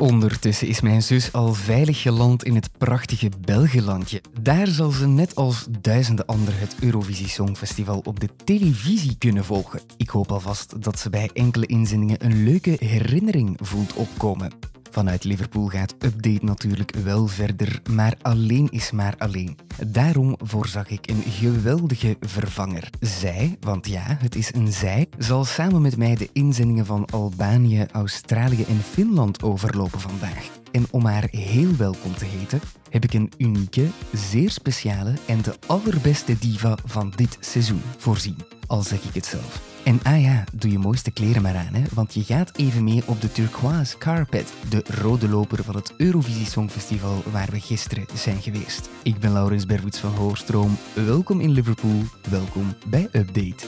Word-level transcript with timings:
Ondertussen 0.00 0.68
is 0.68 0.80
mijn 0.80 1.02
zus 1.02 1.32
al 1.32 1.54
veilig 1.54 2.02
geland 2.02 2.44
in 2.44 2.54
het 2.54 2.70
prachtige 2.78 3.30
Belgelandje. 3.40 4.20
Daar 4.40 4.66
zal 4.66 4.90
ze 4.90 5.06
net 5.06 5.34
als 5.34 5.66
duizenden 5.80 6.26
anderen 6.26 6.60
het 6.60 6.76
Eurovisie 6.80 7.28
Songfestival 7.28 8.00
op 8.04 8.20
de 8.20 8.28
televisie 8.44 9.16
kunnen 9.18 9.44
volgen. 9.44 9.80
Ik 9.96 10.08
hoop 10.08 10.32
alvast 10.32 10.82
dat 10.82 10.98
ze 10.98 11.10
bij 11.10 11.30
enkele 11.32 11.66
inzendingen 11.66 12.24
een 12.24 12.44
leuke 12.44 12.76
herinnering 12.78 13.58
voelt 13.62 13.94
opkomen. 13.94 14.52
Vanuit 14.90 15.24
Liverpool 15.24 15.66
gaat 15.66 15.94
Update 15.98 16.44
natuurlijk 16.44 16.90
wel 17.04 17.26
verder, 17.26 17.82
maar 17.90 18.14
alleen 18.22 18.68
is 18.70 18.90
maar 18.90 19.14
alleen. 19.18 19.58
Daarom 19.86 20.36
voorzag 20.38 20.88
ik 20.88 21.10
een 21.10 21.22
geweldige 21.22 22.16
vervanger. 22.20 22.90
Zij, 23.00 23.56
want 23.60 23.86
ja, 23.86 24.16
het 24.18 24.34
is 24.34 24.54
een 24.54 24.72
zij, 24.72 25.08
zal 25.18 25.44
samen 25.44 25.82
met 25.82 25.96
mij 25.96 26.14
de 26.14 26.28
inzendingen 26.32 26.86
van 26.86 27.06
Albanië, 27.06 27.86
Australië 27.92 28.64
en 28.64 28.80
Finland 28.80 29.42
overlopen 29.42 30.00
vandaag. 30.00 30.48
En 30.72 30.86
om 30.90 31.04
haar 31.04 31.28
heel 31.30 31.76
welkom 31.76 32.14
te 32.14 32.24
heten, 32.24 32.60
heb 32.90 33.04
ik 33.04 33.12
een 33.12 33.32
unieke, 33.38 33.86
zeer 34.12 34.50
speciale 34.50 35.12
en 35.26 35.42
de 35.42 35.54
allerbeste 35.66 36.38
diva 36.38 36.76
van 36.84 37.12
dit 37.16 37.36
seizoen 37.40 37.82
voorzien. 37.96 38.38
Al 38.66 38.82
zeg 38.82 39.02
ik 39.02 39.14
het 39.14 39.26
zelf. 39.26 39.69
En 39.84 40.00
ah 40.02 40.20
ja, 40.20 40.44
doe 40.52 40.70
je 40.70 40.78
mooiste 40.78 41.10
kleren 41.10 41.42
maar 41.42 41.56
aan, 41.56 41.74
hè, 41.74 41.82
want 41.94 42.14
je 42.14 42.24
gaat 42.24 42.56
even 42.56 42.84
mee 42.84 43.02
op 43.06 43.20
de 43.20 43.32
Turquoise 43.32 43.98
Carpet, 43.98 44.52
de 44.68 44.84
rode 45.00 45.28
loper 45.28 45.64
van 45.64 45.74
het 45.74 45.94
Eurovisie 45.96 46.46
Songfestival 46.46 47.22
waar 47.32 47.48
we 47.50 47.60
gisteren 47.60 48.06
zijn 48.14 48.42
geweest. 48.42 48.90
Ik 49.02 49.18
ben 49.18 49.32
Laurens 49.32 49.66
Bervoets 49.66 49.98
van 49.98 50.14
Hoogstroom. 50.14 50.76
Welkom 50.94 51.40
in 51.40 51.50
Liverpool, 51.50 52.02
welkom 52.30 52.74
bij 52.86 53.08
Update. 53.12 53.66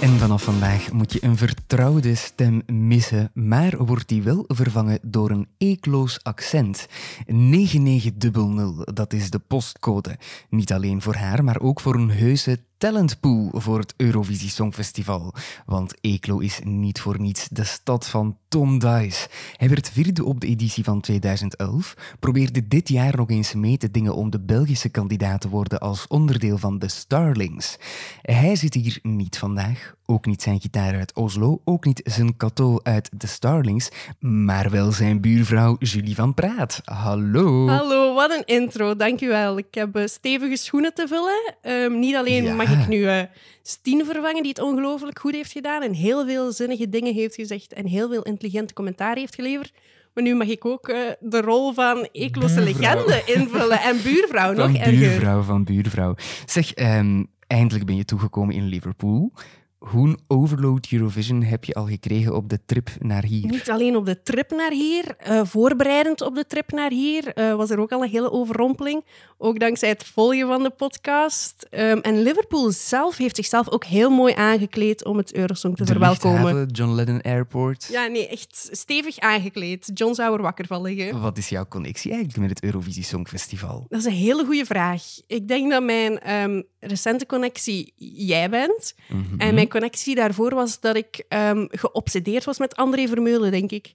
En 0.00 0.18
vanaf 0.18 0.42
vandaag 0.42 0.92
moet 0.92 1.12
je 1.12 1.24
een 1.24 1.36
vertrouwde 1.36 2.14
stem 2.14 2.62
missen, 2.66 3.30
maar 3.34 3.84
wordt 3.84 4.08
die 4.08 4.22
wel 4.22 4.44
vervangen 4.46 4.98
door 5.02 5.30
een 5.30 5.48
eekloos 5.58 6.22
accent. 6.22 6.86
9900, 7.26 8.96
dat 8.96 9.12
is 9.12 9.30
de 9.30 9.38
postcode. 9.38 10.18
Niet 10.50 10.72
alleen 10.72 11.02
voor 11.02 11.14
haar, 11.14 11.44
maar 11.44 11.60
ook 11.60 11.80
voor 11.80 11.94
een 11.94 12.10
heuse 12.10 12.58
talentpool 12.80 13.50
voor 13.52 13.78
het 13.78 13.94
Eurovisie 13.96 14.50
Songfestival. 14.50 15.34
Want 15.66 15.94
Eeklo 16.00 16.38
is 16.38 16.60
niet 16.64 17.00
voor 17.00 17.20
niets 17.20 17.48
de 17.48 17.64
stad 17.64 18.06
van 18.06 18.36
Tom 18.48 18.78
Dice. 18.78 19.28
Hij 19.56 19.68
werd 19.68 19.90
vierde 19.90 20.24
op 20.24 20.40
de 20.40 20.46
editie 20.46 20.84
van 20.84 21.00
2011, 21.00 21.94
probeerde 22.18 22.68
dit 22.68 22.88
jaar 22.88 23.16
nog 23.16 23.30
eens 23.30 23.54
mee 23.54 23.76
te 23.76 23.90
dingen 23.90 24.14
om 24.14 24.30
de 24.30 24.40
Belgische 24.40 24.88
kandidaat 24.88 25.40
te 25.40 25.48
worden 25.48 25.80
als 25.80 26.06
onderdeel 26.06 26.58
van 26.58 26.78
de 26.78 26.88
Starlings. 26.88 27.76
Hij 28.22 28.56
zit 28.56 28.74
hier 28.74 28.98
niet 29.02 29.38
vandaag, 29.38 29.94
ook 30.10 30.26
niet 30.26 30.42
zijn 30.42 30.60
gitaar 30.60 30.94
uit 30.94 31.14
Oslo, 31.14 31.60
ook 31.64 31.84
niet 31.84 32.00
zijn 32.04 32.36
kato 32.36 32.78
uit 32.82 33.10
de 33.16 33.26
Starlings, 33.26 33.90
maar 34.18 34.70
wel 34.70 34.92
zijn 34.92 35.20
buurvrouw 35.20 35.76
Julie 35.78 36.14
van 36.14 36.34
Praat. 36.34 36.80
Hallo. 36.84 37.68
Hallo, 37.68 38.14
wat 38.14 38.30
een 38.30 38.44
intro, 38.44 38.96
dankjewel. 38.96 39.58
Ik 39.58 39.74
heb 39.74 39.96
uh, 39.96 40.06
stevige 40.06 40.56
schoenen 40.56 40.94
te 40.94 41.06
vullen. 41.08 41.54
Um, 41.82 41.98
niet 41.98 42.14
alleen 42.14 42.44
Ja. 42.44 42.54
mag 42.54 42.80
ik 42.80 42.88
nu 42.88 42.96
uh, 42.98 43.20
Stien 43.62 44.04
vervangen, 44.04 44.42
die 44.42 44.50
het 44.50 44.60
ongelooflijk 44.60 45.18
goed 45.18 45.34
heeft 45.34 45.52
gedaan 45.52 45.82
en 45.82 45.92
heel 45.92 46.26
veel 46.26 46.52
zinnige 46.52 46.88
dingen 46.88 47.14
heeft 47.14 47.34
gezegd 47.34 47.72
en 47.72 47.86
heel 47.86 48.08
veel 48.08 48.22
intelligente 48.22 48.74
commentaar 48.74 49.16
heeft 49.16 49.34
geleverd. 49.34 49.72
Maar 50.14 50.24
nu 50.24 50.34
mag 50.34 50.46
ik 50.48 50.64
ook 50.64 50.88
uh, 50.88 50.96
de 51.20 51.40
rol 51.40 51.72
van 51.72 52.08
Eekloze 52.12 52.60
legende 52.60 53.22
invullen 53.26 53.80
en 53.80 54.02
buurvrouw, 54.02 54.52
nog 54.52 54.74
erger. 54.76 54.90
buurvrouw, 54.98 55.42
van 55.42 55.64
buurvrouw. 55.64 56.14
Zeg, 56.46 56.72
ehm, 56.74 57.24
eindelijk 57.46 57.86
ben 57.86 57.96
je 57.96 58.04
toegekomen 58.04 58.54
in 58.54 58.66
Liverpool. 58.66 59.32
Hoe 59.80 60.18
overload 60.26 60.86
Eurovision 60.90 61.42
heb 61.42 61.64
je 61.64 61.74
al 61.74 61.86
gekregen 61.86 62.34
op 62.34 62.48
de 62.48 62.58
trip 62.66 62.90
naar 62.98 63.24
hier? 63.24 63.46
Niet 63.46 63.70
alleen 63.70 63.96
op 63.96 64.06
de 64.06 64.22
trip 64.22 64.50
naar 64.50 64.70
hier, 64.70 65.16
eh, 65.16 65.40
voorbereidend 65.44 66.20
op 66.20 66.34
de 66.34 66.46
trip 66.46 66.72
naar 66.72 66.90
hier, 66.90 67.34
eh, 67.34 67.54
was 67.54 67.70
er 67.70 67.78
ook 67.78 67.92
al 67.92 68.02
een 68.02 68.10
hele 68.10 68.30
overrompeling. 68.30 69.04
Ook 69.38 69.60
dankzij 69.60 69.88
het 69.88 70.04
volgen 70.04 70.46
van 70.46 70.62
de 70.62 70.70
podcast. 70.70 71.66
Ehm, 71.70 71.98
en 71.98 72.22
Liverpool 72.22 72.70
zelf 72.70 73.16
heeft 73.16 73.36
zichzelf 73.36 73.70
ook 73.70 73.84
heel 73.84 74.10
mooi 74.10 74.34
aangekleed 74.34 75.04
om 75.04 75.16
het 75.16 75.34
Eurosong 75.34 75.76
te 75.76 75.84
de 75.84 75.90
verwelkomen. 75.90 76.66
John 76.66 76.92
Lennon 76.92 77.20
Airport. 77.20 77.88
Ja, 77.90 78.06
nee, 78.06 78.28
echt 78.28 78.68
stevig 78.70 79.18
aangekleed. 79.18 79.90
John 79.94 80.14
zou 80.14 80.36
er 80.36 80.42
wakker 80.42 80.66
van 80.66 80.82
liggen. 80.82 81.20
Wat 81.20 81.38
is 81.38 81.48
jouw 81.48 81.66
connectie 81.68 82.10
eigenlijk 82.10 82.40
met 82.40 82.50
het 82.50 82.62
Eurovisie 82.62 83.04
Songfestival? 83.04 83.86
Dat 83.88 84.00
is 84.00 84.06
een 84.06 84.12
hele 84.12 84.44
goede 84.44 84.64
vraag. 84.64 85.02
Ik 85.26 85.48
denk 85.48 85.70
dat 85.70 85.82
mijn 85.82 86.20
ehm, 86.20 86.62
recente 86.80 87.26
connectie 87.26 87.92
jij 88.14 88.50
bent. 88.50 88.94
Mhm. 89.08 89.40
En 89.40 89.54
mijn 89.54 89.68
connectie 89.68 90.14
daarvoor 90.14 90.54
was 90.54 90.80
dat 90.80 90.96
ik 90.96 91.24
ehm, 91.28 91.66
geobsedeerd 91.70 92.44
was 92.44 92.58
met 92.58 92.76
André 92.76 93.08
Vermeulen, 93.08 93.50
denk 93.50 93.70
ik. 93.70 93.92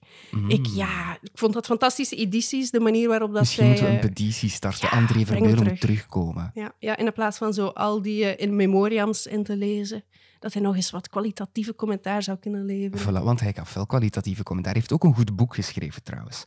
Ik, 0.48 0.66
ja, 0.66 1.18
ik 1.22 1.30
vond 1.34 1.52
dat 1.52 1.66
fantastische 1.66 2.16
edities, 2.16 2.70
de 2.70 2.80
manier 2.80 3.08
waarop 3.08 3.32
dat 3.32 3.40
Misschien 3.40 3.62
zij... 3.62 3.70
moeten 3.70 3.86
we 3.86 3.92
een 3.92 4.00
eh, 4.00 4.08
petitie 4.08 4.48
starten. 4.50 4.88
ja, 4.90 4.96
André 4.96 5.24
Vermeulen 5.24 5.56
terug. 5.56 5.78
terugkomen. 5.78 6.50
ja, 6.54 6.72
ja, 6.78 6.96
in 6.96 7.12
plaats 7.12 7.38
van 7.38 7.54
zo 7.54 7.66
al 7.66 8.02
die 8.02 8.24
eh, 8.24 8.46
in 8.46 8.56
memoriams 8.56 9.26
in 9.26 9.44
te 9.44 9.56
lezen, 9.56 10.04
dat 10.46 10.54
hij 10.54 10.64
nog 10.64 10.76
eens 10.76 10.90
wat 10.90 11.08
kwalitatieve 11.08 11.74
commentaar 11.74 12.22
zou 12.22 12.38
kunnen 12.38 12.64
leveren. 12.64 13.00
Voilà, 13.00 13.24
want 13.24 13.40
hij 13.40 13.52
gaf 13.52 13.74
wel 13.74 13.86
kwalitatieve 13.86 14.42
commentaar. 14.42 14.72
Hij 14.72 14.80
heeft 14.80 14.94
ook 14.94 15.04
een 15.04 15.14
goed 15.14 15.36
boek 15.36 15.54
geschreven 15.54 16.02
trouwens. 16.02 16.44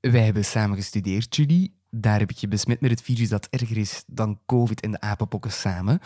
Wij 0.00 0.24
hebben 0.24 0.44
samen 0.44 0.76
gestudeerd, 0.76 1.36
Julie. 1.36 1.74
Daar 1.90 2.18
heb 2.18 2.30
ik 2.30 2.36
je 2.36 2.48
besmet 2.48 2.80
met 2.80 2.90
het 2.90 3.02
virus 3.02 3.28
dat 3.28 3.46
erger 3.50 3.76
is 3.76 4.04
dan 4.06 4.40
COVID 4.46 4.80
en 4.80 4.90
de 4.90 5.00
apenpokken 5.00 5.52
samen. 5.52 6.00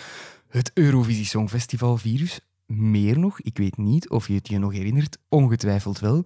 Het 0.48 0.70
Eurovisie 0.74 1.24
Songfestival 1.24 1.96
virus. 1.96 2.40
Meer 2.66 3.18
nog, 3.18 3.40
ik 3.40 3.58
weet 3.58 3.76
niet 3.76 4.10
of 4.10 4.26
je 4.26 4.34
het 4.34 4.48
je 4.48 4.58
nog 4.58 4.72
herinnert, 4.72 5.18
ongetwijfeld 5.28 5.98
wel. 5.98 6.24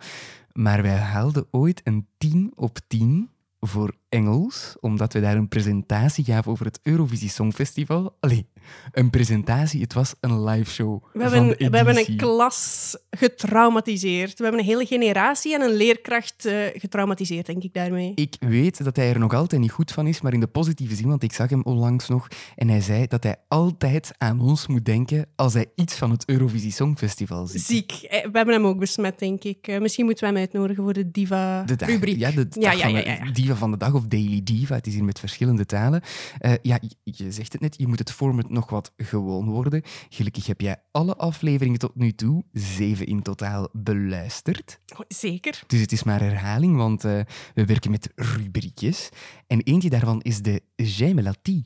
Maar 0.52 0.82
wij 0.82 0.96
haalden 0.96 1.46
ooit 1.50 1.80
een 1.84 2.06
10 2.18 2.52
op 2.54 2.78
10 2.86 3.30
voor 3.60 3.94
Engels, 4.14 4.76
omdat 4.80 5.12
we 5.12 5.20
daar 5.20 5.36
een 5.36 5.48
presentatie 5.48 6.24
gaven 6.24 6.50
over 6.50 6.66
het 6.66 6.80
Eurovisie 6.82 7.28
Songfestival. 7.28 8.16
Allee, 8.20 8.46
een 8.92 9.10
presentatie, 9.10 9.80
het 9.80 9.92
was 9.92 10.14
een 10.20 10.44
live 10.44 10.70
show 10.70 11.04
We 11.12 11.22
hebben, 11.22 11.48
de 11.48 11.70
we 11.70 11.76
hebben 11.76 11.96
een 11.96 12.16
klas 12.16 12.96
getraumatiseerd. 13.10 14.38
We 14.38 14.42
hebben 14.42 14.60
een 14.60 14.66
hele 14.66 14.86
generatie 14.86 15.54
en 15.54 15.60
een 15.60 15.74
leerkracht 15.74 16.44
eh, 16.44 16.54
getraumatiseerd, 16.74 17.46
denk 17.46 17.62
ik 17.62 17.74
daarmee. 17.74 18.12
Ik 18.14 18.36
weet 18.40 18.84
dat 18.84 18.96
hij 18.96 19.12
er 19.12 19.18
nog 19.18 19.34
altijd 19.34 19.60
niet 19.60 19.70
goed 19.70 19.92
van 19.92 20.06
is, 20.06 20.20
maar 20.20 20.32
in 20.32 20.40
de 20.40 20.46
positieve 20.46 20.94
zin, 20.94 21.08
want 21.08 21.22
ik 21.22 21.32
zag 21.32 21.50
hem 21.50 21.62
onlangs 21.62 22.08
nog 22.08 22.28
en 22.56 22.68
hij 22.68 22.80
zei 22.80 23.06
dat 23.06 23.22
hij 23.22 23.36
altijd 23.48 24.10
aan 24.18 24.40
ons 24.40 24.66
moet 24.66 24.84
denken 24.84 25.26
als 25.36 25.54
hij 25.54 25.66
iets 25.74 25.94
van 25.94 26.10
het 26.10 26.28
Eurovisie 26.28 26.72
Songfestival 26.72 27.46
ziet. 27.46 27.62
Ziek. 27.62 27.92
Eh, 27.92 28.22
We 28.22 28.36
hebben 28.36 28.54
hem 28.54 28.66
ook 28.66 28.78
besmet, 28.78 29.18
denk 29.18 29.44
ik. 29.44 29.66
Eh, 29.66 29.80
misschien 29.80 30.04
moeten 30.04 30.24
we 30.24 30.32
hem 30.32 30.40
uitnodigen 30.40 30.82
voor 30.82 30.92
de 30.92 31.10
Diva-rubriek. 31.10 32.18
ja, 32.18 32.30
de 32.30 32.46
Ja, 32.50 32.72
ja, 32.72 32.86
ja, 32.86 32.98
ja. 32.98 33.30
Diva 33.32 33.54
van 33.54 33.70
de 33.70 33.76
dag 33.76 33.94
of 33.94 34.03
Daily 34.08 34.42
Diva. 34.42 34.74
Het 34.74 34.86
is 34.86 34.94
hier 34.94 35.04
met 35.04 35.18
verschillende 35.18 35.66
talen. 35.66 36.02
Eh, 36.38 36.52
ja, 36.62 36.78
je, 36.80 37.12
je 37.12 37.32
zegt 37.32 37.52
het 37.52 37.62
net, 37.62 37.74
je 37.78 37.86
moet 37.86 37.98
het 37.98 38.12
format 38.12 38.50
nog 38.50 38.70
wat 38.70 38.92
gewoon 38.96 39.48
worden. 39.48 39.82
Gelukkig 40.08 40.46
heb 40.46 40.60
jij 40.60 40.76
alle 40.90 41.16
afleveringen 41.16 41.78
tot 41.78 41.94
nu 41.94 42.12
toe, 42.12 42.44
zeven 42.52 43.06
in 43.06 43.22
totaal, 43.22 43.68
beluisterd. 43.72 44.80
Oh, 44.92 45.00
Zeker. 45.08 45.62
Dus 45.66 45.80
het 45.80 45.92
is 45.92 46.02
maar 46.02 46.20
herhaling, 46.20 46.76
want 46.76 47.04
eh, 47.04 47.20
we 47.54 47.64
werken 47.64 47.90
met 47.90 48.12
rubriekjes. 48.14 49.08
En 49.46 49.60
eentje 49.60 49.90
daarvan 49.90 50.20
is 50.22 50.42
de 50.42 50.62
J'aime 50.76 51.22
la 51.22 51.34
tea. 51.42 51.62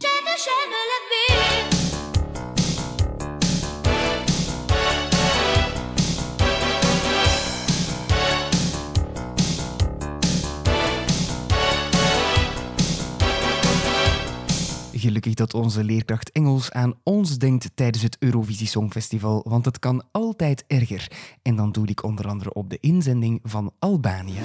Gelukkig 14.98 15.34
dat 15.34 15.54
onze 15.54 15.84
leerkracht 15.84 16.32
Engels 16.32 16.70
aan 16.70 16.94
ons 17.02 17.38
denkt 17.38 17.70
tijdens 17.74 18.02
het 18.02 18.16
Eurovisie 18.18 18.66
Songfestival, 18.66 19.44
want 19.48 19.64
het 19.64 19.78
kan 19.78 20.04
altijd 20.12 20.64
erger. 20.66 21.10
En 21.42 21.56
dan 21.56 21.72
doe 21.72 21.86
ik 21.86 22.02
onder 22.02 22.28
andere 22.28 22.52
op 22.52 22.70
de 22.70 22.78
inzending 22.80 23.40
van 23.42 23.72
Albanië. 23.78 24.38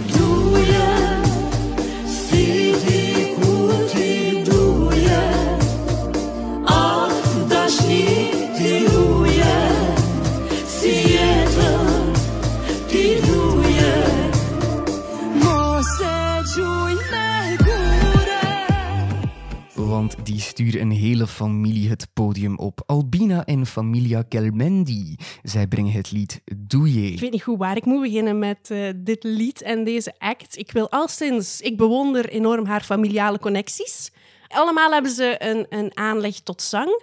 Een 20.80 20.92
hele 20.92 21.28
familie 21.28 21.90
het 21.90 22.08
podium 22.14 22.58
op. 22.58 22.84
Albina 22.86 23.46
en 23.46 23.66
Familia 23.66 24.22
Kelmendi. 24.22 25.16
Zij 25.44 25.68
brengen 25.68 25.92
het 25.92 26.12
lied 26.12 26.42
Doe 26.58 26.90
Ik 26.90 27.20
weet 27.20 27.32
niet 27.32 27.44
goed 27.44 27.58
waar 27.58 27.78
ik 27.78 27.86
moet 27.86 28.02
beginnen 28.02 28.40
met 28.40 28.72
eh, 28.72 28.90
dit 28.96 29.24
lied 29.24 29.62
en 29.62 29.84
deze 29.84 30.14
act. 30.18 30.58
Ik 30.58 30.72
wil 30.72 30.92
alstens... 30.92 31.62
Ik 31.62 31.78
bewonder 31.78 32.30
enorm 32.30 32.66
haar 32.66 32.84
familiale 32.84 33.40
connecties. 33.40 34.12
Allemaal 34.48 34.92
hebben 34.92 35.12
ze 35.12 35.36
een, 35.38 35.66
een 35.70 35.98
aanleg 35.98 36.40
tot 36.40 36.62
zang. 36.62 37.02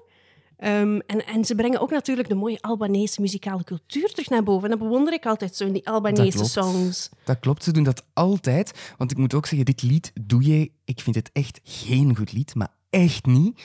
Ehm, 0.60 0.98
en, 1.06 1.26
en 1.26 1.44
ze 1.44 1.54
brengen 1.54 1.80
ook 1.80 1.90
natuurlijk 1.90 2.28
de 2.28 2.34
mooie 2.34 2.60
Albanese 2.60 3.20
muzikale 3.20 3.64
cultuur 3.64 4.08
terug 4.08 4.28
naar 4.28 4.42
boven. 4.42 4.64
En 4.64 4.78
dat 4.78 4.88
bewonder 4.88 5.12
ik 5.12 5.26
altijd 5.26 5.56
zo 5.56 5.64
in 5.64 5.72
die 5.72 5.88
Albanese 5.88 6.36
klopt. 6.36 6.50
songs. 6.50 7.08
Dat 7.24 7.40
klopt, 7.40 7.64
ze 7.64 7.72
doen 7.72 7.82
dat 7.82 8.04
altijd. 8.12 8.94
Want 8.96 9.10
ik 9.10 9.16
moet 9.16 9.34
ook 9.34 9.46
zeggen, 9.46 9.66
dit 9.66 9.82
lied 9.82 10.12
doe 10.20 10.46
je... 10.46 10.70
Ik 10.84 11.00
vind 11.00 11.16
het 11.16 11.30
echt 11.32 11.60
geen 11.64 12.16
goed 12.16 12.32
lied, 12.32 12.54
maar 12.54 12.72
echt 12.90 13.26
niet. 13.26 13.62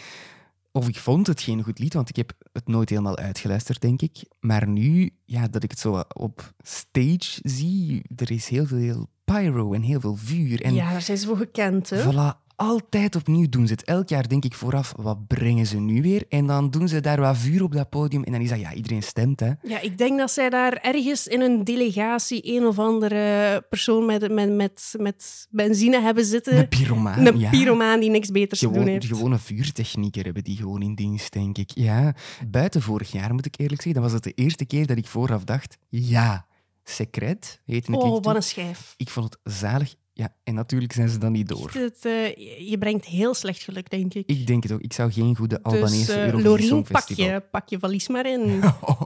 Of 0.72 0.88
ik 0.88 0.98
vond 0.98 1.28
het 1.28 1.42
geen 1.42 1.64
goed 1.64 1.80
lied, 1.80 1.94
want 1.94 2.10
ik 2.10 2.16
heb 2.16 2.34
het 2.54 2.68
nooit 2.68 2.90
helemaal 2.90 3.18
uitgeluisterd, 3.18 3.82
denk 3.82 4.02
ik. 4.02 4.26
Maar 4.40 4.68
nu, 4.68 5.16
ja, 5.26 5.48
dat 5.48 5.64
ik 5.64 5.72
het 5.72 5.80
zo 5.80 6.04
op 6.14 6.54
stage 6.64 7.40
zie, 7.42 8.02
er 8.16 8.32
is 8.32 8.48
heel 8.48 8.66
veel 8.66 9.10
pyro 9.26 9.74
en 9.74 9.82
heel 9.82 10.00
veel 10.00 10.16
vuur. 10.16 10.62
En 10.62 10.74
Ja, 10.74 10.92
daar 10.92 11.02
zijn 11.02 11.18
ze 11.18 11.28
voor 11.28 11.38
gekend. 11.38 11.90
Hè? 11.90 12.04
Voilà, 12.04 12.45
altijd 12.56 13.16
opnieuw 13.16 13.50
doen 13.50 13.68
ze 13.68 13.74
het. 13.74 13.84
Elk 13.84 14.10
jaar 14.10 14.28
denk 14.28 14.46
ik 14.46 14.54
vooraf, 14.54 14.94
wat 14.98 15.28
brengen 15.28 15.66
ze 15.66 15.80
nu 15.80 16.02
weer? 16.02 16.24
En 16.30 16.48
dan 16.48 16.70
doen 16.70 16.88
ze 16.88 17.00
daar 17.00 17.20
wat 17.22 17.38
vuur 17.38 17.64
op 17.64 17.72
dat 17.72 17.90
podium. 17.90 18.24
En 18.24 18.32
dan 18.32 18.42
is 18.42 18.50
dat, 18.50 18.60
ja, 18.60 18.74
iedereen 18.74 19.04
stemt, 19.04 19.40
hè. 19.40 19.52
Ja, 19.64 19.80
ik 19.80 19.98
denk 19.98 20.18
dat 20.20 20.32
zij 20.32 20.50
daar 20.50 20.74
ergens 20.74 21.28
in 21.28 21.42
een 21.42 21.64
delegatie 21.64 22.56
een 22.56 22.66
of 22.66 22.80
andere 22.80 23.62
persoon 23.70 24.06
met, 24.06 24.32
met, 24.32 24.50
met, 24.56 24.94
met 25.00 25.48
benzine 25.50 26.02
hebben 26.02 26.26
zitten. 26.26 26.58
Een 26.58 26.68
pyromaan, 26.68 27.26
Een 27.26 27.40
ja. 27.40 27.50
pyromaan 27.50 28.00
die 28.00 28.10
niks 28.10 28.30
beters 28.32 28.60
te 28.60 28.66
doen 28.66 28.74
Gewoon, 28.76 28.90
heeft. 28.90 29.06
gewone 29.06 29.38
vuurtechnieker 29.38 30.24
hebben 30.24 30.44
die 30.44 30.58
gewoon 30.58 30.82
in 30.82 30.96
dienst, 30.96 31.34
denk 31.34 31.58
ik. 31.58 31.72
Ja, 31.74 32.16
buiten 32.48 32.82
vorig 32.82 33.12
jaar, 33.12 33.34
moet 33.34 33.46
ik 33.46 33.54
eerlijk 33.60 33.82
zeggen, 33.82 34.02
dan 34.02 34.12
was 34.12 34.22
het 34.22 34.24
de 34.24 34.44
eerste 34.44 34.66
keer 34.66 34.88
dat 34.88 34.98
ik 34.98 35.08
vooraf 35.08 35.44
dacht, 35.44 35.78
ja, 35.90 36.46
Secret 36.84 37.62
heette 37.66 37.92
Oh, 37.92 38.04
lied 38.04 38.12
wat 38.14 38.24
toen. 38.24 38.36
een 38.36 38.44
schijf. 38.44 38.94
Ik 38.98 39.10
vond 39.10 39.38
het 39.44 39.54
zalig. 39.54 39.96
Ja, 40.18 40.34
en 40.44 40.54
natuurlijk 40.54 40.94
zijn 40.94 41.10
ze 41.10 41.18
dan 41.18 41.32
niet 41.32 41.48
door. 41.48 41.72
Het, 41.74 42.06
eh, 42.06 42.36
je- 42.70 42.78
brengt 42.80 43.06
heel 43.06 43.34
slecht 43.34 43.64
geluk, 43.64 43.90
denk 43.90 44.14
ik. 44.14 44.28
Ik 44.30 44.48
denk 44.48 44.64
het 44.64 44.72
ook. 44.72 44.82
Ik 44.82 44.94
zou 44.94 45.12
geen 45.12 45.36
goede 45.36 45.60
dus 45.64 45.74
Albanese 45.74 46.14
eh, 46.14 46.26
Eurovisie 46.26 46.50
Lorien, 46.50 46.68
pak 46.70 46.86
Songfestival... 46.88 47.26
je, 47.26 47.40
pak 47.52 47.70
je 47.70 47.80
valies 47.80 48.08
maar 48.08 48.26
in. 48.26 48.64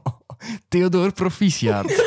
Theodor 0.68 1.14
Proficiat. 1.14 1.86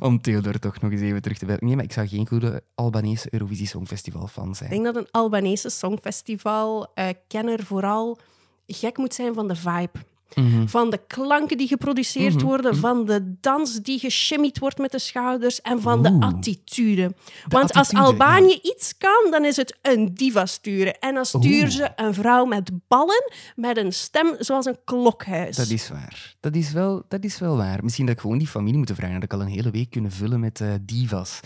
Om 0.00 0.20
Theodor 0.20 0.58
toch 0.58 0.80
nog 0.80 0.90
eens 0.90 1.00
even 1.00 1.22
terug 1.22 1.38
te 1.38 1.46
bellen. 1.46 1.64
Nee, 1.64 1.74
maar 1.74 1.84
ik 1.84 1.92
zou 1.92 2.08
geen 2.08 2.26
goede 2.26 2.62
Albanese 2.74 3.28
Eurovisie 3.30 3.66
Songfestival 3.66 4.26
fan 4.26 4.54
zijn. 4.54 4.70
Ik 4.70 4.82
denk 4.82 4.94
dat 4.94 5.04
een 5.04 5.10
Albanese 5.10 5.68
songfestival-kenner 5.70 7.62
vooral 7.64 8.18
gek 8.66 8.96
moet 8.96 9.14
zijn 9.14 9.34
van 9.34 9.48
de 9.48 9.56
vibe. 9.56 9.98
Mhm. 10.34 10.66
Van 10.66 10.90
de 10.90 11.00
klanken 11.06 11.56
die 11.56 11.68
geproduceerd 11.68 12.42
worden, 12.42 12.76
van 12.76 13.04
de 13.04 13.34
dans 13.40 13.74
die 13.82 13.98
geshimmyd 13.98 14.58
wordt 14.58 14.78
met 14.78 14.92
de 14.92 14.98
schouders 14.98 15.60
en 15.60 15.80
van 15.80 16.02
de 16.02 16.16
attitude. 16.20 17.14
Want 17.48 17.72
als 17.72 17.92
Albanië 17.92 18.58
iets 18.62 18.96
kan, 18.98 19.30
dan 19.30 19.44
is 19.44 19.56
het 19.56 19.78
een 19.82 20.14
diva 20.14 20.46
sturen. 20.46 20.98
En 20.98 21.14
dan 21.14 21.24
sturen 21.24 21.72
ze 21.72 21.92
een 21.96 22.14
vrouw 22.14 22.44
met 22.44 22.70
ballen, 22.88 23.32
met 23.56 23.76
een 23.76 23.92
stem 23.92 24.34
zoals 24.38 24.66
een 24.66 24.78
klokhuis. 24.84 25.56
Dat 25.56 25.68
is 25.68 25.88
waar. 25.88 26.34
Dat 26.40 26.54
is, 26.54 26.72
wel, 26.72 27.02
dat 27.08 27.24
is 27.24 27.38
wel 27.38 27.56
waar. 27.56 27.84
Misschien 27.84 28.06
dat 28.06 28.14
ik 28.14 28.20
gewoon 28.20 28.38
die 28.38 28.46
familie 28.46 28.78
moet 28.78 28.92
vragen. 28.94 29.14
Dat 29.14 29.22
ik 29.22 29.32
al 29.32 29.40
een 29.40 29.46
hele 29.46 29.70
week 29.70 29.90
kunnen 29.90 30.10
vullen 30.10 30.40
met 30.40 30.60
eh, 30.60 30.68
divas. 30.80 31.40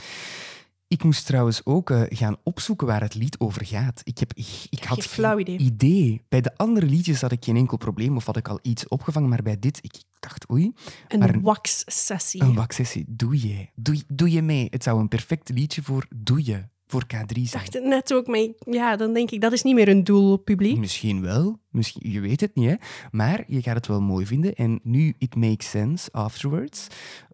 Ik 0.88 1.05
moest 1.05 1.26
trouwens 1.26 1.61
ook 1.64 1.90
eh, 1.90 2.02
gaan 2.08 2.37
opzoeken 2.43 2.87
waar 2.87 3.00
het 3.00 3.14
lied 3.14 3.40
over 3.40 3.67
gaat. 3.67 4.00
Ik, 4.05 4.19
heb, 4.19 4.32
ik 4.70 4.85
had 4.85 4.99
geen 5.00 5.08
flauw 5.08 5.38
idee. 5.38 6.23
Bij 6.29 6.40
de 6.40 6.56
andere 6.56 6.87
liedjes 6.87 7.20
had 7.20 7.32
ik 7.32 7.44
geen 7.44 7.56
enkel 7.56 7.76
probleem 7.76 8.17
of 8.17 8.26
had 8.26 8.37
ik 8.37 8.49
al 8.49 8.58
iets 8.62 8.88
opgevangen. 8.88 9.29
Maar 9.29 9.43
bij 9.43 9.58
dit, 9.58 9.79
ik 9.82 9.94
dacht, 10.20 10.50
oei, 10.50 10.73
een 11.08 11.40
wax-sessie. 11.43 12.43
een 12.43 12.55
waksessie. 12.55 13.05
Doe 13.08 13.49
je. 13.49 13.67
Doe, 13.75 13.96
je- 13.96 14.05
doe 14.08 14.31
je 14.31 14.43
mee. 14.43 14.67
Het 14.70 14.82
zou 14.82 15.00
een 15.00 15.08
perfect 15.08 15.49
liedje 15.49 15.82
voor 15.82 16.06
Doe 16.17 16.44
je. 16.44 16.64
Voor 16.87 17.05
K3 17.05 17.08
zijn. 17.26 17.44
Ik 17.44 17.50
dacht 17.52 17.73
het 17.75 17.84
net 17.84 18.12
ook, 18.12 18.26
maar 18.26 18.46
ja, 18.67 18.96
dan 18.96 19.12
denk 19.14 19.31
ik, 19.31 19.41
dat 19.41 19.52
is 19.52 19.62
niet 19.62 19.75
meer 19.75 19.88
een 19.88 20.05
doelpubliek. 20.05 20.79
Misschien 20.79 21.20
wel, 21.20 21.61
misschien, 21.70 22.11
je 22.12 22.20
weet 22.20 22.41
het 22.41 22.55
niet, 22.55 22.69
hè? 22.69 22.75
maar 23.11 23.44
je 23.46 23.62
gaat 23.62 23.76
het 23.76 23.87
wel 23.87 24.00
mooi 24.00 24.26
vinden. 24.26 24.55
En 24.55 24.81
nu, 24.82 25.14
it 25.19 25.34
makes 25.34 25.70
sense 25.70 26.12
afterwards. 26.12 26.87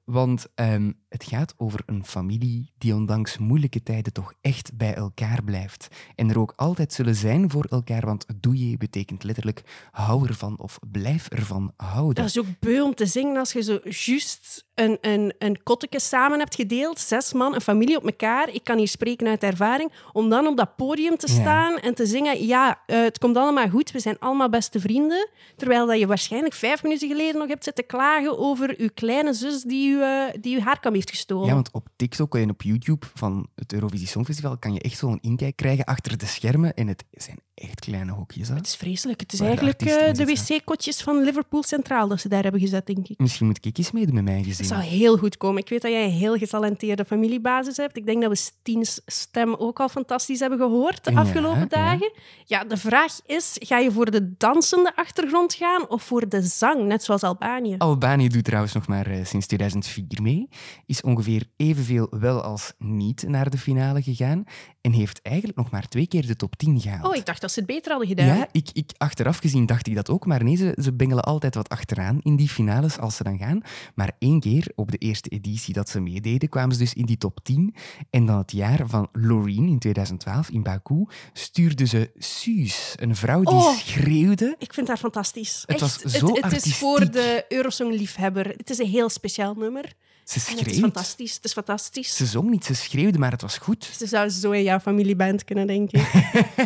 Want 0.05 0.47
ehm, 0.55 0.93
het 1.14 1.25
gaat 1.25 1.55
over 1.56 1.81
een 1.87 2.05
familie 2.05 2.70
die 2.78 2.94
ondanks 2.94 3.38
moeilijke 3.38 3.82
tijden 3.82 4.12
toch 4.12 4.32
echt 4.40 4.76
bij 4.76 4.94
elkaar 4.94 5.43
blijft. 5.44 5.88
En 6.14 6.31
er 6.31 6.38
ook 6.38 6.52
altijd 6.56 6.93
zullen 6.93 7.14
zijn 7.14 7.50
voor 7.50 7.64
elkaar, 7.64 8.06
want 8.06 8.26
doe 8.40 8.70
je 8.70 8.76
betekent 8.76 9.25
letterlijk 9.25 9.62
hou 9.90 10.28
ervan 10.28 10.58
of 10.58 10.78
blijf 10.90 11.28
ervan 11.28 11.72
houden. 11.76 12.14
Dat 12.14 12.25
is 12.25 12.38
ook 12.38 12.46
beu 12.61 12.81
om 12.81 12.94
te 12.94 13.06
zingen 13.06 13.37
als 13.37 13.52
je 13.52 13.62
zo 13.62 13.78
juist 13.82 14.64
een, 14.75 14.99
een, 15.00 15.34
een 15.38 15.62
kotteke 15.62 16.00
samen 16.00 16.38
hebt 16.38 16.55
gedeeld, 16.55 16.99
zes 16.99 17.32
man, 17.32 17.55
een 17.55 17.61
familie 17.61 17.96
op 17.96 18.05
elkaar. 18.06 18.49
Ik 18.49 18.64
kan 18.64 18.78
hier 18.78 18.88
spreken 18.88 19.26
uit 19.26 19.43
ervaring. 19.43 19.93
Om 20.12 20.28
dan 20.28 20.46
op 20.46 20.56
dat 20.56 20.76
podium 20.76 21.16
te 21.16 21.32
Ja. 21.32 21.40
staan 21.40 21.78
en 21.78 21.94
te 21.94 22.06
zingen, 22.06 22.46
ja, 22.46 22.81
eh, 22.87 23.02
het 23.02 23.19
komt 23.19 23.37
allemaal 23.37 23.69
goed, 23.69 23.90
we 23.90 24.00
zijn 24.00 24.19
allemaal 24.19 24.49
beste 24.49 24.81
vrienden. 24.81 25.28
Terwijl 25.56 25.87
dat 25.87 25.99
je 25.99 26.06
waarschijnlijk 26.06 26.55
vijf 26.55 26.82
minuten 26.82 27.08
geleden 27.08 27.38
nog 27.38 27.49
hebt 27.49 27.64
zitten 27.64 27.87
klagen 27.87 28.38
over 28.38 28.75
uw 28.78 28.88
kleine 28.94 29.32
zus 29.32 29.62
die 29.62 29.90
u, 29.90 30.02
eh, 30.02 30.22
die 30.40 30.56
uw 30.56 30.62
haarkam 30.62 30.94
gestolen. 31.11 31.47
Ja, 31.47 31.55
want 31.55 31.71
op 31.73 31.89
TikTok 31.97 32.35
en 32.35 32.51
op 32.51 32.62
YouTube 32.62 33.06
van 33.15 33.47
het 33.55 33.73
Eurovisie 33.73 34.06
Songfestival 34.06 34.59
kan 34.59 34.73
je 34.73 34.81
echt 34.81 34.99
zo'n 34.99 35.19
inkijk 35.21 35.56
krijgen 35.56 35.85
achter 35.85 36.19
de 36.19 36.27
schermen. 36.27 36.75
En 36.75 36.89
het 36.89 37.05
zijn 37.11 37.39
echt 37.55 37.81
kleine 37.81 38.12
hokjes. 38.12 38.49
Hè? 38.49 38.55
Het 38.55 38.67
is 38.67 38.77
vreselijk. 38.77 39.21
Het 39.21 39.33
is 39.33 39.39
Waar 39.39 39.49
eigenlijk 39.49 39.83
eh, 39.83 40.12
de 40.12 40.25
wc-kotjes 40.25 41.03
van 41.03 41.23
Liverpool 41.23 41.62
Centraal 41.62 42.09
dat 42.09 42.21
ze 42.21 42.29
daar 42.29 42.43
hebben 42.43 42.61
gezet, 42.61 42.87
denk 42.87 43.09
ik. 43.09 43.19
Misschien 43.19 43.47
moet 43.47 43.67
ik 43.67 43.79
eens 43.79 43.91
meedoen 43.91 44.15
met 44.15 44.25
mijn 44.25 44.37
Het 44.37 44.47
gezin. 44.47 44.65
zou 44.65 44.81
heel 44.81 45.17
goed 45.17 45.37
komen. 45.37 45.62
Ik 45.62 45.69
weet 45.69 45.83
dat 45.83 45.91
jij 45.91 46.05
een 46.05 46.11
heel 46.11 46.37
getalenteerde 46.37 47.05
familiebasis 47.05 47.77
hebt. 47.77 47.97
Ik 47.97 48.06
denk 48.06 48.21
dat 48.21 48.31
we 48.31 48.37
Stien's 48.37 49.01
stem 49.06 49.55
ook 49.55 49.81
al 49.81 49.89
fantastisch 49.89 50.41
hebben 50.41 50.59
gehoord 50.59 51.05
de 51.05 51.11
Ja, 51.12 51.21
afgelopen 51.21 51.69
dagen. 51.69 52.12
Ja, 52.45 52.65
de 52.65 52.77
vraag 52.77 53.19
is, 53.27 53.57
ga 53.59 53.79
je 53.79 53.91
voor 53.93 54.11
de 54.11 54.35
dansende 54.37 54.97
achtergrond 54.97 55.55
gaan 55.55 55.89
of 55.89 56.03
voor 56.03 56.29
de 56.29 56.43
zang, 56.43 56.87
net 56.87 57.03
zoals 57.05 57.23
Albanië? 57.23 57.75
Albanië 57.79 58.29
doet 58.29 58.45
trouwens 58.45 58.73
nog 58.75 58.87
maar 58.87 59.07
eh, 59.07 59.25
sinds 59.25 59.47
2004 59.47 60.23
mee. 60.23 60.49
Is 60.87 61.03
ongeveer 61.03 61.47
evenveel 61.57 62.07
wel 62.11 62.43
als 62.43 62.73
niet 62.79 63.25
naar 63.29 63.50
de 63.50 63.59
finale 63.59 64.03
gegaan. 64.03 64.45
En 64.85 64.93
heeft 64.93 65.23
eigenlijk 65.23 65.59
nog 65.59 65.71
maar 65.71 65.89
twee 65.89 66.07
keer 66.07 66.27
de 66.27 66.37
top 66.37 66.57
10 66.57 66.81
gehaald. 66.81 67.07
Oh, 67.07 67.17
ik 67.17 67.27
dacht 67.27 67.41
dat 67.41 67.53
ze 67.53 67.59
het 67.59 67.69
beter 67.69 67.91
hadden 67.91 68.09
gedaan. 68.09 68.27
Ja, 68.27 68.49
ik, 68.53 68.69
ik, 68.73 68.91
achteraf 68.97 69.39
gezien 69.39 69.67
dacht 69.67 69.87
ik 69.87 69.95
dat 69.95 70.11
ook. 70.11 70.27
Maar 70.27 70.45
nee, 70.45 70.57
ze, 70.57 70.79
ze 70.83 70.93
bengelen 70.93 71.25
altijd 71.25 71.55
wat 71.55 71.69
achteraan 71.69 72.19
in 72.23 72.37
die 72.37 72.49
finales 72.49 72.99
als 72.99 73.17
ze 73.17 73.23
dan 73.23 73.39
gaan. 73.39 73.61
Maar 73.95 74.13
één 74.19 74.41
keer, 74.41 74.73
op 74.75 74.91
de 74.91 74.97
eerste 74.99 75.29
editie 75.29 75.75
dat 75.75 75.89
ze 75.89 76.01
meededen, 76.01 76.49
kwamen 76.49 76.73
ze 76.75 76.79
dus 76.81 76.95
in 76.95 77.05
die 77.07 77.19
top 77.19 77.41
10. 77.43 77.75
En 78.11 78.27
dan 78.27 78.39
het 78.39 78.53
jaar 78.53 78.87
van 78.87 79.09
Loreen 79.13 79.69
in 79.69 79.79
2012 79.79 80.51
in 80.51 80.63
Baku 80.63 81.07
stuurde 81.33 81.87
ze 81.87 82.11
Suus, 82.19 82.93
een 82.97 83.17
vrouw 83.17 83.43
die 83.43 83.55
Oh. 83.55 83.77
schreeuwde. 83.77 84.55
Ik 84.59 84.75
vind 84.75 84.89
haar 84.89 84.99
fantastisch. 84.99 85.63
Het 85.67 85.81
was 85.81 86.03
Echt, 86.03 86.15
zo 86.15 86.26
het, 86.35 86.45
het 86.45 86.67
is 86.67 86.76
voor 86.76 87.11
de 87.11 87.45
Eurosong-liefhebber. 87.49 88.49
Het 88.57 88.71
is 88.71 88.79
een 88.79 88.91
heel 88.91 89.09
speciaal 89.09 89.55
nummer. 89.55 89.93
Ze 90.25 90.38
het 90.57 90.66
is 90.66 90.78
fantastisch. 90.78 91.35
Het 91.35 91.45
is 91.45 91.52
fantastisch. 91.52 92.16
Ze 92.16 92.26
zong 92.26 92.50
niet, 92.50 92.64
ze 92.64 92.75
schreeuwde, 92.75 93.19
maar 93.19 93.31
het 93.31 93.43
was 93.43 93.59
goed. 93.59 93.85
Ze 93.99 94.07
zou 94.07 94.28
zo 94.28 94.50
in 94.50 94.62
jouw 94.62 94.78
familieband 94.78 95.45
kunnen, 95.45 95.66
denk 95.66 95.93
ik. 95.93 96.07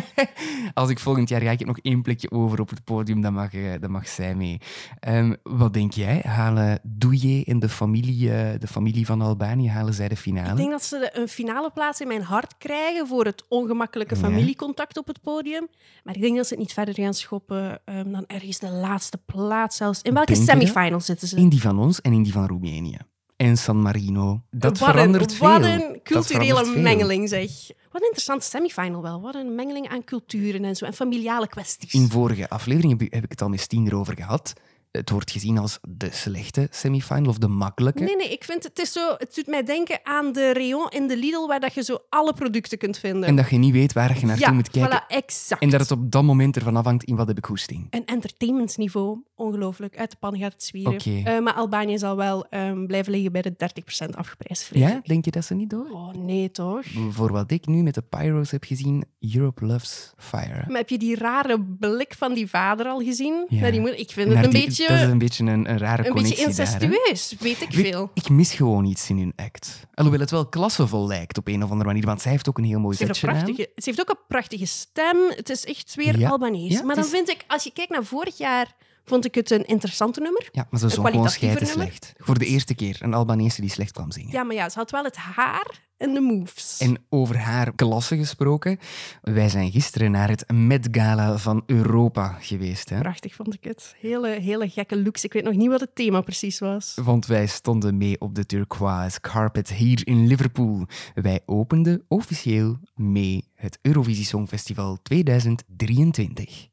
Als 0.73 0.89
ik 0.89 0.99
volgend 0.99 1.29
jaar 1.29 1.41
ga, 1.41 1.51
ik 1.51 1.59
heb 1.59 1.67
nog 1.67 1.79
één 1.81 2.01
plekje 2.01 2.31
over 2.31 2.59
op 2.59 2.69
het 2.69 2.83
podium, 2.83 3.21
dan 3.21 3.33
mag, 3.33 3.53
eh, 3.53 3.71
dan 3.79 3.91
mag 3.91 4.07
zij 4.07 4.35
mee. 4.35 4.57
Ehm, 4.99 5.33
wat 5.43 5.73
denk 5.73 5.93
jij? 5.93 6.21
Halen 6.25 6.79
Douye 6.83 7.43
en 7.45 7.59
de 7.59 7.69
familie, 7.69 8.31
eh, 8.31 8.59
de 8.59 8.67
familie 8.67 9.05
van 9.05 9.21
Albanië, 9.21 9.69
halen 9.69 9.93
zij 9.93 10.07
de 10.07 10.17
finale? 10.17 10.49
Ik 10.49 10.55
denk 10.55 10.71
dat 10.71 10.83
ze 10.83 11.09
een 11.13 11.27
finale 11.27 11.71
plaats 11.71 12.01
in 12.01 12.07
mijn 12.07 12.21
hart 12.21 12.57
krijgen 12.57 13.07
voor 13.07 13.25
het 13.25 13.43
ongemakkelijke 13.47 14.15
familiecontact 14.15 14.97
op 14.97 15.07
het 15.07 15.21
podium. 15.21 15.67
Maar 16.03 16.15
ik 16.15 16.21
denk 16.21 16.35
dat 16.35 16.47
ze 16.47 16.53
het 16.53 16.61
niet 16.61 16.73
verder 16.73 16.93
gaan 16.93 17.13
schoppen 17.13 17.81
ehm, 17.85 18.11
dan 18.11 18.23
ergens 18.27 18.59
de 18.59 18.69
laatste 18.69 19.17
plaats 19.25 19.77
zelfs. 19.77 20.01
In 20.01 20.13
welke 20.13 20.35
semifinals 20.35 21.05
zitten 21.05 21.27
ze? 21.27 21.35
In 21.35 21.49
die 21.49 21.61
van 21.61 21.79
ons 21.79 22.01
en 22.01 22.13
in 22.13 22.23
die 22.23 22.31
van 22.31 22.47
Roemenië. 22.47 22.97
En 23.39 23.57
San 23.57 23.81
Marino. 23.81 24.41
Dat 24.51 24.77
wat 24.77 24.89
verandert 24.89 25.31
een, 25.31 25.37
veel. 25.37 25.49
Wat 25.49 25.63
een 25.63 25.99
culturele 26.03 26.65
mengeling, 26.75 27.29
zeg. 27.29 27.49
Wat 27.67 28.01
een 28.01 28.07
interessante 28.07 28.45
semifinal 28.45 29.01
wel. 29.01 29.21
Wat 29.21 29.35
een 29.35 29.55
mengeling 29.55 29.89
aan 29.89 30.03
culturen 30.03 30.65
en 30.65 30.75
zo. 30.75 30.85
En 30.85 30.93
familiale 30.93 31.47
kwesties. 31.47 31.93
In 31.93 32.09
vorige 32.09 32.49
aflevering 32.49 32.99
heb, 32.99 33.11
heb 33.11 33.23
ik 33.23 33.29
het 33.29 33.41
al 33.41 33.49
met 33.49 33.59
Stien 33.59 33.87
erover 33.87 34.15
gehad. 34.15 34.53
Het 34.91 35.09
wordt 35.09 35.31
gezien 35.31 35.57
als 35.57 35.79
de 35.89 36.09
slechte 36.11 36.67
semifinal 36.71 37.29
of 37.29 37.37
de 37.37 37.47
makkelijke. 37.47 38.03
Nee, 38.03 38.15
nee, 38.15 38.31
ik 38.31 38.43
vind 38.43 38.63
het 38.63 38.79
is 38.79 38.91
zo... 38.91 39.15
Het 39.17 39.35
doet 39.35 39.47
mij 39.47 39.63
denken 39.63 39.99
aan 40.03 40.31
de 40.31 40.53
rayon 40.53 40.89
in 40.89 41.07
de 41.07 41.17
Lidl, 41.17 41.47
waar 41.47 41.59
dat 41.59 41.73
je 41.73 41.83
zo 41.83 41.97
alle 42.09 42.33
producten 42.33 42.77
kunt 42.77 42.97
vinden. 42.97 43.23
En 43.23 43.35
dat 43.35 43.49
je 43.49 43.57
niet 43.57 43.73
weet 43.73 43.93
waar 43.93 44.19
je 44.19 44.25
naartoe 44.25 44.45
ja, 44.45 44.51
moet 44.51 44.69
kijken. 44.69 45.01
voilà, 45.01 45.07
exact. 45.07 45.61
En 45.61 45.69
dat 45.69 45.79
het 45.79 45.91
op 45.91 46.11
dat 46.11 46.23
moment 46.23 46.55
ervan 46.55 46.75
afhangt 46.75 47.03
in 47.03 47.15
wat 47.15 47.27
heb 47.27 47.37
ik 47.37 47.45
goesting. 47.45 47.87
Een 47.89 48.05
entertainmentsniveau, 48.05 49.23
ongelooflijk. 49.35 49.97
Uit 49.97 50.11
de 50.11 50.17
pan 50.19 50.37
gaat 50.37 50.53
het 50.53 50.63
zwieren. 50.63 50.93
Oké. 50.93 51.21
Eh, 51.23 51.39
maar 51.39 51.53
Albanië 51.53 51.97
zal 51.97 52.15
wel 52.15 52.45
ehm, 52.45 52.85
blijven 52.85 53.11
liggen 53.11 53.31
bij 53.31 53.41
de 53.41 53.53
30% 54.05 54.09
afgeprijsd. 54.15 54.69
Ja? 54.73 55.01
Denk 55.03 55.25
je 55.25 55.31
dat 55.31 55.45
ze 55.45 55.53
niet 55.53 55.69
door? 55.69 55.89
Oh, 55.91 56.13
nee 56.13 56.51
toch? 56.51 56.85
Voor 57.09 57.31
wat 57.31 57.51
ik 57.51 57.65
nu 57.65 57.83
met 57.83 57.93
de 57.93 58.01
Pyros 58.01 58.51
heb 58.51 58.63
gezien, 58.63 59.03
Europe 59.19 59.65
loves 59.65 60.13
fire. 60.17 60.63
Maar 60.67 60.77
heb 60.77 60.89
je 60.89 60.97
die 60.97 61.15
rare 61.15 61.61
blik 61.79 62.15
van 62.17 62.33
die 62.33 62.47
vader 62.47 62.85
al 62.85 62.99
gezien? 62.99 63.45
Ja. 63.49 63.71
Die 63.71 63.79
moeder? 63.79 63.99
Ik 63.99 64.11
vind 64.11 64.33
het 64.33 64.45
een 64.45 64.51
beetje 64.51 64.78
beetje, 64.87 64.93
Dat 64.93 65.05
is 65.05 65.11
een 65.11 65.17
beetje 65.17 65.43
een, 65.45 65.69
een 65.69 65.77
rare 65.77 66.07
een 66.07 66.13
beetje 66.13 66.35
connectie 66.35 66.65
daar, 66.65 66.81
hè. 66.81 66.85
incestueus, 66.87 67.35
weet 67.39 67.61
ik 67.61 67.71
Weet- 67.71 67.85
veel. 67.87 68.11
Ik 68.13 68.29
mis 68.29 68.53
gewoon 68.53 68.85
iets 68.85 69.09
in 69.09 69.17
hun 69.17 69.33
act. 69.35 69.79
Alhoewel 69.93 70.21
het 70.21 70.31
wel 70.31 70.47
klassevol 70.47 71.07
lijkt 71.07 71.37
op 71.37 71.47
een 71.47 71.63
of 71.63 71.69
andere 71.69 71.89
manier, 71.89 72.05
want 72.05 72.21
zij 72.21 72.31
heeft 72.31 72.49
ook 72.49 72.57
een 72.57 72.63
heel 72.63 72.79
mooi 72.79 72.95
Ze 72.97 73.05
heeft, 73.05 73.21
een 73.23 73.29
prachtige, 73.29 73.69
ze 73.75 73.83
heeft 73.89 73.99
ook 74.01 74.09
een 74.09 74.19
prachtige 74.27 74.65
stem. 74.65 75.17
Het 75.35 75.49
is 75.49 75.65
echt 75.65 75.95
weer 75.95 76.19
Ja. 76.19 76.29
Albanees. 76.29 76.71
Ja, 76.73 76.83
maar 76.83 76.95
dan 76.95 77.03
is- 77.03 77.09
vind 77.09 77.29
ik, 77.29 77.43
als 77.47 77.63
je 77.63 77.71
kijkt 77.71 77.91
naar 77.91 78.03
vorig 78.03 78.37
jaar, 78.37 78.75
vond 79.09 79.25
ik 79.25 79.35
het 79.35 79.51
een 79.51 79.65
interessante 79.65 80.21
nummer. 80.21 80.49
Ja, 80.51 80.67
maar 80.69 80.79
ze 80.79 80.89
zong 80.89 81.07
gewoon 81.07 81.29
scheiden 81.29 81.67
slecht. 81.67 82.13
Voor 82.17 82.39
de 82.39 82.45
eerste 82.45 82.75
keer 82.75 82.97
een 82.99 83.13
Albanese 83.13 83.61
die 83.61 83.69
slecht 83.69 83.91
kwam 83.91 84.11
zingen. 84.11 84.31
Ja, 84.31 84.43
maar 84.43 84.55
ja, 84.55 84.69
ze 84.69 84.77
had 84.77 84.91
wel 84.91 85.03
het 85.03 85.15
haar 85.15 85.87
en 85.99 86.13
de 86.13 86.19
moves. 86.19 86.77
En 86.79 86.97
over 87.09 87.37
haar 87.37 87.75
klasse 87.75 88.17
gesproken, 88.17 88.79
wij 89.21 89.49
zijn 89.49 89.71
gisteren 89.71 90.11
naar 90.11 90.29
het 90.29 90.51
Met 90.51 90.87
Gala 90.91 91.37
van 91.37 91.63
Europa 91.65 92.37
geweest. 92.39 92.89
Hè? 92.89 92.99
Prachtig 92.99 93.35
vond 93.35 93.53
ik 93.53 93.63
het. 93.63 93.95
Hele, 93.99 94.29
hele 94.29 94.69
gekke 94.69 95.01
looks. 95.01 95.23
Ik 95.23 95.33
weet 95.33 95.43
nog 95.43 95.53
niet 95.53 95.69
wat 95.69 95.79
het 95.79 95.95
thema 95.95 96.21
precies 96.21 96.59
was. 96.59 96.97
Want 97.03 97.25
wij 97.25 97.47
stonden 97.47 97.97
mee 97.97 98.19
op 98.19 98.35
de 98.35 98.45
turquoise 98.45 99.19
carpet 99.19 99.69
hier 99.69 100.07
in 100.07 100.27
Liverpool. 100.27 100.85
Wij 101.13 101.41
openden 101.45 102.03
officieel 102.07 102.77
mee 102.95 103.47
het 103.55 103.79
Eurovisie 103.81 104.25
Songfestival 104.25 104.97
2023. 105.03 106.67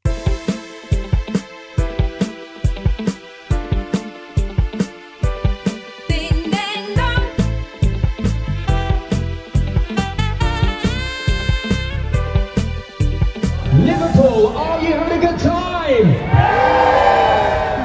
Liverpool, 13.87 14.47
are 14.57 14.81
you 14.81 14.93
having 14.93 15.17
a 15.17 15.21
good 15.27 15.39
time? 15.39 16.07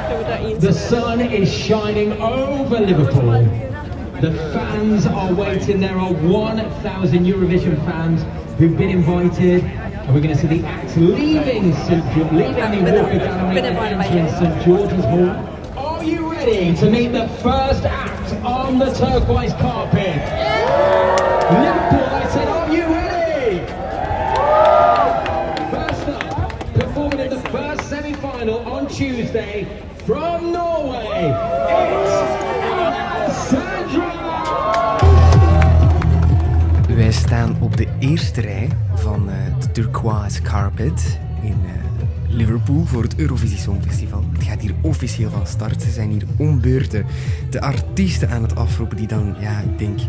Kunnen 0.07 0.17
we 0.17 0.25
dat 0.25 0.39
eens 0.39 0.59
The 0.59 0.73
sun 0.73 1.19
is 1.19 1.49
shining 1.53 2.21
over 2.21 2.79
Liverpool. 2.79 3.47
The 4.21 4.31
fans 4.53 5.05
are 5.05 5.33
waiting. 5.33 5.79
There 5.79 5.97
are 5.97 6.13
1,000 6.13 7.25
Eurovision 7.25 7.77
fans 7.85 8.21
who've 8.57 8.77
been 8.77 8.89
invited. 8.89 9.63
And 9.63 10.13
we're 10.13 10.21
going 10.21 10.35
to 10.35 10.41
see 10.41 10.47
the 10.47 10.65
acts 10.67 10.97
leaving 10.97 11.73
St. 11.73 12.03
George, 12.13 12.31
leaving 12.31 12.83
the 12.85 12.91
Walker 12.91 13.19
Gallery 13.19 13.59
and 13.59 13.77
entering 13.77 14.29
St. 14.39 14.65
George's 14.65 15.05
Hall. 15.05 15.31
Are 15.77 16.03
you 16.03 16.29
ready 16.29 16.75
to 16.75 16.89
meet 16.89 17.13
the 17.13 17.27
first 17.41 17.85
act 17.85 18.33
on 18.43 18.77
the 18.77 18.91
turquoise 18.93 19.53
carpet? 19.53 20.19
Liverpool, 21.63 22.02
Tuesday 28.93 29.65
from 30.05 30.51
Norway, 30.51 31.29
it's! 31.67 32.31
Wij 36.95 37.11
staan 37.11 37.57
op 37.59 37.77
de 37.77 37.87
eerste 37.99 38.41
rij 38.41 38.69
van 38.95 39.29
eh, 39.29 39.35
de 39.59 39.71
Turquoise 39.71 40.41
Carpet 40.41 41.19
in 41.41 41.55
eh, 41.65 41.71
Liverpool 42.27 42.85
voor 42.85 43.03
het 43.03 43.15
Eurovisie 43.15 43.57
Songfestival. 43.57 44.23
Het 44.33 44.43
gaat 44.43 44.61
hier 44.61 44.73
officieel 44.81 45.29
van 45.29 45.47
start. 45.47 45.81
Ze 45.81 45.91
zijn 45.91 46.09
hier 46.09 46.23
om 46.37 46.61
beurten 46.61 47.05
de 47.49 47.61
artiesten 47.61 48.29
aan 48.29 48.43
het 48.43 48.55
afroepen 48.55 48.97
die 48.97 49.07
dan, 49.07 49.35
ja, 49.39 49.59
ik 49.59 49.77
denk 49.77 49.99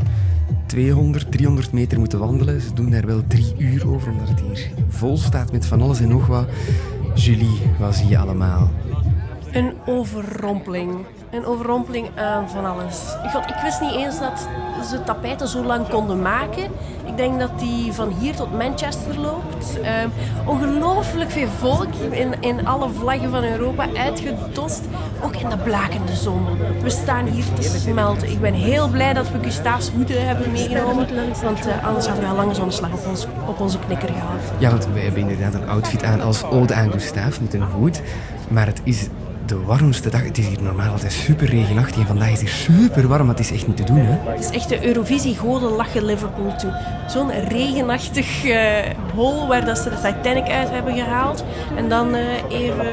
200, 0.67 1.33
300 1.33 1.73
meter 1.73 1.99
moeten 1.99 2.19
wandelen. 2.19 2.61
Ze 2.61 2.75
doen 2.75 2.91
daar 2.91 3.07
wel 3.07 3.23
drie 3.27 3.55
uur 3.59 3.89
over, 3.89 4.13
omdat 4.13 4.29
het 4.29 4.41
hier 4.41 4.71
vol 4.89 5.17
staat 5.17 5.53
met 5.53 5.67
van 5.67 5.83
alles 5.83 6.01
en 6.01 6.09
nog 6.09 6.27
wat. 6.27 6.49
Julie, 7.15 7.61
wat 7.79 7.95
zie 7.95 8.09
je 8.09 8.19
allemaal? 8.19 8.71
Een 9.53 9.75
overrompeling. 9.87 11.07
Een 11.35 11.47
overrompeling 11.47 12.11
van 12.47 12.65
alles. 12.65 13.17
God, 13.33 13.47
ik 13.47 13.57
wist 13.63 13.81
niet 13.81 13.95
eens 13.95 14.19
dat 14.19 14.49
ze 14.89 15.03
tapijten 15.03 15.49
zo 15.49 15.65
lang 15.65 15.89
konden 15.89 16.23
maken. 16.23 16.65
Ik 17.05 17.17
denk 17.17 17.41
dat 17.41 17.59
die 17.59 17.93
van 17.93 18.13
hier 18.19 18.35
tot 18.35 18.53
Manchester 18.53 19.19
loopt. 19.19 19.81
Ehm, 19.83 20.09
ongelooflijk 20.47 21.31
veel 21.31 21.49
volk 21.49 21.95
in, 22.11 22.35
in 22.41 22.67
alle 22.67 22.89
vlaggen 22.89 23.31
van 23.31 23.45
Europa 23.45 23.87
uitgedost. 23.97 24.83
Ook 25.23 25.37
in 25.37 25.49
de 25.49 25.57
blakende 25.57 26.15
zon. 26.15 26.47
We 26.83 26.91
staan 26.91 27.27
hier 27.27 27.45
te 27.55 27.63
smelten. 27.63 28.31
Ik 28.31 28.41
ben 28.41 28.55
heel 28.55 28.89
blij 28.89 29.13
dat 29.13 29.31
we 29.31 29.39
Gustaaf's 29.43 29.91
hoeden 29.91 30.27
hebben 30.27 30.53
meegenomen. 30.53 31.07
Want 31.43 31.67
eh, 31.67 31.87
anders 31.87 32.07
hadden 32.07 32.25
we 32.25 32.31
al 32.31 32.37
lange 32.37 32.55
zonneslag 32.55 32.93
op, 32.93 33.07
ons, 33.09 33.27
op 33.47 33.61
onze 33.61 33.79
knikker 33.79 34.09
gehad. 34.09 34.41
Ja, 34.59 34.71
want 34.71 34.87
wij 34.93 35.03
hebben 35.03 35.21
inderdaad 35.21 35.55
een 35.55 35.69
outfit 35.69 36.05
aan 36.05 36.21
als 36.21 36.45
ode 36.45 36.75
aan 36.75 36.93
Gustave 36.93 37.43
met 37.43 37.55
een 37.55 37.63
hoed. 37.63 38.03
Maar 38.49 38.67
het 38.67 38.81
is 38.85 39.09
de 39.47 39.63
warmste 39.63 40.11
dag. 40.11 40.25
Het 40.25 40.39
is 40.39 40.47
hier 40.47 40.63
normaal 40.63 40.91
altijd 40.93 41.13
super 41.13 41.47
regenachtig 41.47 42.01
en 42.01 42.07
vandaag 42.07 42.31
is 42.31 42.41
het 42.41 42.49
super 42.49 43.09
warm. 43.09 43.29
Het 43.29 43.39
is 43.39 43.53
echt 43.53 43.67
niet 43.67 43.77
te 43.77 43.85
doen, 43.85 43.99
hè? 43.99 44.31
Het 44.31 44.41
is 44.41 44.51
echt 44.51 44.69
de 44.69 44.87
Eurovisie-goden 44.87 45.71
lachen 45.71 46.05
Liverpool 46.05 46.57
toe. 46.57 46.73
Zo'n 47.07 47.31
regenachtig 47.49 48.45
eh, 48.45 48.91
hol 49.15 49.47
waar 49.47 49.65
dat 49.65 49.79
ze 49.79 49.91
de 49.91 49.97
Titanic 49.97 50.49
uit 50.51 50.71
hebben 50.71 50.95
gehaald. 50.95 51.45
En 51.77 51.89
dan 51.89 52.15
eh, 52.15 52.23
even 52.49 52.87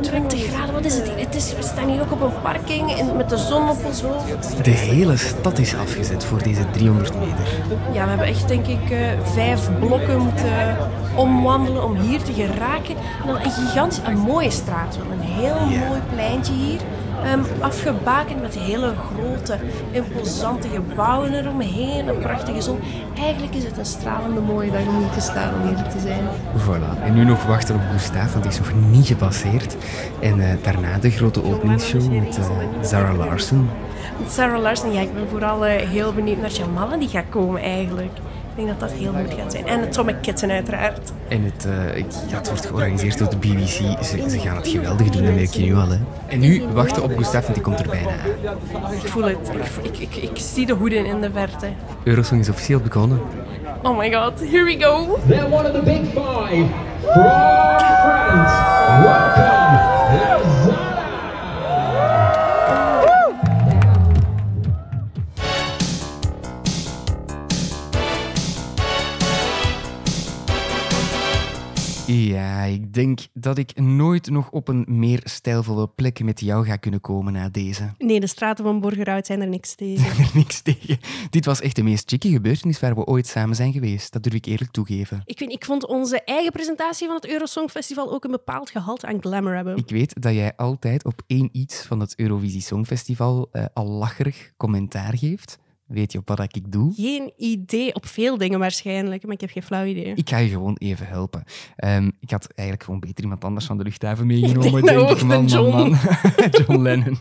20 0.00 0.44
graden. 0.44 0.74
Wat 0.74 0.84
is 0.84 0.94
het? 0.94 1.08
hier? 1.08 1.18
het 1.26 1.34
is, 1.34 1.54
we 1.56 1.62
staan 1.62 1.88
hier 1.88 2.00
ook 2.00 2.12
op 2.12 2.20
een 2.20 2.40
parking 2.42 2.96
in, 2.96 3.16
met 3.16 3.28
de 3.28 3.36
zon 3.36 3.68
op 3.68 3.84
ons 3.84 4.02
hoofd. 4.02 4.64
De 4.64 4.70
hele 4.70 5.16
stad 5.16 5.58
is 5.58 5.74
afgezet 5.76 6.24
voor 6.24 6.42
deze 6.42 6.70
300 6.70 7.14
meter. 7.14 7.48
Ja, 7.92 8.02
we 8.02 8.08
hebben 8.08 8.26
echt 8.26 8.48
denk 8.48 8.66
ik 8.66 8.90
eh, 8.90 8.98
vijf 9.22 9.68
blokken 9.78 10.18
moeten 10.18 10.76
omwandelen 11.16 11.84
om 11.84 11.96
hier 11.96 12.22
te 12.22 12.32
geraken. 12.32 12.96
En 13.20 13.26
dan 13.26 13.36
een 13.36 13.50
gigantisch, 13.50 14.00
een 14.04 14.18
mooie 14.18 14.50
straat. 14.50 14.98
Een 15.10 15.20
heel 15.20 15.60
mooi 15.88 16.00
pleintje 16.14 16.52
hier. 16.52 16.80
Ehm, 17.24 17.40
afgebakend 17.60 18.40
met 18.40 18.58
hele 18.58 18.92
grote, 19.14 19.58
imposante 19.90 20.68
gebouwen 20.68 21.34
eromheen. 21.34 22.08
Een 22.08 22.18
prachtige 22.18 22.60
zon. 22.60 22.78
Eigenlijk 23.18 23.54
is 23.54 23.64
het 23.64 23.78
een 23.78 23.86
stralende 23.86 24.40
mooie 24.40 24.70
dag 24.70 24.86
om 24.86 24.98
hier 24.98 25.10
te 25.10 25.20
staan, 25.20 25.54
om 25.54 25.68
hier 25.68 25.88
te 25.88 26.00
zijn. 26.00 26.24
Voilà. 26.56 27.02
En 27.02 27.14
nu 27.14 27.24
nog 27.24 27.46
wachten 27.46 27.74
op 27.74 27.80
Gustave, 27.92 28.30
want 28.30 28.42
die 28.42 28.52
is 28.52 28.58
nog 28.58 28.90
niet 28.90 29.06
gepasseerd. 29.06 29.76
En 30.20 30.40
eh, 30.40 30.56
daarna 30.62 30.98
de 30.98 31.10
grote 31.10 31.44
openingsshow 31.44 32.12
met 32.12 32.38
eh, 32.38 32.44
Zara 32.80 33.14
Larson. 33.14 33.68
Sarah 34.28 34.60
Larsen, 34.60 34.92
ja, 34.92 35.00
ik 35.00 35.14
ben 35.14 35.28
vooral 35.28 35.66
eh, 35.66 35.88
heel 35.88 36.12
benieuwd 36.12 36.40
naar 36.40 36.50
Jamala 36.50 36.96
die 36.96 37.08
gaat 37.08 37.24
komen 37.28 37.62
eigenlijk. 37.62 38.12
Ik 38.60 38.66
denk 38.66 38.80
dat 38.80 38.90
dat 38.90 38.98
heel 38.98 39.12
goed 39.12 39.34
gaat 39.38 39.52
zijn. 39.52 39.66
En 39.66 39.82
Atomic 39.82 40.16
Kitten 40.20 40.50
uiteraard. 40.50 41.12
En 41.28 41.44
het, 41.44 41.64
eh, 41.64 41.98
ja, 42.28 42.36
het 42.36 42.48
wordt 42.48 42.66
georganiseerd 42.66 43.18
door 43.18 43.30
de 43.30 43.36
BBC. 43.36 44.02
Ze, 44.04 44.30
ze 44.30 44.38
gaan 44.38 44.56
het 44.56 44.68
geweldig 44.68 45.08
doen, 45.08 45.24
dat 45.24 45.34
merk 45.34 45.50
je 45.50 45.62
nu 45.62 45.74
al. 45.74 45.88
Hè. 45.88 45.96
En 46.26 46.40
nu 46.40 46.62
wachten 46.72 47.02
op 47.02 47.16
Gustave, 47.16 47.42
want 47.42 47.54
die 47.54 47.62
komt 47.62 47.80
er 47.80 47.88
bijna 47.88 48.10
aan. 48.10 48.92
Ik 48.92 49.08
voel 49.08 49.24
het. 49.24 49.50
Ik, 49.82 49.98
ik, 49.98 50.16
ik 50.16 50.30
zie 50.34 50.66
de 50.66 50.72
hoeden 50.72 51.06
in 51.06 51.20
de 51.20 51.30
verte. 51.32 51.66
Eurosong 52.04 52.40
is 52.40 52.48
officieel 52.48 52.80
begonnen. 52.80 53.20
Oh 53.82 53.98
my 53.98 54.12
god, 54.12 54.40
here 54.40 54.64
we 54.64 54.76
go. 54.80 55.18
They're 55.28 55.50
one 55.50 55.66
of 55.66 55.72
the 55.72 55.82
big 55.82 56.04
five 56.04 56.66
from 57.00 57.88
France. 58.02 58.52
Welcome, 59.02 59.49
ik 72.90 72.96
denk 72.96 73.20
dat 73.32 73.58
ik 73.58 73.80
nooit 73.80 74.30
nog 74.30 74.50
op 74.50 74.68
een 74.68 74.84
meer 74.88 75.20
stijlvolle 75.24 75.88
plek 75.88 76.22
met 76.22 76.40
jou 76.40 76.66
ga 76.66 76.76
kunnen 76.76 77.00
komen 77.00 77.32
na 77.32 77.48
deze. 77.48 77.94
Nee, 77.98 78.20
de 78.20 78.26
straten 78.26 78.64
van 78.64 78.80
Borgerhout 78.80 79.26
zijn 79.26 79.40
er 79.40 79.48
niks 79.48 79.74
tegen. 79.74 80.24
Er 80.24 80.30
niks 80.34 80.60
tegen. 80.60 80.98
Dit 81.30 81.44
was 81.44 81.60
echt 81.60 81.76
de 81.76 81.82
meest 81.82 82.10
chicke 82.10 82.28
gebeurtenis 82.28 82.80
waar 82.80 82.94
we 82.94 83.04
ooit 83.04 83.26
samen 83.26 83.56
zijn 83.56 83.72
geweest. 83.72 84.12
Dat 84.12 84.22
durf 84.22 84.34
ik 84.34 84.44
eerlijk 84.44 84.70
toegeven. 84.70 85.22
Ik, 85.24 85.38
vind, 85.38 85.52
ik 85.52 85.64
vond 85.64 85.86
onze 85.86 86.22
eigen 86.24 86.52
presentatie 86.52 87.06
van 87.06 87.16
het 87.16 87.26
Eurosongfestival 87.26 88.12
ook 88.12 88.24
een 88.24 88.30
bepaald 88.30 88.70
gehalte 88.70 89.06
aan 89.06 89.20
glamour 89.20 89.54
hebben. 89.54 89.76
Ik 89.76 89.90
weet 89.90 90.22
dat 90.22 90.34
jij 90.34 90.56
altijd 90.56 91.04
op 91.04 91.22
één 91.26 91.48
iets 91.52 91.82
van 91.82 92.00
het 92.00 92.14
Eurovisie 92.16 92.60
Songfestival 92.60 93.48
eh, 93.52 93.64
al 93.74 93.86
lacherig 93.86 94.50
commentaar 94.56 95.18
geeft. 95.18 95.58
Weet 95.90 96.12
je 96.12 96.18
op 96.18 96.28
wat 96.28 96.56
ik 96.56 96.72
doe? 96.72 96.92
Geen 96.94 97.32
idee 97.36 97.94
op 97.94 98.06
veel 98.06 98.38
dingen 98.38 98.58
waarschijnlijk, 98.58 99.22
maar 99.22 99.32
ik 99.32 99.40
heb 99.40 99.50
geen 99.50 99.62
flauw 99.62 99.84
idee. 99.84 100.12
Ik 100.14 100.28
ga 100.28 100.36
je 100.36 100.48
gewoon 100.48 100.76
even 100.78 101.06
helpen. 101.06 101.44
Ehm, 101.76 102.10
ik 102.20 102.30
had 102.30 102.46
eigenlijk 102.46 102.82
gewoon 102.84 103.00
beter 103.00 103.22
iemand 103.22 103.44
anders 103.44 103.66
van 103.66 103.78
de 103.78 103.84
luchthaven 103.84 104.26
meegenomen, 104.26 104.62
denk 104.84 104.86
denk, 104.86 105.10
ik. 105.10 105.22
Man, 105.22 105.46
John. 105.46 105.76
man, 105.76 105.90
man. 105.90 105.98
John 106.50 106.82
Lennon. 106.86 107.18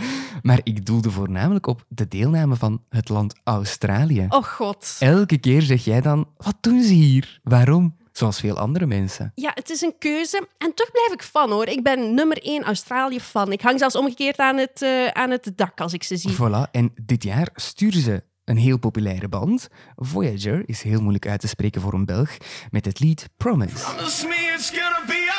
maar 0.42 0.60
ik 0.62 0.86
doelde 0.86 1.10
voornamelijk 1.10 1.66
op 1.66 1.84
de 1.88 2.08
deelname 2.08 2.56
van 2.56 2.82
het 2.88 3.08
land 3.08 3.34
Australië. 3.44 4.26
Oh 4.28 4.44
god. 4.44 4.96
Elke 4.98 5.38
keer 5.38 5.62
zeg 5.62 5.84
jij 5.84 6.00
dan, 6.00 6.28
wat 6.36 6.56
doen 6.60 6.82
ze 6.82 6.92
hier? 6.94 7.40
Waarom? 7.42 7.94
Zoals 8.12 8.40
veel 8.40 8.58
andere 8.58 8.86
mensen. 8.86 9.32
Ja, 9.34 9.50
het 9.54 9.70
is 9.70 9.80
een 9.80 9.94
keuze. 9.98 10.48
En 10.58 10.74
toch 10.74 10.90
blijf 10.90 11.12
ik 11.12 11.22
fan 11.22 11.50
hoor. 11.50 11.66
Ik 11.66 11.82
ben 11.82 12.14
nummer 12.14 12.42
één 12.42 12.62
Australië-fan. 12.62 13.52
Ik 13.52 13.60
hang 13.60 13.78
zelfs 13.78 13.96
omgekeerd 13.96 14.38
aan 14.38 14.56
het, 14.56 14.82
eh, 14.82 15.06
aan 15.06 15.30
het 15.30 15.52
dak 15.56 15.80
als 15.80 15.92
ik 15.92 16.02
ze 16.02 16.16
zie. 16.16 16.34
Voilà, 16.34 16.70
en 16.70 16.92
dit 17.02 17.22
jaar 17.22 17.48
sturen 17.54 18.00
ze 18.00 18.22
een 18.44 18.56
heel 18.56 18.78
populaire 18.78 19.28
band. 19.28 19.68
Voyager 19.96 20.62
is 20.68 20.82
heel 20.82 21.00
moeilijk 21.00 21.28
uit 21.28 21.40
te 21.40 21.48
spreken 21.48 21.80
voor 21.80 21.92
een 21.92 22.04
Belg, 22.04 22.36
met 22.70 22.84
het 22.84 23.00
lied 23.00 23.28
Promise. 23.36 23.74
Promise 23.74 24.26
me 24.26 24.52
it's 24.56 24.70
gonna 24.70 25.02
be 25.06 25.31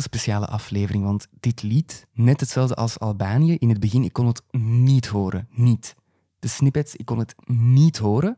speciale 0.00 0.46
aflevering, 0.46 1.04
want 1.04 1.26
dit 1.40 1.62
lied, 1.62 2.06
net 2.12 2.40
hetzelfde 2.40 2.74
als 2.74 2.98
Albanië, 2.98 3.54
in 3.54 3.68
het 3.68 3.80
begin, 3.80 4.04
ik 4.04 4.12
kon 4.12 4.26
het 4.26 4.42
niet 4.60 5.06
horen. 5.06 5.48
Niet. 5.50 5.94
De 6.38 6.48
snippets, 6.48 6.96
ik 6.96 7.04
kon 7.04 7.18
het 7.18 7.34
niet 7.46 7.98
horen. 7.98 8.36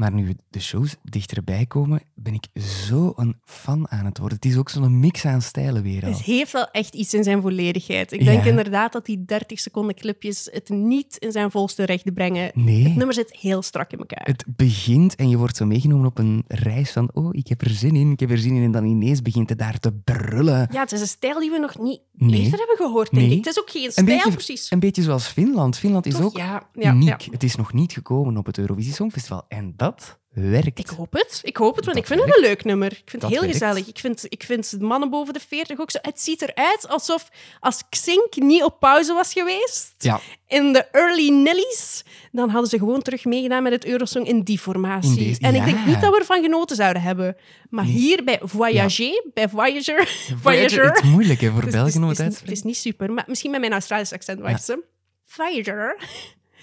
Maar 0.00 0.12
nu 0.12 0.34
de 0.50 0.60
shows 0.60 0.96
dichterbij 1.02 1.66
komen, 1.66 2.02
ben 2.14 2.34
ik 2.34 2.60
zo 2.62 3.12
een 3.16 3.36
fan 3.44 3.90
aan 3.90 4.04
het 4.04 4.18
worden. 4.18 4.36
Het 4.42 4.50
is 4.50 4.56
ook 4.56 4.68
zo'n 4.68 5.00
mix 5.00 5.24
aan 5.24 5.42
stijlen 5.42 5.82
weer 5.82 6.04
al. 6.04 6.10
Het 6.10 6.22
heeft 6.22 6.52
wel 6.52 6.68
echt 6.70 6.94
iets 6.94 7.14
in 7.14 7.24
zijn 7.24 7.40
volledigheid. 7.40 8.12
Ik 8.12 8.24
denk 8.24 8.42
Ja. 8.44 8.50
inderdaad 8.50 8.92
dat 8.92 9.06
die 9.06 9.24
30 9.24 9.58
seconden 9.60 9.94
clipjes 9.94 10.48
het 10.52 10.68
niet 10.68 11.16
in 11.16 11.32
zijn 11.32 11.50
volste 11.50 11.84
recht 11.84 12.14
brengen. 12.14 12.50
Nee. 12.54 12.82
Het 12.84 12.94
nummer 12.96 13.14
zit 13.14 13.36
heel 13.36 13.62
strak 13.62 13.92
in 13.92 13.98
elkaar. 13.98 14.26
Het 14.26 14.44
begint 14.46 15.14
en 15.14 15.28
je 15.28 15.36
wordt 15.36 15.56
zo 15.56 15.66
meegenomen 15.66 16.06
op 16.06 16.18
een 16.18 16.44
reis 16.48 16.90
van 16.92 17.10
oh, 17.12 17.28
ik 17.32 17.46
heb 17.46 17.60
er 17.60 17.70
zin 17.70 17.96
in, 17.96 18.10
ik 18.10 18.20
heb 18.20 18.30
er 18.30 18.38
zin 18.38 18.54
in. 18.56 18.62
En 18.62 18.70
dan 18.70 18.84
ineens 18.84 19.22
begint 19.22 19.48
het 19.48 19.58
daar 19.58 19.78
te 19.78 19.92
brullen. 19.92 20.68
Ja, 20.72 20.80
het 20.80 20.92
is 20.92 21.00
een 21.00 21.06
stijl 21.06 21.40
die 21.40 21.50
we 21.50 21.58
nog 21.58 21.78
niet 21.78 22.00
Nee. 22.12 22.40
eerder 22.42 22.58
hebben 22.58 22.76
gehoord, 22.76 23.10
denk 23.10 23.26
Nee. 23.26 23.36
ik. 23.38 23.44
Het 23.44 23.54
is 23.54 23.60
ook 23.60 23.70
geen 23.70 23.84
Een 23.84 23.90
stijl, 23.92 24.06
beetje, 24.06 24.30
precies. 24.30 24.70
een 24.70 24.80
beetje 24.80 25.02
zoals 25.02 25.26
Finland. 25.26 25.76
Finland 25.78 26.06
is 26.06 26.12
Toch? 26.14 26.22
ook 26.24 26.36
Ja, 26.36 26.68
ja, 26.72 26.92
uniek. 26.92 27.20
ja. 27.20 27.30
Het 27.32 27.42
is 27.42 27.54
nog 27.56 27.72
niet 27.72 27.92
gekomen 27.92 28.36
op 28.36 28.46
het 28.46 28.58
Eurovisie 28.58 28.92
Songfestival. 28.92 29.44
En 29.48 29.72
dat 29.76 29.89
werkt. 30.32 30.78
Ik 30.78 30.88
hoop 30.88 31.12
het. 31.12 31.40
Ik 31.42 31.56
hoop 31.56 31.76
het, 31.76 31.84
want 31.84 31.96
Dat 31.96 32.06
ik 32.06 32.12
vind 32.12 32.26
het 32.26 32.36
een 32.36 32.42
leuk 32.42 32.64
nummer. 32.64 32.92
Ik 32.92 33.10
vind 33.10 33.22
het 33.22 33.30
heel 33.30 33.40
werkt. 33.40 33.56
gezellig. 33.56 33.88
Ik 33.88 33.98
vind, 33.98 34.26
ik 34.28 34.42
vind 34.42 34.76
mannen 34.80 35.10
boven 35.10 35.34
de 35.34 35.40
40 35.48 35.80
ook 35.80 35.90
zo... 35.90 35.98
Het 36.02 36.20
ziet 36.20 36.42
eruit 36.42 36.88
alsof 36.88 37.28
als 37.60 37.82
Xink 37.88 38.36
niet 38.36 38.62
op 38.62 38.80
pauze 38.80 39.12
was 39.12 39.32
geweest 39.32 39.94
Ja, 39.98 40.20
in 40.46 40.72
de 40.72 40.84
early 40.92 41.30
Nillies, 41.30 42.04
dan 42.32 42.48
hadden 42.48 42.70
ze 42.70 42.78
gewoon 42.78 43.02
terug 43.02 43.24
meegedaan 43.24 43.62
met 43.62 43.72
het 43.72 43.84
Eurosong 43.84 44.26
in 44.26 44.42
die 44.42 44.58
formatie. 44.58 45.24
In 45.24 45.36
en 45.40 45.54
ik 45.54 45.60
ja. 45.60 45.64
denk 45.64 45.86
niet 45.86 46.00
dat 46.00 46.12
we 46.12 46.18
ervan 46.18 46.42
genoten 46.42 46.76
zouden 46.76 47.02
hebben. 47.02 47.36
Maar 47.68 47.84
hier 47.84 48.24
bij 48.24 48.40
Voyager, 48.42 49.24
bij 49.34 49.48
Voyager... 49.48 50.08
Voyager... 50.42 50.84
Het 50.84 51.04
is 51.04 51.10
moeilijk 51.10 51.40
hè, 51.40 51.50
voor 51.50 51.64
Dus 51.64 51.72
België 51.72 51.98
om 51.98 52.02
het, 52.02 52.12
is, 52.12 52.24
uit 52.24 52.32
het, 52.32 52.36
te 52.38 52.42
is, 52.42 52.48
het 52.48 52.58
is 52.58 52.62
niet 52.62 52.76
super, 52.76 53.12
maar 53.12 53.24
misschien 53.26 53.50
met 53.50 53.60
mijn 53.60 53.72
Australisch 53.72 54.12
accent 54.12 54.60
ze. 54.62 54.84
Voyager. 55.26 55.98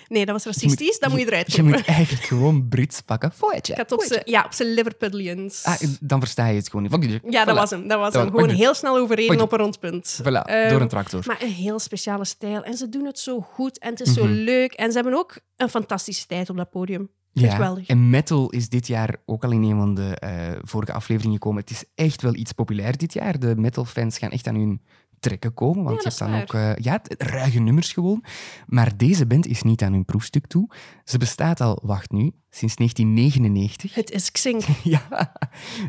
Nee, 0.08 0.26
dat 0.26 0.34
was 0.34 0.44
Je 0.44 0.50
moet- 0.50 0.62
racistisch. 0.62 1.00
Dat 1.00 1.10
moet 1.10 1.20
je 1.20 1.26
eruit 1.26 1.48
Je 1.52 1.52
knippen. 1.62 1.78
moet 1.80 1.88
eigenlijk 1.96 2.26
gewoon 2.26 2.68
Brits 2.68 3.02
pakken. 3.02 3.32
Voyager. 3.36 3.72
Ik 3.72 3.78
had 3.78 3.92
op 3.92 4.02
zijn, 4.02 4.22
ja, 4.26 4.44
op 4.46 4.54
zijn 4.54 4.74
Liverpudlians. 4.74 5.64
Ah, 5.64 5.82
dan 6.00 6.20
versta 6.20 6.48
je 6.48 6.56
het 6.56 6.70
gewoon 6.70 7.00
niet. 7.00 7.20
Ja, 7.30 7.46
dat 7.46 7.56
was 7.56 7.70
hem. 7.70 7.88
Dat 7.88 8.00
was 8.00 8.14
Dat 8.14 8.22
hem. 8.24 8.32
Gewoon 8.32 8.50
heel 8.50 8.74
snel 8.74 8.98
overreden 8.98 9.42
op 9.42 9.52
een 9.52 9.58
rondpunt. 9.60 10.20
Voilà, 10.22 10.26
Ehm, 10.26 10.70
door 10.70 10.82
een 10.82 10.88
tractor. 10.88 11.24
Maar 11.26 11.42
een 11.42 11.52
heel 11.52 11.80
speciale 11.80 12.26
stijl. 12.26 12.64
En 12.64 12.74
ze 12.78 12.90
doen 12.90 13.06
het 13.06 13.20
zo 13.20 13.40
goed 13.42 13.80
en 13.80 13.90
het 13.90 14.00
is 14.00 14.14
zo 14.14 14.24
Mhm. 14.24 14.34
leuk. 14.34 14.74
En 14.74 14.88
ze 14.92 14.96
hebben 15.00 15.18
ook 15.18 15.40
een 15.56 15.70
fantastische 15.70 16.26
tijd 16.28 16.50
op 16.50 16.58
dat 16.58 16.70
podium. 16.70 17.10
Ja, 17.32 17.52
geweldig. 17.56 17.88
en 17.88 18.10
metal 18.10 18.50
is 18.50 18.70
dit 18.70 18.88
jaar 18.88 19.16
ook 19.26 19.44
al 19.44 19.52
in 19.52 19.64
een 19.64 19.78
van 19.78 19.94
de 19.96 20.16
eh, 20.20 20.52
vorige 20.62 20.94
afleveringen 20.94 21.34
gekomen. 21.38 21.62
Het 21.62 21.70
is 21.70 21.84
echt 21.96 22.22
wel 22.22 22.36
iets 22.36 22.52
populair 22.52 22.98
dit 22.98 23.14
jaar. 23.14 23.40
De 23.40 23.56
metalfans 23.56 24.18
gaan 24.18 24.30
echt 24.32 24.48
aan 24.48 24.56
hun 24.56 24.82
trekken 25.20 25.54
komen, 25.54 25.84
want 25.84 25.96
Ja, 26.04 26.10
je 26.10 26.10
dat 26.10 26.20
hebt 26.20 26.50
is 26.50 26.54
dan 26.54 26.62
ook 26.62 26.76
eh, 26.76 26.84
ja, 26.84 27.02
ruige 27.18 27.60
nummers 27.60 27.94
gewoon. 27.94 28.24
Maar 28.66 28.98
deze 28.98 29.26
band 29.26 29.48
is 29.48 29.62
niet 29.62 29.82
aan 29.82 29.94
hun 29.94 30.06
proefstuk 30.06 30.48
toe. 30.48 30.70
Ze 31.08 31.18
bestaat 31.18 31.62
al, 31.62 31.80
wacht 31.84 32.12
nu, 32.12 32.32
sinds 32.50 32.76
1999. 32.76 33.94
Het 33.96 34.12
is 34.12 34.32
Xink. 34.32 34.62
ja, 34.84 35.32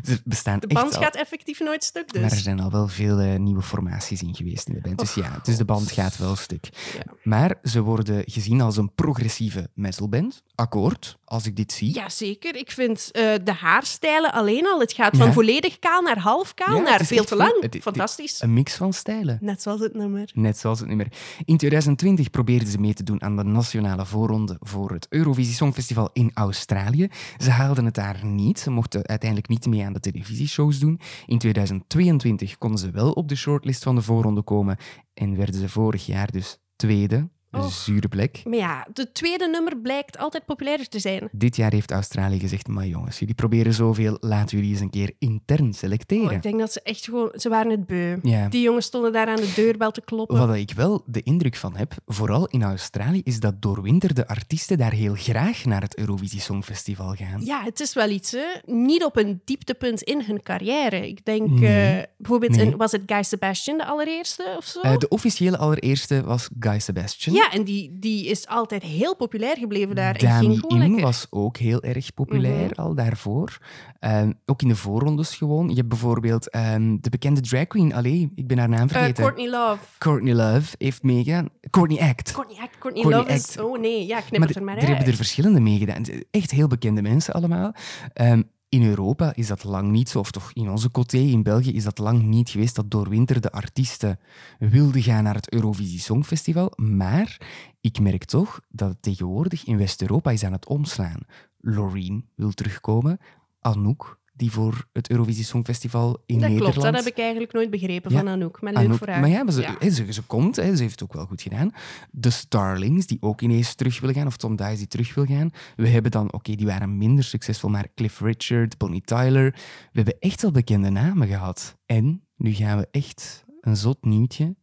ze 0.03 0.21
bestaan 0.25 0.59
De 0.59 0.67
echt 0.67 0.81
band 0.81 0.95
al. 0.95 1.01
gaat 1.01 1.15
effectief 1.15 1.59
nooit 1.59 1.83
stuk, 1.83 2.11
dus. 2.13 2.21
Maar 2.21 2.31
er 2.31 2.37
zijn 2.37 2.59
al 2.59 2.71
wel 2.71 2.87
veel 2.87 3.19
eh, 3.19 3.39
nieuwe 3.39 3.61
formaties 3.61 4.21
in 4.21 4.35
geweest 4.35 4.67
in 4.67 4.73
de 4.73 4.81
band. 4.81 4.99
Dus 4.99 5.13
ja, 5.13 5.39
dus 5.43 5.57
de 5.57 5.65
band 5.65 5.91
gaat 5.91 6.17
wel 6.17 6.35
stuk. 6.35 6.69
Ja. 6.95 7.13
Maar 7.23 7.55
ze 7.63 7.81
worden 7.81 8.23
gezien 8.25 8.61
als 8.61 8.77
een 8.77 8.93
progressieve 8.95 9.69
metalband. 9.73 10.43
Akkoord, 10.55 11.17
als 11.25 11.45
ik 11.45 11.55
dit 11.55 11.71
zie. 11.71 11.93
Ja, 11.93 12.09
zeker. 12.09 12.55
Ik 12.55 12.71
vind 12.71 13.11
eh, 13.11 13.33
de 13.43 13.53
haarstijlen 13.53 14.31
alleen 14.33 14.65
al. 14.67 14.79
Het 14.79 14.93
gaat 14.93 15.17
van 15.17 15.27
Ja. 15.27 15.33
volledig 15.33 15.79
kaal 15.79 16.01
naar 16.01 16.19
half 16.19 16.53
kaal, 16.53 16.75
Ja, 16.75 16.81
naar 16.81 17.05
veel 17.05 17.23
te 17.23 17.35
lang. 17.35 17.61
het- 17.61 17.73
het- 17.73 17.83
Fantastisch. 17.83 18.41
Een 18.41 18.53
mix 18.53 18.75
van 18.75 18.93
stijlen. 18.93 19.37
Net 19.41 19.61
zoals 19.61 19.79
het 19.79 19.93
nummer. 19.93 20.29
Net 20.33 20.57
zoals 20.57 20.79
het 20.79 20.87
nummer. 20.87 21.07
In 21.45 21.57
2020 21.57 22.29
probeerden 22.29 22.67
ze 22.67 22.77
mee 22.79 22.93
te 22.93 23.03
doen 23.03 23.21
aan 23.21 23.35
de 23.35 23.43
nationale 23.43 24.05
voorronde 24.05 24.57
voor 24.59 24.91
het 24.91 25.07
Eurovisie 25.09 25.55
Songfestival 25.55 26.09
in 26.13 26.31
Australië. 26.33 27.07
Ze 27.37 27.49
haalden 27.49 27.85
het 27.85 27.95
daar 27.95 28.25
niet. 28.25 28.59
Ze 28.59 28.69
mochten 28.69 29.07
uiteindelijk 29.07 29.49
niet 29.49 29.65
mee 29.65 29.85
aan 29.85 29.93
de 29.93 29.99
televisieshows 29.99 30.79
doen. 30.79 30.99
In 31.25 31.37
2022 31.37 32.57
konden 32.57 32.79
ze 32.79 32.91
wel 32.91 33.11
op 33.11 33.27
de 33.27 33.35
shortlist 33.35 33.83
van 33.83 33.95
de 33.95 34.01
voorronde 34.01 34.41
komen 34.41 34.77
en 35.13 35.37
werden 35.37 35.55
ze 35.55 35.69
vorig 35.69 36.05
jaar 36.05 36.31
dus 36.31 36.57
tweede. 36.75 37.29
Een 37.51 37.59
Och. 37.59 37.71
zure 37.71 38.07
plek. 38.07 38.41
Maar 38.43 38.57
ja, 38.57 38.87
de 38.93 39.11
tweede 39.11 39.47
nummer 39.47 39.77
blijkt 39.77 40.17
altijd 40.17 40.45
populairder 40.45 40.87
te 40.87 40.99
zijn. 40.99 41.29
Dit 41.31 41.55
jaar 41.55 41.71
heeft 41.71 41.91
Australië 41.91 42.39
gezegd, 42.39 42.67
maar 42.67 42.85
jongens, 42.87 43.19
jullie 43.19 43.35
proberen 43.35 43.73
zoveel, 43.73 44.17
laten 44.19 44.57
jullie 44.57 44.71
eens 44.71 44.81
een 44.81 44.89
keer 44.89 45.11
intern 45.19 45.73
selecteren. 45.73 46.25
Oh, 46.25 46.31
ik 46.31 46.41
denk 46.41 46.59
dat 46.59 46.71
ze 46.71 46.81
echt 46.81 47.03
gewoon... 47.05 47.31
Ze 47.35 47.49
waren 47.49 47.71
het 47.71 47.87
beu. 47.87 48.17
Ja. 48.23 48.47
Die 48.49 48.61
jongens 48.61 48.85
stonden 48.85 49.11
daar 49.13 49.27
aan 49.27 49.35
de 49.35 49.51
deurbel 49.55 49.91
te 49.91 50.01
kloppen. 50.01 50.47
Wat 50.47 50.55
ik 50.55 50.71
wel 50.75 51.03
de 51.05 51.21
indruk 51.21 51.55
van 51.55 51.75
heb, 51.75 51.93
vooral 52.05 52.47
in 52.47 52.63
Australië, 52.63 53.21
is 53.23 53.39
dat 53.39 53.61
doorwinterde 53.61 54.27
artiesten 54.27 54.77
daar 54.77 54.91
heel 54.93 55.13
graag 55.15 55.65
naar 55.65 55.81
het 55.81 55.97
Eurovisie 55.97 56.39
Songfestival 56.41 57.13
gaan. 57.15 57.45
Ja, 57.45 57.63
het 57.63 57.79
is 57.79 57.93
wel 57.93 58.09
iets, 58.09 58.31
hè. 58.31 58.73
Niet 58.73 59.03
op 59.03 59.17
een 59.17 59.41
dieptepunt 59.45 60.01
in 60.01 60.21
hun 60.25 60.41
carrière. 60.43 61.07
Ik 61.07 61.25
denk, 61.25 61.49
Nee. 61.49 61.97
eh, 61.99 62.03
bijvoorbeeld, 62.17 62.55
Nee. 62.55 62.75
was 62.75 62.91
het 62.91 63.01
Guy 63.05 63.23
Sebastian 63.23 63.77
de 63.77 63.85
allereerste 63.85 64.53
of 64.57 64.65
zo? 64.65 64.79
Eh, 64.81 64.97
de 64.97 65.07
officiële 65.07 65.57
allereerste 65.57 66.23
was 66.23 66.49
Guy 66.59 66.79
Sebastian. 66.79 67.35
Ja, 67.35 67.38
en 67.47 67.63
die, 67.63 67.97
die 67.99 68.25
is 68.27 68.47
altijd 68.47 68.83
heel 68.83 69.15
populair 69.15 69.57
gebleven 69.57 69.95
daar. 69.95 70.15
en 70.15 70.25
Dami 70.27 70.45
ging 70.47 70.59
gewoon 70.59 70.81
In 70.81 70.99
was 70.99 71.27
ook 71.29 71.57
heel 71.57 71.81
erg 71.81 72.13
populair 72.13 72.65
Mhm. 72.69 72.81
al 72.81 72.95
daarvoor. 72.95 73.57
Ehm, 73.99 74.31
ook 74.45 74.61
in 74.61 74.67
de 74.67 74.75
voorrondes 74.75 75.35
gewoon. 75.35 75.69
Je 75.69 75.75
hebt 75.75 75.87
bijvoorbeeld 75.87 76.49
ehm, 76.49 76.97
de 77.01 77.09
bekende 77.09 77.41
drag 77.41 77.67
queen, 77.67 77.93
allee, 77.93 78.31
ik 78.35 78.47
ben 78.47 78.57
haar 78.57 78.69
naam 78.69 78.87
Eh, 78.87 78.93
vergeten. 78.93 79.23
Courtney 79.23 79.49
Love. 79.49 79.79
Courtney 79.97 80.33
Love 80.33 80.75
heeft 80.77 81.03
meegedaan. 81.03 81.49
Courtney 81.69 81.99
Act. 82.09 82.31
Courtney 82.31 82.57
Act, 82.61 82.77
Courtney, 82.79 83.03
Courtney 83.03 83.33
Love 83.35 83.49
is... 83.49 83.59
Oh 83.59 83.79
nee, 83.79 84.05
ja, 84.07 84.19
knip 84.19 84.39
Maar 84.39 84.47
het 84.47 84.57
er 84.57 84.67
er 84.67 84.87
hebben 84.87 85.05
er 85.05 85.15
verschillende 85.15 85.59
meegedaan. 85.59 86.03
Echt 86.31 86.51
heel 86.51 86.67
bekende 86.67 87.01
mensen 87.01 87.33
allemaal. 87.33 87.73
Ehm, 88.13 88.41
in 88.69 88.83
Europa 88.83 89.35
is 89.35 89.47
dat 89.47 89.63
lang 89.63 89.91
niet 89.91 90.09
zo, 90.09 90.19
of 90.19 90.31
toch 90.31 90.51
in 90.53 90.69
onze 90.69 90.91
coté 90.91 91.17
in 91.17 91.43
België 91.43 91.73
is 91.73 91.83
dat 91.83 91.97
lang 91.97 92.21
niet 92.21 92.49
geweest 92.49 92.75
dat 92.75 92.91
doorwinterde 92.91 93.51
artiesten 93.51 94.19
wilden 94.59 95.01
gaan 95.01 95.23
naar 95.23 95.35
het 95.35 95.53
Eurovisie 95.53 95.99
Songfestival. 95.99 96.71
Maar 96.75 97.37
ik 97.81 97.99
merk 97.99 98.23
toch 98.23 98.61
dat 98.69 98.89
het 98.89 99.01
tegenwoordig 99.01 99.65
in 99.65 99.77
West-Europa 99.77 100.31
is 100.31 100.43
aan 100.43 100.51
het 100.51 100.67
omslaan. 100.67 101.19
Loreen 101.59 102.29
wil 102.35 102.51
terugkomen. 102.51 103.19
Anouk, 103.59 104.18
die 104.39 104.51
voor 104.51 104.87
het 104.93 105.09
Eurovisie 105.09 105.43
Songfestival 105.43 106.23
in 106.25 106.39
Dat 106.39 106.49
Nederland... 106.49 106.73
klopt, 106.73 106.91
dat 106.93 107.03
heb 107.03 107.13
ik 107.13 107.19
eigenlijk 107.19 107.53
nooit 107.53 107.69
begrepen 107.69 108.11
Ja, 108.11 108.17
van 108.17 108.27
Anouk. 108.27 108.61
Maar 108.61 108.73
leuk 108.73 108.83
Anouk- 108.83 108.97
voor 108.97 109.07
haar. 109.07 109.19
Maar 109.19 109.29
ja, 109.29 109.43
maar 109.43 109.53
ze, 109.53 109.61
Ja. 109.61 109.75
hè, 109.79 109.89
ze, 109.89 110.13
ze 110.13 110.21
komt, 110.23 110.55
ze 110.55 110.61
heeft 110.61 110.91
het 110.91 111.03
ook 111.03 111.13
wel 111.13 111.25
goed 111.25 111.41
gedaan. 111.41 111.71
De 112.11 112.29
Starlings, 112.29 113.05
die 113.05 113.17
ook 113.21 113.41
ineens 113.41 113.75
terug 113.75 113.99
willen 113.99 114.15
gaan, 114.15 114.27
of 114.27 114.37
Tom 114.37 114.55
Dice 114.55 114.75
die 114.77 114.87
terug 114.87 115.13
wil 115.15 115.25
gaan. 115.25 115.51
We 115.75 115.87
hebben 115.87 116.11
dan, 116.11 116.33
oké, 116.33 116.55
die 116.55 116.65
waren 116.65 116.97
minder 116.97 117.23
succesvol, 117.23 117.69
maar 117.69 117.87
Cliff 117.95 118.19
Richard, 118.19 118.77
Bonnie 118.77 119.01
Tyler. 119.01 119.51
We 119.91 120.01
hebben 120.01 120.15
echt 120.19 120.41
wel 120.41 120.51
bekende 120.51 120.89
namen 120.89 121.27
gehad. 121.27 121.77
En 121.85 122.23
nu 122.35 122.53
gaan 122.53 122.77
we 122.77 122.87
echt 122.91 123.45
een 123.61 123.77
zot 123.77 124.05
nieuwtje. 124.05 124.55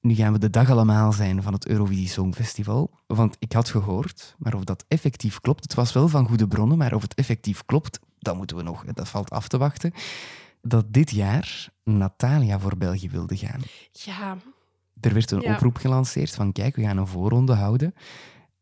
Nu 0.00 0.14
gaan 0.14 0.32
we 0.32 0.38
de 0.38 0.50
dag 0.50 0.70
allemaal 0.70 1.12
zijn 1.12 1.42
van 1.42 1.52
het 1.52 1.66
Eurovisie 1.68 2.08
Songfestival. 2.08 2.90
Want 3.06 3.36
ik 3.38 3.52
had 3.52 3.68
gehoord, 3.68 4.34
maar 4.38 4.54
of 4.54 4.64
dat 4.64 4.84
effectief 4.88 5.40
klopt, 5.40 5.62
het 5.62 5.74
was 5.74 5.92
wel 5.92 6.08
van 6.08 6.28
goede 6.28 6.48
bronnen, 6.48 6.78
maar 6.78 6.94
of 6.94 7.02
het 7.02 7.14
effectief 7.14 7.64
klopt, 7.64 8.00
dat 8.18 8.36
moeten 8.36 8.56
we 8.56 8.62
nog, 8.62 8.84
dat 8.84 9.08
valt 9.08 9.30
af 9.30 9.48
te 9.48 9.58
wachten. 9.58 9.92
Dat 10.62 10.92
dit 10.92 11.10
jaar 11.10 11.68
Natalia 11.84 12.58
voor 12.58 12.76
België 12.76 13.10
wilde 13.10 13.36
gaan. 13.36 13.60
Ja, 13.92 14.36
Er 15.00 15.12
werd 15.14 15.30
een 15.30 15.40
Ja. 15.40 15.52
oproep 15.52 15.76
gelanceerd 15.76 16.34
van 16.34 16.52
kijk, 16.52 16.76
we 16.76 16.82
gaan 16.82 16.96
een 16.96 17.06
voorronde 17.06 17.54
houden. 17.54 17.94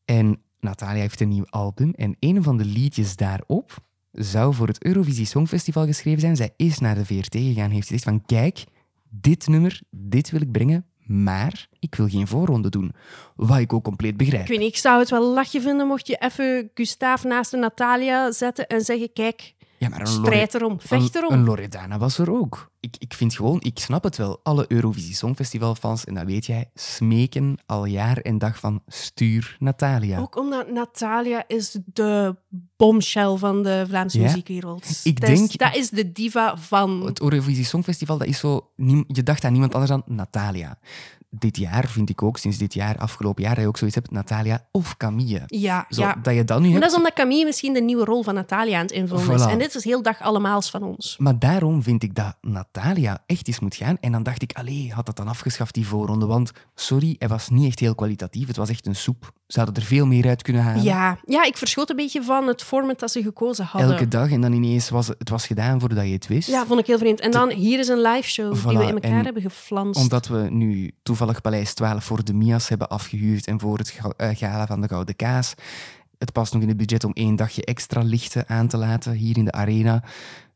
En 0.05 0.41
Natalia 0.61 1.01
heeft 1.01 1.21
een 1.21 1.29
nieuw 1.29 1.47
album 1.47 1.91
en 1.91 2.17
een 2.21 2.43
van 2.43 2.57
de 2.57 2.65
liedjes 2.65 3.17
daarop 3.17 3.85
zou 4.13 4.55
voor 4.55 4.67
het 4.67 4.85
Eurovisie 4.85 5.25
Songfestival 5.27 5.87
geschreven 5.87 6.21
zijn. 6.21 6.37
Zij 6.37 6.53
is 6.57 6.79
naar 6.79 6.95
de 6.95 7.05
VRT 7.05 7.35
gegaan, 7.35 7.71
heeft 7.71 7.87
gezegd 7.87 8.05
van 8.05 8.25
kijk, 8.25 8.65
dit 9.09 9.47
nummer, 9.49 9.81
dit 9.91 10.31
wil 10.31 10.41
ik 10.41 10.53
brengen, 10.53 10.87
maar 11.07 11.67
ik 11.79 11.95
wil 11.95 12.09
geen 12.09 12.27
voorronde 12.27 12.69
doen. 12.69 12.93
Wat 13.37 13.59
ik 13.59 13.73
ook 13.73 13.85
compleet 13.85 14.17
begrijp. 14.17 14.43
ik 14.43 14.59
weet 14.59 14.69
ik 14.69 14.77
zou 14.77 14.99
het 14.99 15.11
wel 15.11 15.23
lachje 15.23 15.61
vinden 15.61 15.87
mocht 15.87 16.07
je 16.07 16.17
even 16.17 16.71
Gustav 16.75 17.25
naast 17.25 17.51
de 17.51 17.57
Natalia 17.57 18.33
zetten 18.33 18.67
en 18.67 18.81
zeggen, 18.81 19.13
kijk, 19.13 19.55
Ja, 19.79 19.89
maar 19.89 20.01
een 20.01 20.07
strijd 20.07 20.55
erom, 20.55 20.81
vecht 20.81 21.15
Een, 21.15 21.23
erom. 21.23 21.33
een 21.33 21.45
Loredana 21.45 21.99
was 21.99 22.19
er 22.19 22.31
ook. 22.31 22.71
Ik, 22.81 22.97
ik 22.99 23.15
vind 23.15 23.35
gewoon, 23.35 23.61
ik 23.61 23.79
snap 23.79 24.03
het 24.05 24.17
wel. 24.17 24.41
Alle 24.43 24.65
Eurovisie 24.69 25.15
Songfestivalfans, 25.15 26.05
en 26.05 26.15
dat 26.15 26.25
weet 26.25 26.47
jij, 26.47 26.71
smeken 26.75 27.59
al 27.67 27.85
jaar 27.85 28.17
en 28.17 28.39
dag 28.39 28.59
van 28.59 28.83
stuur 28.87 29.57
Natalia. 29.59 30.19
Ook 30.19 30.37
omdat 30.39 30.71
Natalia 30.71 31.45
is 31.47 31.79
de 31.85 32.37
bombshell 32.77 33.37
van 33.37 33.63
de 33.63 33.85
Vlaamse 33.89 34.19
Ja. 34.19 34.25
muziekwereld. 34.25 35.01
Ik 35.05 35.21
dat, 35.21 35.31
is, 35.31 35.39
denk- 35.39 35.59
dat 35.59 35.77
is 35.77 35.91
de 35.91 36.13
diva 36.13 36.57
van... 36.57 37.03
Het 37.07 37.21
Eurovisie 37.21 37.65
Songfestival, 37.65 38.19
dat 38.19 38.27
is 38.27 38.39
zo... 38.39 38.71
Je 39.07 39.23
dacht 39.23 39.45
aan 39.45 39.53
niemand 39.53 39.73
anders 39.73 39.91
dan 39.93 40.03
Natalia. 40.07 40.79
Dit 41.31 41.57
jaar 41.57 41.89
vind 41.89 42.11
ik 42.11 42.23
ook, 42.23 42.39
sinds 42.39 42.59
dit 42.59 42.75
jaar, 42.75 42.99
afgelopen 42.99 43.43
jaar, 43.43 43.55
dat 43.55 43.63
je 43.63 43.69
ook 43.69 43.77
zoiets 43.77 43.97
hebt, 43.97 44.11
Natalia 44.11 44.67
of 44.71 44.97
Camille. 44.97 45.43
Ja, 45.47 45.87
Zo, 45.89 46.03
ja. 46.03 46.15
Dat 46.23 46.35
je 46.35 46.45
dat 46.45 46.57
nu 46.61 46.63
Maar 46.63 46.71
hebt. 46.71 46.83
dat 46.83 46.91
is 46.91 46.97
omdat 46.97 47.13
Camille 47.13 47.45
misschien 47.45 47.73
de 47.73 47.81
nieuwe 47.81 48.05
rol 48.05 48.23
van 48.23 48.35
Natalia 48.35 48.77
aan 48.77 48.83
het 48.83 48.93
invullen 48.93 49.35
is. 49.35 49.43
Voilà. 49.43 49.51
En 49.51 49.59
dit 49.59 49.75
is 49.75 49.85
heel 49.85 50.03
dag 50.03 50.21
allemaals 50.21 50.71
van 50.71 50.83
ons. 50.83 51.17
Maar 51.19 51.39
daarom 51.39 51.83
vind 51.83 52.03
ik 52.03 52.15
dat 52.15 52.37
Natalia 52.41 53.23
echt 53.27 53.49
eens 53.49 53.61
moet 53.61 53.75
gaan. 53.75 53.97
En 54.01 54.13
dan 54.13 54.23
dacht 54.23 54.43
ik, 54.43 54.53
allee, 54.53 54.93
had 54.93 55.07
dat 55.07 55.17
dan 55.17 55.29
afgeschaft, 55.29 55.75
die 55.75 55.87
voorronde? 55.87 56.27
Want, 56.27 56.53
sorry, 56.75 57.17
hij 57.19 57.29
was 57.29 57.49
niet 57.49 57.67
echt 57.67 57.79
heel 57.79 57.95
kwalitatief. 57.95 58.47
Het 58.47 58.57
was 58.57 58.69
echt 58.69 58.87
een 58.87 58.97
soep. 58.97 59.33
Ze 59.47 59.59
hadden 59.59 59.77
er 59.77 59.83
veel 59.89 60.07
meer 60.07 60.29
uit 60.29 60.43
kunnen 60.43 60.63
halen. 60.63 60.83
Ja. 60.83 61.19
ja, 61.25 61.45
ik 61.45 61.57
verschoot 61.57 61.91
een 61.91 61.97
beetje 61.97 62.23
van 62.23 62.47
het 62.47 62.63
format 62.63 62.99
dat 62.99 63.11
ze 63.11 63.23
gekozen 63.23 63.65
hadden. 63.65 63.91
Elke 63.91 64.09
dag 64.09 64.31
en 64.31 64.41
dan 64.41 64.53
ineens 64.53 64.89
was 64.89 65.07
het, 65.07 65.29
was 65.29 65.47
gedaan 65.47 65.81
voordat 65.81 66.07
je 66.07 66.13
het 66.13 66.27
wist. 66.27 66.49
Ja, 66.49 66.67
vond 66.67 66.81
ik 66.81 66.87
heel 66.87 66.99
vreemd. 66.99 67.21
En 67.21 67.31
dan, 67.31 67.51
hier 67.51 67.79
is 67.79 67.89
een 67.89 68.01
live 68.01 68.29
show 68.29 68.53
die 68.69 68.79
we 68.79 68.85
in 68.85 68.95
elkaar 68.95 69.11
en 69.19 69.25
hebben 69.25 69.43
geflanst. 69.43 70.01
Omdat 70.01 70.27
we 70.27 70.47
nu 70.51 70.93
toevallig 71.17 71.41
Paleis 71.41 71.75
12 71.75 72.05
voor 72.05 72.25
de 72.25 72.35
Mias 72.35 72.69
hebben 72.69 72.89
afgehuurd 72.89 73.47
en 73.47 73.61
voor 73.61 73.79
het 73.79 73.99
eh, 74.17 74.29
gala 74.33 74.67
van 74.67 74.81
de 74.81 74.89
Gouden 74.89 75.17
Kaas. 75.17 75.55
Het 76.19 76.33
past 76.33 76.53
nog 76.53 76.63
in 76.63 76.69
het 76.69 76.77
budget 76.77 77.05
om 77.05 77.13
één 77.13 77.37
dagje 77.37 77.65
extra 77.65 78.03
lichten 78.03 78.49
aan 78.49 78.69
te 78.69 78.77
laten 78.77 79.13
hier 79.13 79.37
in 79.37 79.45
de 79.45 79.53
arena. 79.53 80.03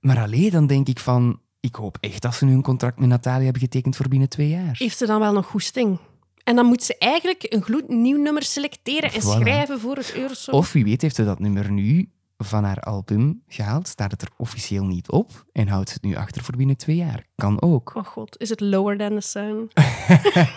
Maar 0.01 0.19
alleen 0.19 0.51
dan 0.51 0.67
denk 0.67 0.89
ik 0.89 0.99
van, 0.99 1.41
ik 1.61 1.75
hoop 1.75 1.97
echt 2.01 2.23
dat 2.23 2.35
ze 2.35 2.45
nu 2.45 2.53
een 2.53 2.63
contract 2.63 2.99
met 2.99 3.09
Natalia 3.09 3.45
hebben 3.45 3.63
getekend 3.63 3.97
voor 3.97 4.09
binnen 4.09 4.29
twee 4.29 4.49
jaar. 4.49 4.75
Heeft 4.79 4.99
ze 4.99 5.07
dan 5.07 5.21
wel 5.21 5.33
nog 5.33 5.47
goesting? 5.47 5.99
En 6.45 6.57
dan 6.57 6.67
moet 6.67 6.83
ze 6.83 6.99
eigenlijk 6.99 7.47
een 7.49 7.63
gloednieuw 7.63 8.23
nummer 8.23 8.43
selecteren 8.43 9.13
en 9.13 9.21
Voilà. 9.21 9.41
schrijven 9.41 9.81
voor 9.81 9.97
het 9.97 10.15
Eurosong. 10.15 10.57
Of 10.57 10.73
wie 10.73 10.85
weet 10.85 11.03
heeft 11.03 11.17
ze 11.17 11.25
dat 11.25 11.39
nummer 11.39 11.71
nu 11.71 12.09
van 12.43 12.65
haar 12.65 12.81
album 12.81 13.43
gehaald, 13.49 13.89
staat 13.89 14.11
het 14.11 14.23
er 14.23 14.29
officieel 14.37 14.85
niet 14.85 15.11
op 15.11 15.45
en 15.53 15.69
houdt 15.69 15.89
ze 15.89 15.95
het 15.95 16.03
nu 16.03 16.17
achter 16.17 16.45
voor 16.45 16.57
binnen 16.57 16.77
twee 16.77 16.97
jaar. 16.97 17.27
Kan 17.37 17.63
ook. 17.63 17.93
Oh 17.95 18.05
god, 18.05 18.39
is 18.41 18.49
het 18.49 18.61
Lower 18.61 18.97
Than 18.99 19.15
the 19.15 19.21
Sun? 19.21 19.71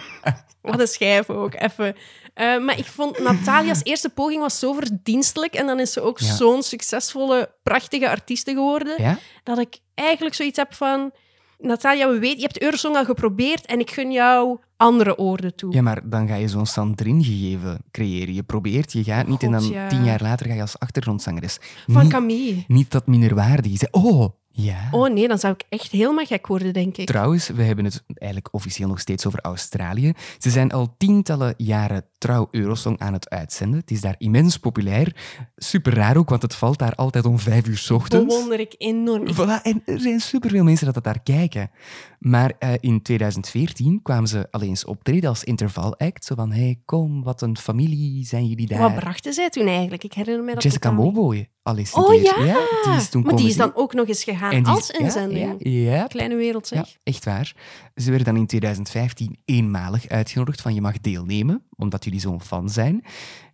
Wat 0.62 0.80
een 0.80 0.88
schijf 0.88 1.30
ook, 1.30 1.54
even. 1.54 1.96
Eh, 2.34 2.60
maar 2.60 2.78
ik 2.78 2.86
vond 2.86 3.20
Natalia's 3.20 3.80
eerste 3.84 4.10
poging 4.10 4.42
was 4.42 4.60
zo 4.60 4.74
verdienstelijk 4.74 5.54
en 5.54 5.66
dan 5.66 5.80
is 5.80 5.94
ze 5.94 6.02
ook 6.02 6.20
Ja. 6.20 6.36
zo'n 6.36 6.64
succesvolle, 6.64 7.56
prachtige 7.64 8.10
artieste 8.10 8.52
geworden, 8.54 9.02
Ja? 9.02 9.18
dat 9.44 9.58
ik 9.60 9.80
eigenlijk 9.94 10.36
zoiets 10.36 10.58
heb 10.58 10.74
van... 10.74 11.12
Natalia, 11.58 12.08
we 12.10 12.20
weten, 12.20 12.38
je 12.38 12.44
hebt 12.44 12.62
Eurosong 12.62 12.96
al 12.96 13.06
geprobeerd 13.06 13.66
en 13.66 13.80
ik 13.80 13.92
gun 13.92 14.12
jou 14.12 14.58
andere 14.84 15.18
oorden 15.18 15.56
toe. 15.56 15.74
Ja, 15.74 15.82
maar 15.82 16.10
dan 16.10 16.28
ga 16.28 16.36
je 16.36 16.48
zo'n 16.48 16.66
Sandrine 16.66 17.24
gegeven 17.24 17.78
creëren. 17.92 18.34
Je 18.34 18.44
probeert, 18.44 18.92
je 18.92 19.04
gaat 19.04 19.28
niet 19.28 19.44
en 19.44 19.52
dan 19.52 19.70
ja. 19.70 19.88
tien 19.88 20.04
jaar 20.04 20.22
later 20.22 20.48
ga 20.48 20.54
je 20.54 20.62
als 20.62 20.80
achtergrondzangeres. 20.80 21.58
Van 21.88 22.02
Niet- 22.02 22.12
Camille. 22.12 22.64
Niet 22.68 22.92
dat 22.92 23.08
minderwaardig 23.08 23.72
is. 23.72 23.90
Oh, 23.92 24.30
ja. 24.56 24.88
Oh 24.92 25.14
nee, 25.14 25.28
dan 25.28 25.40
zou 25.40 25.54
ik 25.54 25.64
echt 25.70 25.92
helemaal 25.92 26.26
gek 26.26 26.48
worden, 26.48 26.74
denk 26.74 26.98
ik. 26.98 27.06
Trouwens, 27.08 27.48
we 27.48 27.64
hebben 27.64 27.86
het 27.86 28.04
eigenlijk 28.08 28.54
officieel 28.54 28.88
nog 28.88 29.00
steeds 29.00 29.26
over 29.28 29.40
Australië. 29.42 30.14
Ze 30.38 30.50
zijn 30.50 30.72
al 30.72 30.96
tientallen 30.98 31.54
jaren 31.58 32.06
trouw 32.24 32.48
Eurosong 32.52 33.00
aan 33.00 33.14
het 33.14 33.30
uitzenden. 33.30 33.80
Het 33.80 33.92
is 33.92 34.02
daar 34.02 34.16
immens 34.18 34.58
populair. 34.58 35.16
Super 35.56 35.94
raar 35.94 36.18
ook, 36.18 36.30
want 36.30 36.42
het 36.42 36.56
valt 36.56 36.80
daar 36.80 36.96
altijd 36.96 37.26
om 37.26 37.40
vijf 37.40 37.68
uur 37.68 37.78
's 37.78 37.90
ochtends. 37.90 38.34
Bewonder 38.34 38.60
ik 38.60 38.76
enorm. 38.78 39.34
Voilà, 39.34 39.62
en 39.64 39.82
er 39.86 40.00
zijn 40.00 40.20
superveel 40.20 40.64
mensen 40.64 40.86
dat 40.86 40.96
het 40.96 41.04
daar 41.04 41.24
kijken. 41.24 41.72
Maar 42.20 42.54
eh, 42.60 42.74
in 42.80 43.02
2014 43.02 44.00
kwamen 44.02 44.28
ze 44.28 44.48
alleen 44.52 44.70
eens 44.70 44.86
optreden 44.86 45.30
als 45.30 45.44
intervalact. 45.44 46.26
Zo 46.26 46.36
van, 46.36 46.52
hey, 46.52 46.80
kom, 46.86 47.24
wat 47.24 47.42
een 47.42 47.58
familie 47.58 48.26
zijn 48.26 48.46
jullie 48.48 48.68
daar. 48.68 48.80
Wat 48.80 48.96
brachten 48.96 49.34
zij 49.34 49.50
toen 49.50 49.68
eigenlijk? 49.68 50.04
Ik 50.04 50.14
herinner 50.14 50.44
me 50.44 50.54
dat 50.54 50.64
Jessica. 50.64 50.92
Moboy 50.92 51.50
al 51.64 51.78
eens 51.78 51.96
een 51.96 52.02
Oh 52.04 52.10
keer. 52.10 52.46
ja, 52.46 52.58
die 52.84 52.94
is 52.96 53.10
toen 53.10 53.24
maar 53.24 53.36
die 53.36 53.48
is 53.48 53.56
dan 53.56 53.76
ook 53.76 53.94
nog 53.94 54.08
eens 54.08 54.24
gegaan 54.24 54.52
En 54.52 54.66
als 54.66 54.90
inzending. 54.90 55.56
Ja, 55.60 55.70
ja, 55.72 55.96
ja. 55.96 56.08
Kleine 56.08 56.36
wereld, 56.36 56.68
zeg. 56.68 56.98
Echt 57.04 57.26
waar. 57.26 57.56
Ze 57.96 58.10
werden 58.10 58.26
dan 58.26 58.36
in 58.38 58.48
2015 58.48 59.38
eenmalig 59.46 60.08
uitgenodigd 60.08 60.62
van 60.62 60.74
je 60.74 60.82
mag 60.82 61.00
deelnemen, 61.00 61.64
omdat 61.76 62.04
jullie 62.04 62.13
zo'n 62.20 62.42
fan 62.42 62.70
zijn. 62.70 63.04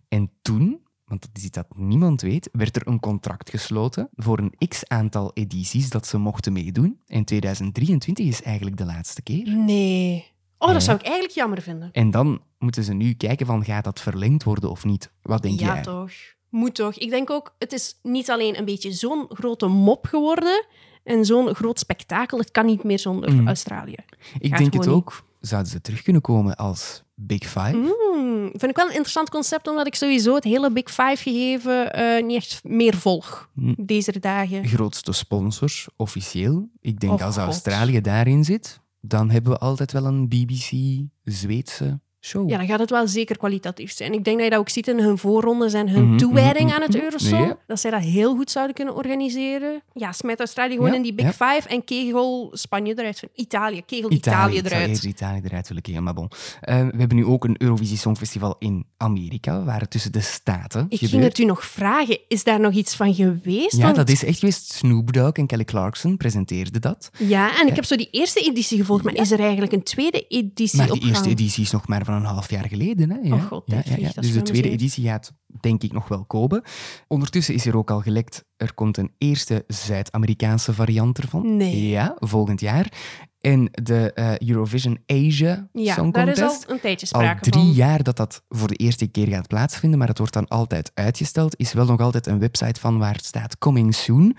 En 0.08 0.30
toen, 0.42 0.80
want 1.04 1.20
dat 1.22 1.30
is 1.34 1.42
iets 1.44 1.56
dat 1.56 1.66
niemand 1.76 2.20
weet, 2.20 2.48
werd 2.52 2.76
er 2.76 2.86
een 2.86 3.00
contract 3.00 3.50
gesloten 3.50 4.08
voor 4.14 4.38
een 4.38 4.68
x-aantal 4.68 5.30
edities 5.34 5.90
dat 5.90 6.06
ze 6.06 6.18
mochten 6.18 6.52
meedoen. 6.52 7.00
En 7.06 7.24
2023 7.24 8.26
is 8.26 8.42
eigenlijk 8.42 8.76
de 8.76 8.84
laatste 8.84 9.22
keer. 9.22 9.48
Nee. 9.56 10.24
Oh, 10.58 10.68
Ja. 10.68 10.74
dat 10.74 10.82
zou 10.82 10.96
ik 10.98 11.02
eigenlijk 11.04 11.34
jammer 11.34 11.62
vinden. 11.62 11.88
En 11.92 12.10
dan 12.10 12.40
moeten 12.58 12.84
ze 12.84 12.92
nu 12.92 13.12
kijken 13.12 13.46
van, 13.46 13.64
gaat 13.64 13.84
dat 13.84 14.00
verlengd 14.00 14.42
worden 14.44 14.70
of 14.70 14.84
niet? 14.84 15.12
Wat 15.22 15.42
denk 15.42 15.60
ja, 15.60 15.74
jij? 15.74 15.82
toch. 15.82 16.10
Moet 16.48 16.74
toch. 16.74 16.94
Ik 16.94 17.10
denk 17.10 17.30
ook, 17.30 17.54
het 17.58 17.72
is 17.72 17.98
niet 18.02 18.30
alleen 18.30 18.58
een 18.58 18.64
beetje 18.64 18.92
zo'n 18.92 19.26
grote 19.28 19.66
mop 19.66 20.06
geworden 20.06 20.64
en 21.04 21.24
zo'n 21.24 21.54
groot 21.54 21.78
spektakel. 21.78 22.38
Het 22.38 22.50
kan 22.50 22.66
niet 22.66 22.84
meer 22.84 22.98
zonder 22.98 23.32
Mhm. 23.34 23.46
Australië. 23.46 23.96
Ik 24.38 24.50
Gaat 24.50 24.58
denk 24.58 24.72
het 24.72 24.86
ook. 24.88 25.24
Zouden 25.40 25.70
ze 25.70 25.80
terug 25.80 26.02
kunnen 26.02 26.22
komen 26.22 26.56
als 26.56 27.02
Big 27.14 27.42
Five? 27.42 27.70
Hmm, 27.70 28.48
vind 28.50 28.62
ik 28.70 28.76
wel 28.76 28.84
een 28.86 28.90
interessant 28.92 29.30
concept, 29.30 29.68
omdat 29.68 29.86
ik 29.86 29.94
sowieso 29.94 30.34
het 30.34 30.44
hele 30.44 30.72
Big 30.72 30.88
Five 30.90 31.16
gegeven 31.16 31.92
eh, 31.92 32.24
niet 32.24 32.36
echt 32.36 32.60
meer 32.64 32.94
volg 32.96 33.50
Hm. 33.54 33.74
deze 33.76 34.18
dagen. 34.20 34.66
grootste 34.68 35.12
sponsors, 35.12 35.88
officieel. 35.96 36.68
Ik 36.80 37.00
denk 37.00 37.12
Och, 37.12 37.22
als 37.22 37.34
God. 37.34 37.44
Australië 37.44 38.00
daarin 38.00 38.44
zit, 38.44 38.80
dan 39.00 39.30
hebben 39.30 39.52
we 39.52 39.58
altijd 39.58 39.92
wel 39.92 40.04
een 40.06 40.28
BBC-Zweedse 40.28 42.00
show. 42.20 42.50
Ja, 42.50 42.56
dan 42.58 42.66
gaat 42.66 42.78
het 42.78 42.90
wel 42.90 43.08
zeker 43.08 43.36
kwalitatief 43.36 43.92
zijn. 43.92 44.12
Ik 44.12 44.24
denk 44.24 44.36
dat 44.36 44.44
je 44.44 44.50
dat 44.50 44.58
ook 44.60 44.68
ziet 44.68 44.88
in 44.88 44.98
hun 44.98 45.18
voorrondes 45.18 45.72
en 45.72 45.88
hun 45.88 46.08
Mhm, 46.08 46.16
toewijding 46.16 46.64
mhm, 46.66 46.74
aan 46.74 46.82
het 46.82 46.94
mhm. 46.94 47.02
Eurosong. 47.04 47.56
Dat 47.66 47.80
zij 47.80 47.90
dat 47.90 48.00
heel 48.00 48.34
goed 48.36 48.50
zouden 48.50 48.74
kunnen 48.74 48.94
organiseren. 48.94 49.82
Ja, 49.94 50.12
smijt 50.12 50.38
Australië 50.38 50.74
gewoon 50.74 50.88
Ja, 50.90 50.94
in 50.96 51.02
die 51.02 51.14
Big 51.14 51.30
Five 51.30 51.62
en 51.68 51.84
kegel 51.84 52.50
Spanje 52.52 52.98
eruit. 52.98 53.18
Van 53.18 53.28
Italië, 53.34 53.82
kegel 53.86 54.12
Italië, 54.12 54.56
ik 54.56 54.64
eruit. 54.66 54.88
eerst 54.88 55.04
Italië 55.04 55.40
eruit 55.44 55.68
willen 55.68 55.82
keren, 55.82 56.02
maar 56.02 56.14
bon. 56.14 56.28
Eh, 56.60 56.74
we 56.76 56.96
hebben 56.98 57.16
nu 57.16 57.24
ook 57.24 57.44
een 57.44 57.54
Eurovisie 57.58 57.96
Songfestival 57.96 58.56
in 58.58 58.84
Amerika, 58.96 59.64
waar 59.64 59.80
het 59.80 59.90
tussen 59.90 60.12
de 60.12 60.20
staten 60.20 60.86
Ik 60.88 60.98
ging 60.98 61.22
het 61.22 61.38
u 61.38 61.44
nog 61.44 61.64
vragen. 61.64 62.18
Is 62.28 62.44
daar 62.44 62.60
nog 62.60 62.72
iets 62.72 62.94
van 62.96 63.14
geweest? 63.14 63.76
Ja, 63.76 63.82
Want- 63.82 63.96
dat 63.96 64.08
is 64.08 64.24
echt 64.24 64.38
geweest. 64.38 64.72
Snoop 64.72 65.12
Dogg 65.12 65.32
en 65.32 65.46
Kelly 65.46 65.64
Clarkson 65.64 66.16
presenteerden 66.16 66.80
dat. 66.80 67.10
Ja, 67.18 67.60
en 67.60 67.66
ik 67.68 67.74
heb 67.74 67.84
zo 67.84 67.96
die 67.96 68.08
eerste 68.10 68.40
editie 68.40 68.78
gevolgd, 68.78 69.04
maar 69.04 69.14
is 69.14 69.30
er 69.30 69.40
eigenlijk 69.40 69.72
een 69.72 69.82
tweede 69.82 70.26
editie 70.28 70.78
Maar 70.78 70.86
de 70.86 70.92
opgegaan? 70.92 71.14
eerste 71.14 71.30
editie 71.30 71.62
is 71.64 71.70
nog 71.70 71.88
maar 71.88 72.04
van 72.10 72.20
een 72.20 72.24
half 72.34 72.50
jaar 72.50 72.68
geleden. 72.68 73.10
Hè? 73.10 73.18
Ja. 73.22 73.34
Oh 73.34 73.42
god, 73.46 73.62
ja, 73.66 73.82
Dus 74.14 74.32
de 74.32 74.42
tweede 74.42 74.70
editie 74.70 75.04
gaat 75.04 75.32
denk 75.60 75.82
ik 75.82 75.92
nog 75.92 76.08
wel 76.08 76.24
komen. 76.24 76.62
Ondertussen 77.08 77.54
is 77.54 77.66
er 77.66 77.76
ook 77.76 77.90
al 77.90 78.00
gelekt, 78.00 78.44
er 78.56 78.74
komt 78.74 78.96
een 78.96 79.12
eerste 79.18 79.64
Zuid-Amerikaanse 79.66 80.72
variant 80.74 81.18
ervan. 81.18 81.56
Nee. 81.56 81.88
Ja, 81.88 82.16
volgend 82.18 82.60
jaar. 82.60 82.92
En 83.40 83.68
de 83.82 84.12
eh, 84.12 84.38
Eurovision 84.48 84.98
Asia 85.06 85.68
Ja, 85.72 85.94
Song 85.94 86.10
daar 86.12 86.28
is 86.28 86.38
Contest. 86.38 86.66
al 86.66 86.74
een 86.74 86.80
tijdje 86.80 87.06
Al 87.10 87.34
drie 87.40 87.52
van. 87.64 87.72
jaar 87.72 88.02
dat 88.02 88.16
dat 88.16 88.44
voor 88.48 88.68
de 88.68 88.74
eerste 88.74 89.06
keer 89.06 89.28
gaat 89.28 89.48
plaatsvinden, 89.48 89.98
maar 89.98 90.08
het 90.08 90.18
wordt 90.18 90.32
dan 90.32 90.48
altijd 90.48 90.90
uitgesteld. 90.94 91.54
Is 91.58 91.72
wel 91.72 91.86
nog 91.86 92.00
altijd 92.00 92.26
een 92.26 92.38
website 92.38 92.80
van 92.80 92.98
waar 92.98 93.14
het 93.14 93.24
staat 93.24 93.58
Coming 93.58 93.94
Soon. 93.94 94.36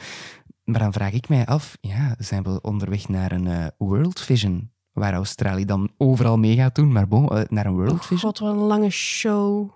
Maar 0.63 0.79
dan 0.79 0.93
vraag 0.93 1.11
ik 1.11 1.29
mij 1.29 1.45
af, 1.45 1.77
ja, 1.81 2.15
zijn 2.17 2.43
we 2.43 2.61
onderweg 2.61 3.07
naar 3.07 3.31
een 3.31 3.47
eh, 3.47 3.65
World 3.77 4.19
Vision? 4.21 4.71
Waar 4.93 5.13
Australië 5.13 5.65
dan 5.65 5.91
overal 5.97 6.37
mee 6.37 6.55
gaat 6.55 6.75
doen, 6.75 6.91
maar 6.91 7.07
bon, 7.07 7.29
eh, 7.29 7.41
naar 7.47 7.65
een 7.65 7.75
World 7.75 7.91
Oh 7.91 7.99
Vision. 8.01 8.19
god, 8.19 8.39
wat 8.39 8.51
een 8.51 8.57
lange 8.57 8.89
show. 8.89 9.69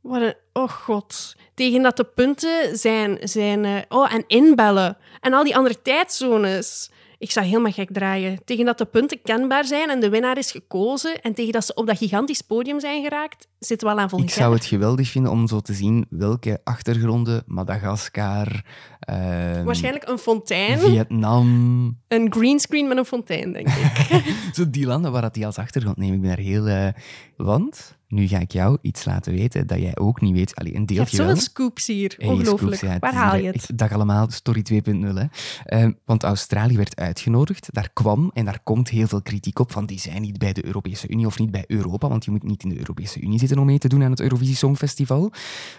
Wat 0.00 0.22
een... 0.22 0.34
Oh 0.52 0.68
god. 0.68 1.36
Tegen 1.54 1.82
dat 1.82 1.96
de 1.96 2.04
punten 2.04 2.76
zijn... 2.76 3.18
zijn 3.20 3.64
eh, 3.64 3.76
oh, 3.88 4.14
en 4.14 4.24
inbellen. 4.26 4.96
En 5.20 5.32
al 5.32 5.44
die 5.44 5.56
andere 5.56 5.82
tijdzones. 5.82 6.90
Ik 7.22 7.30
zou 7.30 7.46
helemaal 7.46 7.72
gek 7.72 7.92
draaien. 7.92 8.44
Tegen 8.44 8.64
dat 8.64 8.78
de 8.78 8.84
punten 8.84 9.22
kenbaar 9.22 9.64
zijn 9.64 9.90
en 9.90 10.00
de 10.00 10.08
winnaar 10.08 10.38
is 10.38 10.50
gekozen. 10.50 11.20
En 11.20 11.34
tegen 11.34 11.52
dat 11.52 11.64
ze 11.64 11.74
op 11.74 11.86
dat 11.86 11.98
gigantisch 11.98 12.40
podium 12.40 12.80
zijn 12.80 13.02
geraakt, 13.02 13.48
zitten 13.58 13.86
we 13.88 13.94
al 13.94 14.00
aan 14.00 14.08
volgend 14.08 14.30
Ik 14.30 14.36
zou 14.36 14.54
het 14.54 14.64
geweldig 14.64 15.08
vinden 15.08 15.30
om 15.30 15.48
zo 15.48 15.60
te 15.60 15.72
zien 15.72 16.06
welke 16.10 16.60
achtergronden, 16.64 17.42
Madagaskar, 17.46 18.64
ehm, 19.00 19.64
Waarschijnlijk 19.64 20.08
een 20.08 20.18
fontein. 20.18 20.78
Vietnam, 20.78 21.98
Een 22.08 22.32
greenscreen 22.32 22.88
met 22.88 22.96
een 22.96 23.04
fontein, 23.04 23.52
denk 23.52 23.68
ik. 23.68 24.22
zo 24.54 24.70
die 24.70 24.86
landen 24.86 25.12
waar 25.12 25.22
dat 25.22 25.34
die 25.34 25.46
als 25.46 25.58
achtergrond 25.58 25.96
nemen. 25.96 26.14
Ik 26.14 26.20
ben 26.20 26.30
daar 26.30 26.44
heel... 26.44 26.66
eh, 26.66 26.88
want, 27.36 27.96
nu 28.12 28.26
ga 28.26 28.38
ik 28.38 28.52
jou 28.52 28.78
iets 28.82 29.04
laten 29.04 29.32
weten 29.32 29.66
dat 29.66 29.78
jij 29.78 29.96
ook 29.98 30.20
niet 30.20 30.32
weet. 30.34 30.54
Allee, 30.54 30.74
een 30.74 30.82
Je 30.86 30.94
hebt 30.94 31.10
deeltje 31.10 31.16
wel. 31.16 31.26
zoveel 31.26 31.42
scoops 31.42 31.86
hier. 31.86 32.14
Hey, 32.18 32.28
Ongelooflijk. 32.28 32.76
scoops, 32.76 32.92
ja, 32.92 32.98
Waar 32.98 33.14
haal 33.14 33.36
je 33.36 33.46
het? 33.46 33.68
Dag 33.74 33.92
allemaal, 33.92 34.30
Story 34.30 34.62
2.0. 34.62 35.14
Hè. 35.14 35.24
Ehm, 35.64 35.92
want 36.04 36.22
Australië 36.22 36.76
werd 36.76 36.96
uitgenodigd. 36.96 37.68
Daar 37.72 37.90
kwam 37.92 38.30
en 38.34 38.44
daar 38.44 38.60
komt 38.62 38.88
heel 38.88 39.06
veel 39.06 39.22
kritiek 39.22 39.58
op 39.58 39.72
van 39.72 39.86
die 39.86 39.98
zijn 40.00 40.22
niet 40.22 40.38
bij 40.38 40.52
de 40.52 40.64
Europese 40.66 41.08
Unie 41.08 41.26
of 41.26 41.38
niet 41.38 41.50
bij 41.50 41.64
Europa, 41.66 42.08
want 42.08 42.24
je 42.24 42.30
moet 42.30 42.42
niet 42.42 42.62
in 42.62 42.68
de 42.68 42.78
Europese 42.78 43.20
Unie 43.20 43.38
zitten 43.38 43.58
om 43.58 43.66
mee 43.66 43.78
te 43.78 43.88
doen 43.88 44.02
aan 44.02 44.10
het 44.10 44.20
Eurovisie 44.20 44.56
Songfestival. 44.56 45.32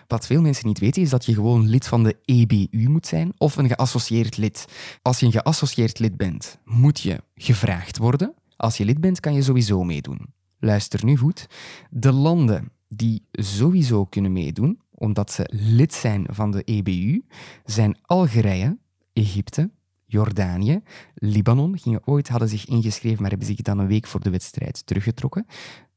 Wat 0.07 0.25
veel 0.25 0.41
mensen 0.41 0.67
niet 0.67 0.79
weten 0.79 1.01
is 1.01 1.09
dat 1.09 1.25
je 1.25 1.33
gewoon 1.33 1.67
lid 1.69 1.87
van 1.87 2.03
de 2.03 2.17
EBU 2.25 2.89
moet 2.89 3.07
zijn 3.07 3.33
of 3.37 3.57
een 3.57 3.67
geassocieerd 3.67 4.37
lid. 4.37 4.65
Als 5.01 5.19
je 5.19 5.25
een 5.25 5.31
geassocieerd 5.31 5.99
lid 5.99 6.17
bent, 6.17 6.57
moet 6.65 6.99
je 7.01 7.23
gevraagd 7.35 7.97
worden. 7.97 8.33
Als 8.57 8.77
je 8.77 8.85
lid 8.85 9.01
bent, 9.01 9.19
kan 9.19 9.33
je 9.33 9.41
sowieso 9.41 9.83
meedoen. 9.83 10.19
Luister 10.63 11.05
nu 11.05 11.17
goed. 11.17 11.47
De 11.89 12.11
landen 12.11 12.71
die 12.87 13.25
sowieso 13.31 14.05
kunnen 14.05 14.31
meedoen, 14.31 14.79
omdat 14.91 15.31
ze 15.31 15.49
lid 15.51 15.93
zijn 15.93 16.25
van 16.29 16.51
de 16.51 16.63
EBU, 16.63 17.21
zijn 17.65 17.97
Algerije, 18.01 18.77
Egypte, 19.13 19.69
Jordanië, 20.05 20.81
Libanon, 21.15 21.79
gingen 21.79 22.07
ooit, 22.07 22.27
hadden 22.27 22.49
zich 22.49 22.65
ingeschreven, 22.65 23.21
maar 23.21 23.29
hebben 23.29 23.47
zich 23.47 23.61
dan 23.61 23.79
een 23.79 23.87
week 23.87 24.07
voor 24.07 24.19
de 24.19 24.29
wedstrijd 24.29 24.85
teruggetrokken. 24.85 25.45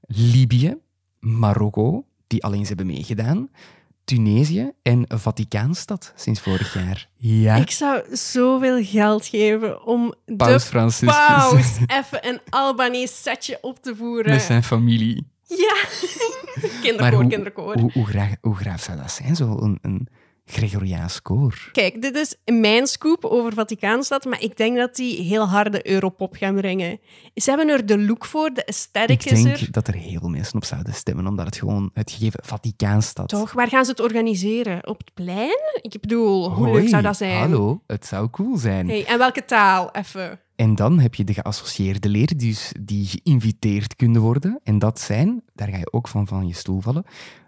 Libië, 0.01 0.77
Marokko, 1.21 2.07
die 2.27 2.45
alleen 2.45 2.59
eens 2.59 2.69
hebben 2.69 2.87
meegedaan. 2.87 3.49
Tunesië 4.07 4.71
en 4.83 5.05
Vaticaanstad 5.09 6.13
sinds 6.17 6.41
vorig 6.41 6.75
jaar. 6.75 7.09
Ja, 7.17 7.55
Ik 7.57 7.71
zou 7.71 8.17
zoveel 8.17 8.85
geld 8.85 9.27
geven 9.27 9.85
om 9.87 10.15
Paus 10.37 10.63
de 10.63 10.69
Franciscus. 10.69 11.27
paus 11.27 11.77
even 11.87 12.29
een 12.29 12.41
Albanese 12.49 13.15
setje 13.15 13.59
op 13.61 13.83
te 13.83 13.97
voeren. 13.97 14.31
met 14.33 14.43
zijn 14.43 14.63
familie. 14.63 15.27
Ja. 15.43 15.77
Maar 16.57 16.71
kinderkoor, 16.83 17.21
hoe, 17.21 17.31
kinderkoor. 17.31 17.79
hoe, 17.79 17.91
hoe, 17.93 18.07
graag, 18.07 18.35
hoe 18.41 18.55
graaf 18.57 18.83
zou 18.83 18.99
dat 18.99 19.11
zijn, 19.13 19.37
zo 19.37 19.59
een, 19.61 19.79
een 19.83 20.09
Gregoriaans 20.49 21.23
koor? 21.23 21.69
Kijk, 21.73 22.03
dit 22.03 22.17
is 22.17 22.37
mijn 22.45 22.87
scoop 22.87 23.25
over 23.25 23.53
Vaticaanstad, 23.53 24.25
maar 24.25 24.43
ik 24.43 24.57
denk 24.57 24.77
dat 24.77 24.97
die 24.97 25.23
heel 25.23 25.49
harde 25.49 25.91
Europop 25.91 26.35
gaan 26.37 26.55
brengen. 26.55 27.01
Ze 27.35 27.51
hebben 27.51 27.69
er 27.69 27.87
de 27.87 27.99
look 27.99 28.25
voor, 28.25 28.51
de 28.55 28.67
aesthetic 28.67 29.25
Ik 29.25 29.31
is 29.31 29.43
denk 29.43 29.57
er. 29.57 29.71
dat 29.71 29.89
er 29.89 29.95
heel 29.95 30.21
veel 30.21 30.29
mensen 30.29 30.57
op 30.57 30.65
zouden 30.65 30.95
stemmen, 30.95 31.27
omdat 31.27 31.47
het 31.47 31.57
gewoon 31.57 31.91
het 31.95 32.11
gegeven 32.11 32.41
Vaticaanstad... 32.45 33.29
Toch, 33.29 33.53
waar 33.53 33.69
gaan 33.69 33.85
ze 33.85 33.91
het 33.91 34.01
organiseren? 34.01 34.87
Op 34.87 34.99
het 34.99 35.15
plein? 35.15 35.81
Ik 35.81 36.01
bedoel, 36.01 36.51
hoe 36.51 36.67
Hoi, 36.67 36.81
leuk 36.81 36.89
zou 36.89 37.03
dat 37.03 37.17
zijn? 37.17 37.39
Hallo, 37.39 37.83
het 37.87 38.07
zou 38.07 38.31
cool 38.31 38.57
zijn. 38.57 38.89
Hey, 38.89 39.07
en 39.07 39.19
welke 39.19 39.45
taal? 39.45 39.91
Even. 39.93 40.41
En 40.57 40.75
dan 40.75 40.99
heb 40.99 41.15
je 41.15 41.25
de 41.25 41.35
geassocieerde 41.35 42.09
leden 42.09 42.37
dus 42.37 42.73
die 42.81 43.07
geïnviteerd 43.07 43.97
kunnen 43.97 44.21
worden. 44.21 44.61
En 44.63 44.79
dat 44.79 45.01
zijn, 45.01 45.43
daar 45.55 45.69
ga 45.69 45.77
je 45.77 45.93
ook 45.93 46.09
van 46.09 46.27
van 46.27 46.47
je 46.47 46.55
stoel 46.55 46.81
vallen, 46.81 47.05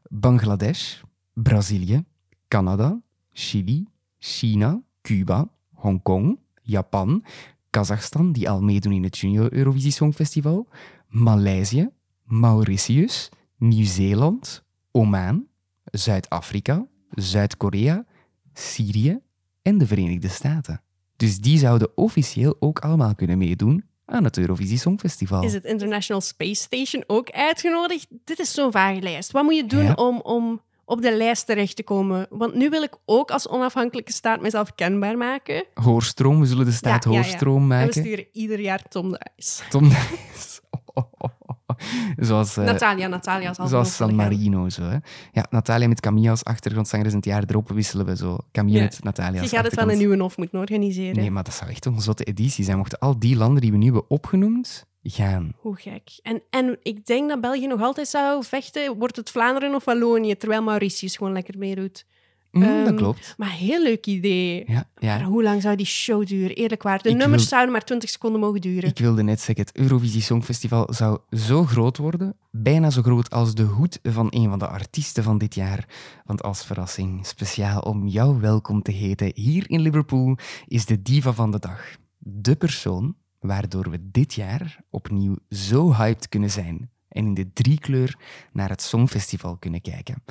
Bangladesh, 0.08 0.94
Brazilië, 1.32 2.04
Canada, 2.48 3.00
Chili, 3.32 3.87
China, 4.18 4.82
Cuba, 5.02 5.48
Hongkong, 5.74 6.38
Japan, 6.62 7.24
Kazachstan, 7.70 8.32
die 8.32 8.50
al 8.50 8.61
meedoen 8.62 8.92
in 8.92 9.02
het 9.02 9.18
Junior 9.18 9.52
Eurovisie 9.52 9.92
Songfestival, 9.92 10.68
Maleisië, 11.08 11.88
Mauritius, 12.24 13.28
Nieuw-Zeeland, 13.56 14.62
Oman, 14.92 15.46
Zuid-Afrika, 15.84 16.87
Zuid-Korea, 17.11 18.04
Syrië 18.52 19.18
en 19.62 19.78
de 19.78 19.87
Verenigde 19.87 20.28
Staten. 20.28 20.82
Dus 21.16 21.38
die 21.38 21.58
zouden 21.58 21.96
officieel 21.96 22.56
ook 22.61 22.78
allemaal 22.78 23.14
kunnen 23.14 23.38
meedoen 23.38 23.84
aan 24.04 24.24
het 24.24 24.38
Eurovisie 24.38 24.78
Songfestival. 24.78 25.42
Is 25.42 25.52
het 25.52 25.64
International 25.64 26.20
Space 26.22 26.62
Station 26.62 27.04
ook 27.06 27.30
uitgenodigd? 27.30 28.06
Dit 28.24 28.38
is 28.38 28.52
zo'n 28.52 28.72
vage 28.72 29.00
lijst. 29.00 29.30
Wat 29.30 29.42
moet 29.44 29.56
je 29.56 29.66
doen 29.66 29.82
Ja. 29.82 29.92
om, 29.92 30.20
om 30.20 30.61
op 30.88 31.03
de 31.03 31.16
lijst 31.16 31.46
terecht 31.46 31.77
te 31.77 31.83
komen? 31.83 32.27
Want 32.31 32.55
nu 32.55 32.68
wil 32.70 32.83
ik 32.83 32.96
ook 33.05 33.31
als 33.31 33.48
onafhankelijke 33.48 34.12
staat 34.12 34.40
mezelf 34.40 34.74
kenbaar 34.74 35.16
maken. 35.16 35.64
Hoorstroom, 35.74 36.40
we 36.40 36.46
zullen 36.46 36.64
de 36.64 36.72
staat 36.72 37.05
Ja, 37.05 37.11
ja, 37.11 37.16
ja. 37.16 37.22
Hoorstroom 37.22 37.62
En 37.62 37.68
we 37.68 37.74
maken. 37.85 37.92
sturen 38.03 38.27
ieder 38.33 38.61
jaar 38.61 38.83
Tom 38.88 39.11
de 39.11 39.18
IJs. 39.18 39.62
Tom 39.68 39.88
Dijs. 39.88 40.61
Oh, 40.94 41.05
oh, 41.18 41.31
oh, 41.46 41.57
oh. 41.66 41.77
Zoals, 42.16 42.57
eh, 42.57 42.64
Natalia, 42.64 43.07
Natalia 43.07 43.55
zal 43.55 43.66
zoals 43.68 43.87
het 43.87 43.96
San. 43.96 44.14
Marino. 44.14 44.68
Zo, 44.68 44.83
hè. 44.83 44.96
Ja, 45.33 45.46
Natalia 45.51 45.88
met 45.88 46.01
Camilla 46.01 46.31
als 46.31 46.44
achtergrondzanger 46.44 47.07
is 47.07 47.12
het 47.12 47.24
jaar 47.24 47.44
erop 47.46 47.68
wisselen 47.68 48.07
we 48.07 48.16
zo. 48.16 48.38
Camilla 48.53 48.79
Ja. 48.79 48.85
met 48.85 49.03
Natalia 49.05 49.35
Je 49.35 49.40
als 49.40 49.51
gaat 49.51 49.64
het 49.64 49.74
wel 49.74 49.90
een 49.90 49.98
nieuwe 49.98 50.18
hof 50.18 50.37
moeten 50.37 50.59
organiseren. 50.59 51.16
Nee, 51.16 51.31
maar 51.31 51.42
dat 51.44 51.55
zou 51.55 51.70
echt 51.70 51.85
een 51.85 52.01
zotte 52.01 52.24
editie 52.24 52.64
zijn. 52.64 52.77
Mochten 52.77 52.98
al 52.98 53.18
die 53.18 53.37
landen 53.37 53.62
die 53.62 53.70
we 53.70 53.77
nu 53.77 53.85
hebben 53.85 54.11
opgenoemd 54.11 54.87
gaan. 55.02 55.52
Hoe 55.56 55.76
gek. 55.76 56.18
En, 56.22 56.42
en 56.50 56.78
ik 56.82 57.06
denk 57.06 57.28
dat 57.28 57.40
België 57.40 57.66
nog 57.66 57.80
altijd 57.82 58.08
zou 58.08 58.44
vechten. 58.44 58.96
Wordt 58.98 59.16
het 59.16 59.30
Vlaanderen 59.30 59.74
of 59.74 59.84
Wallonië? 59.84 60.37
Terwijl 60.37 60.62
Mauritius 60.62 61.16
gewoon 61.16 61.32
lekker 61.32 61.58
meedoet. 61.58 62.06
Mm, 62.50 62.62
dat 62.62 62.87
Ehm, 62.87 62.96
klopt. 62.96 63.34
Maar 63.37 63.50
heel 63.52 63.82
leuk 63.82 64.06
idee. 64.06 64.64
Ja, 64.66 64.74
Maar 65.00 65.18
ja. 65.18 65.24
hoe 65.24 65.42
lang 65.42 65.62
zou 65.62 65.76
die 65.76 65.87
show 65.87 66.26
duren? 66.26 66.56
Eerlijk 66.56 66.82
waar. 66.82 67.02
De 67.02 67.08
Ik 67.08 67.16
nummers 67.16 67.40
wil- 67.42 67.50
zouden 67.50 67.72
maar 67.72 67.84
20 67.84 68.11
seconden 68.11 68.40
mogen 68.40 68.61
duren. 68.61 68.88
Ik 68.88 68.98
wilde 68.98 69.22
net 69.22 69.40
zeggen, 69.40 69.64
het 69.64 69.76
Eurovisie 69.76 70.22
Songfestival 70.22 70.87
zou 70.94 71.18
zo 71.30 71.64
groot 71.64 71.96
worden, 71.96 72.37
bijna 72.50 72.90
zo 72.90 73.02
groot 73.02 73.30
als 73.30 73.54
de 73.54 73.62
hoed 73.62 73.98
van 74.02 74.26
een 74.30 74.48
van 74.48 74.58
de 74.58 74.66
artiesten 74.68 75.22
van 75.22 75.38
dit 75.38 75.54
jaar. 75.54 75.88
Want 76.24 76.42
als 76.42 76.64
verrassing, 76.64 77.26
speciaal 77.26 77.80
om 77.80 78.06
jou 78.06 78.40
welkom 78.40 78.82
te 78.82 78.92
heten 78.92 79.30
hier 79.34 79.64
in 79.70 79.80
Liverpool, 79.80 80.38
is 80.66 80.87
de 80.87 81.02
diva 81.02 81.32
van 81.32 81.50
de 81.50 81.58
dag. 81.58 81.96
De 82.18 82.56
persoon 82.56 83.14
waardoor 83.38 83.90
we 83.90 84.11
dit 84.11 84.35
jaar 84.35 84.81
opnieuw 84.90 85.37
zo 85.51 85.94
hyped 85.94 86.29
kunnen 86.29 86.51
zijn 86.51 86.90
en 87.09 87.27
in 87.27 87.35
de 87.35 87.53
driekleur 87.53 88.18
naar 88.53 88.68
het 88.68 88.83
Songfestival 88.83 89.57
kunnen 89.57 89.81
kijken. 89.81 90.24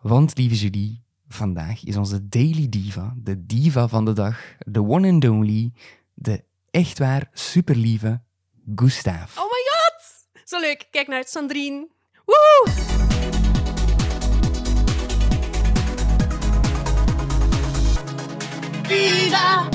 Want, 0.00 0.38
lieve 0.38 0.54
Julie, 0.54 1.02
vandaag 1.28 1.84
is 1.84 1.96
onze 1.96 2.28
Daily 2.28 2.68
Diva, 2.68 3.14
de 3.16 3.46
diva 3.46 3.88
van 3.88 4.04
de 4.04 4.12
dag, 4.12 4.56
de 4.58 4.82
one 4.82 5.08
and 5.08 5.28
only, 5.28 5.72
de 6.14 6.44
echt 6.70 6.98
waar 6.98 7.28
superlieve 7.32 8.20
Gustav. 8.74 9.38
Oh 9.38 9.44
my 9.44 9.62
god! 9.70 10.26
Zo 10.44 10.60
leuk. 10.60 10.88
Kijk 10.90 11.08
naar 11.08 11.18
het, 11.18 11.30
Sandrine. 11.30 11.88
Woe! 12.24 12.68
Viva! 18.82 19.68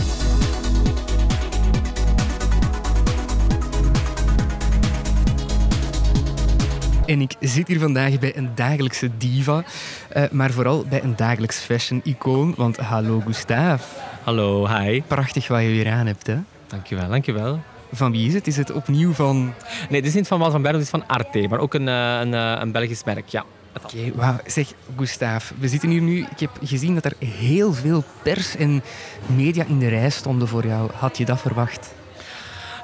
En 7.10 7.22
ik 7.22 7.36
zit 7.39 7.67
hier 7.67 7.80
vandaag 7.80 8.19
bij 8.19 8.38
een 8.38 8.50
dagelijkse 8.56 9.10
diva, 9.17 9.63
eh, 10.10 10.24
maar 10.32 10.52
vooral 10.52 10.86
bij 10.89 11.04
een 11.04 11.15
dagelijks 11.15 11.58
fashion-icoon. 11.58 12.54
Want 12.58 12.78
hallo 12.78 13.22
Gustav, 13.26 13.84
Hallo, 14.24 14.67
hi. 14.67 15.02
prachtig 15.02 15.48
wat 15.48 15.62
je 15.62 15.67
weer 15.67 15.91
aan 15.91 16.06
hebt. 16.06 16.28
Hè? 16.28 16.38
Dankjewel, 16.67 17.10
dankjewel. 17.10 17.60
Van 17.91 18.12
wie 18.12 18.28
is 18.28 18.34
het? 18.34 18.48
Is 18.48 18.58
het 18.58 18.72
opnieuw 18.72 19.13
van... 19.13 19.54
Nee, 19.89 20.02
dit 20.02 20.06
is 20.06 20.13
niet 20.13 20.28
van 20.28 20.39
Wal 20.39 20.52
van 20.52 20.62
Berg, 20.62 20.76
dit 20.76 20.84
is 20.84 20.89
van 20.89 21.08
Arte, 21.08 21.45
maar 21.50 21.60
ook 21.60 21.74
een, 21.74 21.88
eh, 21.88 22.19
een, 22.19 22.34
eh, 22.34 22.56
een 22.60 22.72
Belgisch 22.72 23.04
merk, 23.04 23.28
ja. 23.28 23.45
Oké, 23.84 24.12
wauw. 24.15 24.38
Zeg, 24.45 24.72
Gustav, 24.98 25.52
we 25.60 25.67
zitten 25.67 25.89
hier 25.89 26.02
nu... 26.02 26.19
Ik 26.32 26.39
heb 26.39 26.52
gezien 26.63 26.93
dat 26.93 27.06
er 27.06 27.13
heel 27.19 27.74
veel 27.74 28.04
pers 28.24 28.56
en 28.56 28.84
media 29.26 29.65
in 29.65 29.80
de 29.80 29.88
rij 29.88 30.10
stonden 30.10 30.48
voor 30.48 30.65
jou. 30.65 30.89
Had 30.93 31.17
je 31.17 31.26
dat 31.26 31.41
verwacht? 31.41 31.93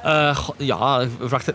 Eh, 0.06 0.38
ja, 0.58 1.06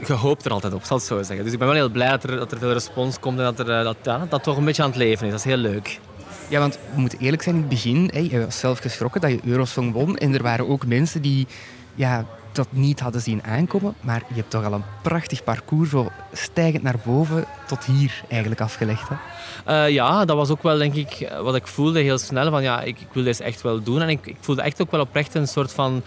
je 0.06 0.12
hoopt 0.12 0.44
er 0.44 0.52
altijd 0.52 0.72
op, 0.72 0.84
zal 0.84 0.96
ik 0.96 1.02
zo 1.02 1.22
zeggen. 1.22 1.44
Dus 1.44 1.52
ik 1.52 1.58
ben 1.58 1.68
wel 1.68 1.76
heel 1.76 1.88
blij 1.88 2.08
dat 2.08 2.22
er, 2.22 2.36
dat 2.36 2.52
er 2.52 2.58
veel 2.58 2.72
respons 2.72 3.18
komt 3.18 3.38
en 3.38 3.44
dat, 3.44 3.58
er, 3.58 3.78
eh, 3.78 3.84
dat, 3.84 3.96
ja, 4.02 4.26
dat 4.28 4.42
toch 4.42 4.56
een 4.56 4.64
beetje 4.64 4.82
aan 4.82 4.88
het 4.88 4.98
leven 4.98 5.26
is. 5.26 5.30
Dat 5.30 5.40
is 5.40 5.46
heel 5.46 5.56
leuk. 5.56 6.00
Ja, 6.48 6.58
want 6.60 6.78
we 6.94 7.00
moeten 7.00 7.18
eerlijk 7.18 7.42
zijn, 7.42 7.54
in 7.54 7.60
het 7.60 7.70
begin, 7.70 8.10
hè, 8.12 8.18
je 8.18 8.44
was 8.44 8.58
zelf 8.58 8.78
geschrokken 8.78 9.20
dat 9.20 9.30
je 9.30 9.40
Eurosong 9.44 9.92
won. 9.92 10.16
En 10.16 10.34
er 10.34 10.42
waren 10.42 10.68
ook 10.68 10.86
mensen 10.86 11.22
die 11.22 11.46
ja, 11.94 12.24
dat 12.52 12.66
niet 12.70 13.00
hadden 13.00 13.20
zien 13.20 13.42
aankomen. 13.42 13.94
Maar 14.00 14.22
je 14.28 14.34
hebt 14.34 14.50
toch 14.50 14.64
al 14.64 14.72
een 14.72 14.84
prachtig 15.02 15.44
parcours, 15.44 15.90
zo 15.90 16.10
stijgend 16.32 16.82
naar 16.82 16.98
boven, 17.04 17.44
tot 17.66 17.84
hier 17.84 18.22
eigenlijk 18.28 18.60
afgelegd. 18.60 19.08
Hè? 19.08 19.16
Eh, 19.64 19.92
ja, 19.92 20.24
dat 20.24 20.36
was 20.36 20.50
ook 20.50 20.62
wel, 20.62 20.78
denk 20.78 20.94
ik, 20.94 21.32
wat 21.42 21.54
ik 21.54 21.66
voelde 21.66 22.00
heel 22.00 22.18
snel. 22.18 22.50
Van, 22.50 22.62
ja, 22.62 22.80
ik, 22.80 23.00
ik 23.00 23.08
wil 23.12 23.24
dit 23.24 23.40
echt 23.40 23.62
wel 23.62 23.82
doen. 23.82 24.02
En 24.02 24.08
ik, 24.08 24.26
ik 24.26 24.36
voelde 24.40 24.62
echt 24.62 24.82
ook 24.82 24.90
wel 24.90 25.00
oprecht 25.00 25.34
een 25.34 25.48
soort 25.48 25.72
van... 25.72 26.02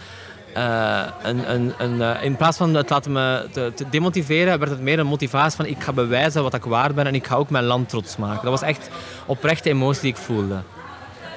eh, 0.54 1.02
een, 1.22 1.50
een, 1.50 1.72
een, 1.78 2.02
eh, 2.02 2.24
in 2.24 2.36
plaats 2.36 2.56
van 2.56 2.74
het 2.74 2.90
laten 2.90 3.12
me 3.12 3.48
te, 3.52 3.72
te 3.74 3.88
demotiveren, 3.88 4.58
werd 4.58 4.70
het 4.70 4.80
meer 4.80 4.98
een 4.98 5.06
motivatie 5.06 5.56
van 5.56 5.66
ik 5.66 5.82
ga 5.82 5.92
bewijzen 5.92 6.42
wat 6.42 6.54
ik 6.54 6.64
waard 6.64 6.94
ben 6.94 7.06
en 7.06 7.14
ik 7.14 7.26
ga 7.26 7.34
ook 7.34 7.50
mijn 7.50 7.64
land 7.64 7.88
trots 7.88 8.16
maken. 8.16 8.42
Dat 8.42 8.60
was 8.60 8.68
echt 8.68 8.90
oprechte 9.26 9.68
emotie 9.68 10.02
die 10.02 10.10
ik 10.10 10.16
voelde. 10.16 10.62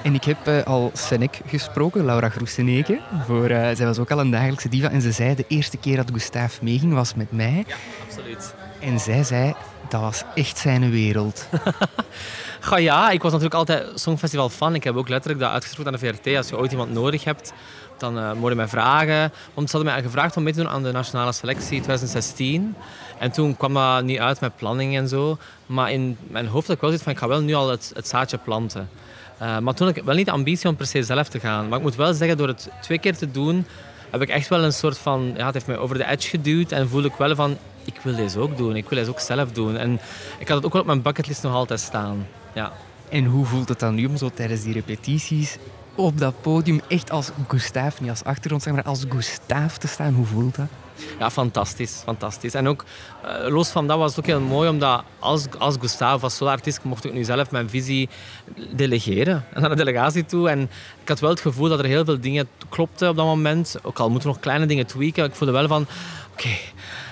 En 0.02 0.14
ik 0.14 0.24
heb 0.24 0.46
eh, 0.46 0.62
al 0.62 0.90
Senek 0.94 1.40
gesproken, 1.46 2.04
Laura 2.04 2.28
Groeseneke. 2.28 3.00
Voor, 3.26 3.46
zij 3.48 3.86
was 3.86 3.98
ook 3.98 4.10
al 4.10 4.20
een 4.20 4.30
dagelijkse 4.30 4.68
diva. 4.68 4.90
En 4.90 5.00
ze 5.00 5.12
zei, 5.12 5.34
de 5.34 5.44
eerste 5.48 5.76
keer 5.76 5.96
dat 5.96 6.10
Gustav 6.12 6.60
meeging 6.60 6.94
was 6.94 7.14
met 7.14 7.32
mij. 7.32 7.66
Absoluut. 8.06 8.54
En 8.80 9.00
zij 9.00 9.22
zei, 9.22 9.54
dat 9.88 10.00
was 10.00 10.24
echt 10.34 10.58
zijn 10.58 10.90
wereld. 10.90 11.48
Ga 12.60 12.78
ja, 12.78 13.10
ik 13.10 13.22
was 13.22 13.32
natuurlijk 13.32 13.58
altijd 13.58 14.00
Songfestival 14.00 14.48
fan. 14.48 14.74
Ik 14.74 14.84
heb 14.84 14.96
ook 14.96 15.08
letterlijk 15.08 15.40
dat 15.40 15.52
uitgesproken 15.52 15.92
aan 15.92 15.98
de 16.00 16.06
VRT. 16.06 16.36
Als 16.36 16.48
je 16.48 16.58
ooit 16.58 16.70
iemand 16.70 16.92
nodig 16.92 17.24
hebt, 17.24 17.52
dan 18.00 18.18
uh, 18.18 18.32
moet 18.32 18.50
je 18.50 18.56
mij 18.56 18.68
vragen. 18.68 19.32
Want 19.54 19.70
ze 19.70 19.76
hadden 19.76 19.94
mij 19.94 20.02
gevraagd 20.02 20.36
om 20.36 20.42
mee 20.42 20.52
te 20.52 20.60
doen 20.60 20.68
aan 20.68 20.82
de 20.82 20.92
nationale 20.92 21.32
selectie 21.32 21.80
2016. 21.80 22.74
En 23.18 23.30
toen 23.30 23.56
kwam 23.56 23.74
dat 23.74 24.04
niet 24.04 24.18
uit 24.18 24.40
met 24.40 24.56
planning 24.56 24.96
en 24.96 25.08
zo. 25.08 25.38
Maar 25.66 25.92
in 25.92 26.16
mijn 26.26 26.46
hoofd 26.46 26.66
had 26.66 26.76
ik 26.76 26.82
wel 26.82 26.90
zoiets 26.90 27.02
van, 27.04 27.12
ik 27.12 27.18
ga 27.18 27.28
wel 27.28 27.40
nu 27.40 27.54
al 27.54 27.70
het, 27.70 27.92
het 27.94 28.08
zaadje 28.08 28.38
planten. 28.38 28.88
Uh, 29.42 29.58
maar 29.58 29.74
toen 29.74 29.86
had 29.86 29.96
ik 29.96 30.04
wel 30.04 30.14
niet 30.14 30.26
de 30.26 30.32
ambitie 30.32 30.68
om 30.68 30.76
per 30.76 30.86
se 30.86 31.02
zelf 31.02 31.28
te 31.28 31.40
gaan. 31.40 31.68
Maar 31.68 31.78
ik 31.78 31.84
moet 31.84 31.94
wel 31.94 32.14
zeggen, 32.14 32.36
door 32.36 32.48
het 32.48 32.68
twee 32.80 32.98
keer 32.98 33.16
te 33.16 33.30
doen, 33.30 33.66
heb 34.10 34.22
ik 34.22 34.28
echt 34.28 34.48
wel 34.48 34.64
een 34.64 34.72
soort 34.72 34.98
van... 34.98 35.32
Ja, 35.36 35.44
het 35.44 35.54
heeft 35.54 35.66
mij 35.66 35.78
over 35.78 35.98
de 35.98 36.06
edge 36.06 36.28
geduwd 36.28 36.72
en 36.72 36.88
voel 36.88 37.04
ik 37.04 37.14
wel 37.14 37.34
van... 37.34 37.56
Ik 37.84 38.00
wil 38.02 38.16
deze 38.16 38.38
ook 38.38 38.56
doen, 38.56 38.76
ik 38.76 38.88
wil 38.88 38.98
deze 38.98 39.10
ook 39.10 39.20
zelf 39.20 39.52
doen. 39.52 39.76
En 39.76 40.00
ik 40.38 40.48
had 40.48 40.56
het 40.56 40.66
ook 40.66 40.72
wel 40.72 40.80
op 40.80 40.86
mijn 40.86 41.02
bucketlist 41.02 41.42
nog 41.42 41.54
altijd 41.54 41.80
staan. 41.80 42.26
Ja. 42.54 42.72
En 43.08 43.24
hoe 43.24 43.44
voelt 43.44 43.68
het 43.68 43.80
dan 43.80 43.94
nu 43.94 44.06
om 44.06 44.16
zo 44.16 44.30
tijdens 44.34 44.62
die 44.62 44.72
repetities 44.72 45.58
op 45.98 46.18
dat 46.18 46.34
podium 46.40 46.80
echt 46.88 47.10
als 47.10 47.30
Gustav, 47.48 48.00
niet 48.00 48.10
als 48.10 48.24
achtergrondzanger, 48.24 48.82
maar 48.84 48.92
als 48.92 49.04
Gustav 49.08 49.76
te 49.76 49.88
staan? 49.88 50.14
Hoe 50.14 50.26
voelt 50.26 50.54
dat? 50.56 50.66
Ja, 51.18 51.30
fantastisch, 51.30 52.00
fantastisch. 52.04 52.54
En 52.54 52.68
ook, 52.68 52.84
uh, 53.24 53.48
los 53.52 53.68
van 53.68 53.86
dat 53.86 53.98
was 53.98 54.10
het 54.10 54.18
ook 54.18 54.26
heel 54.26 54.40
mooi, 54.40 54.68
omdat 54.68 55.02
als, 55.18 55.44
als 55.58 55.76
Gustav, 55.80 56.22
als 56.22 56.36
solo-artiest, 56.36 56.82
mocht 56.82 57.04
ik 57.04 57.12
nu 57.12 57.24
zelf 57.24 57.50
mijn 57.50 57.70
visie 57.70 58.08
delegeren 58.72 59.44
naar 59.54 59.68
de 59.68 59.74
delegatie 59.76 60.24
toe. 60.26 60.48
En 60.50 60.60
ik 61.02 61.08
had 61.08 61.20
wel 61.20 61.30
het 61.30 61.40
gevoel 61.40 61.68
dat 61.68 61.78
er 61.78 61.84
heel 61.84 62.04
veel 62.04 62.20
dingen 62.20 62.48
klopten 62.68 63.08
op 63.08 63.16
dat 63.16 63.24
moment. 63.24 63.76
Ook 63.82 63.98
al 63.98 64.10
moeten 64.10 64.28
we 64.28 64.34
nog 64.34 64.42
kleine 64.42 64.66
dingen 64.66 64.86
tweaken. 64.86 65.24
Ik 65.24 65.34
voelde 65.34 65.52
wel 65.52 65.68
van, 65.68 65.86
oké, 66.32 66.48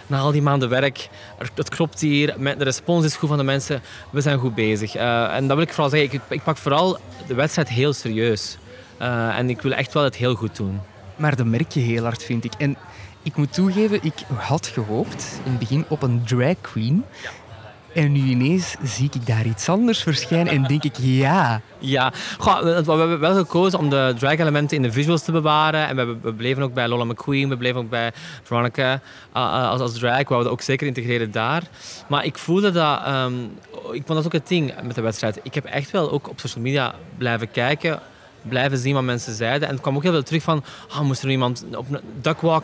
na 0.07 0.18
al 0.18 0.33
die 0.33 0.42
maanden 0.42 0.68
werk, 0.68 1.09
er- 1.38 1.51
het 1.55 1.68
klopt 1.68 2.01
hier, 2.01 2.35
de 2.38 2.64
respons 2.64 3.05
is 3.05 3.16
goed 3.16 3.29
van 3.29 3.38
de 3.38 3.44
mensen, 3.44 3.83
we 4.11 4.20
zijn 4.20 4.38
goed 4.38 4.55
bezig. 4.55 4.94
Eh, 4.94 5.35
en 5.37 5.46
dat 5.46 5.57
wil 5.57 5.66
ik 5.66 5.72
vooral 5.72 5.90
zeggen, 5.90 6.12
ik, 6.12 6.20
ik 6.29 6.42
pak 6.42 6.57
vooral 6.57 6.99
de 7.27 7.35
wedstrijd 7.35 7.68
heel 7.68 7.92
serieus. 7.92 8.57
Eh, 8.98 9.38
en 9.38 9.50
ik 9.50 9.61
wil 9.61 9.72
echt 9.72 9.92
wel 9.92 10.04
het 10.04 10.16
heel 10.16 10.35
goed 10.35 10.56
doen. 10.56 10.80
Maar 11.16 11.37
dat 11.37 11.46
merk 11.46 11.72
je 11.72 11.80
heel 11.80 12.02
hard, 12.02 12.22
vind 12.22 12.44
ik. 12.44 12.52
En 12.59 12.76
ik 13.22 13.37
moet 13.37 13.52
toegeven, 13.52 13.98
ik 14.02 14.14
had 14.35 14.66
gehoopt 14.66 15.40
in 15.44 15.50
het 15.50 15.59
begin 15.59 15.85
op 15.88 16.02
een 16.02 16.22
drag 16.24 16.54
queen. 16.61 17.04
En 17.94 18.12
nu 18.12 18.20
ineens 18.20 18.76
zie 18.82 19.11
ik 19.12 19.26
daar 19.26 19.46
iets 19.46 19.68
anders 19.68 20.02
verschijnen 20.02 20.52
en 20.52 20.62
denk 20.62 20.85
ik, 20.85 20.94
ja, 20.98 21.61
Ja, 21.78 22.12
Goh, 22.38 22.62
we, 22.62 22.85
we 22.85 22.92
hebben 22.92 23.20
wel 23.20 23.35
gekozen 23.35 23.78
om 23.78 23.90
de 23.90 24.14
drag-elementen 24.18 24.76
in 24.76 24.82
de 24.82 24.92
visuals 24.92 25.22
te 25.22 25.32
bewaren. 25.32 25.88
En 25.88 25.96
we, 25.96 26.16
we 26.22 26.32
bleven 26.32 26.62
ook 26.62 26.74
bij 26.74 26.88
Lola 26.88 27.04
McQueen, 27.04 27.48
we 27.48 27.56
bleven 27.56 27.80
ook 27.80 27.90
bij 27.90 28.12
Veronica 28.42 28.92
uh, 28.92 28.98
uh, 29.35 29.70
als, 29.70 29.80
als 29.80 29.92
drag. 29.92 30.18
We 30.18 30.24
wouden 30.24 30.50
dat 30.50 30.59
ook 30.59 30.61
zeker 30.61 30.87
integreren 30.87 31.30
daar. 31.30 31.62
Maar 32.09 32.24
ik 32.24 32.38
voelde 32.38 32.70
dat... 32.70 33.00
ehm, 33.04 33.35
ik 33.72 34.02
vond 34.06 34.06
dat 34.06 34.24
ook 34.24 34.32
het 34.32 34.48
ding 34.48 34.72
met 34.82 34.94
de 34.94 35.00
wedstrijd. 35.00 35.40
Ik 35.42 35.54
heb 35.54 35.64
echt 35.64 35.90
wel 35.90 36.11
ook 36.11 36.28
op 36.28 36.40
social 36.40 36.64
media 36.64 36.94
blijven 37.18 37.50
kijken 37.50 38.00
blijven 38.48 38.78
zien 38.78 38.94
wat 38.94 39.02
mensen 39.02 39.35
zeiden. 39.35 39.68
En 39.68 39.74
het 39.74 39.82
kwam 39.82 39.96
ook 39.96 40.02
heel 40.02 40.12
veel 40.12 40.22
terug 40.22 40.42
van, 40.42 40.64
ah, 40.88 41.00
moest 41.00 41.20
er 41.20 41.26
nu 41.26 41.32
iemand 41.32 41.64
op 41.74 41.87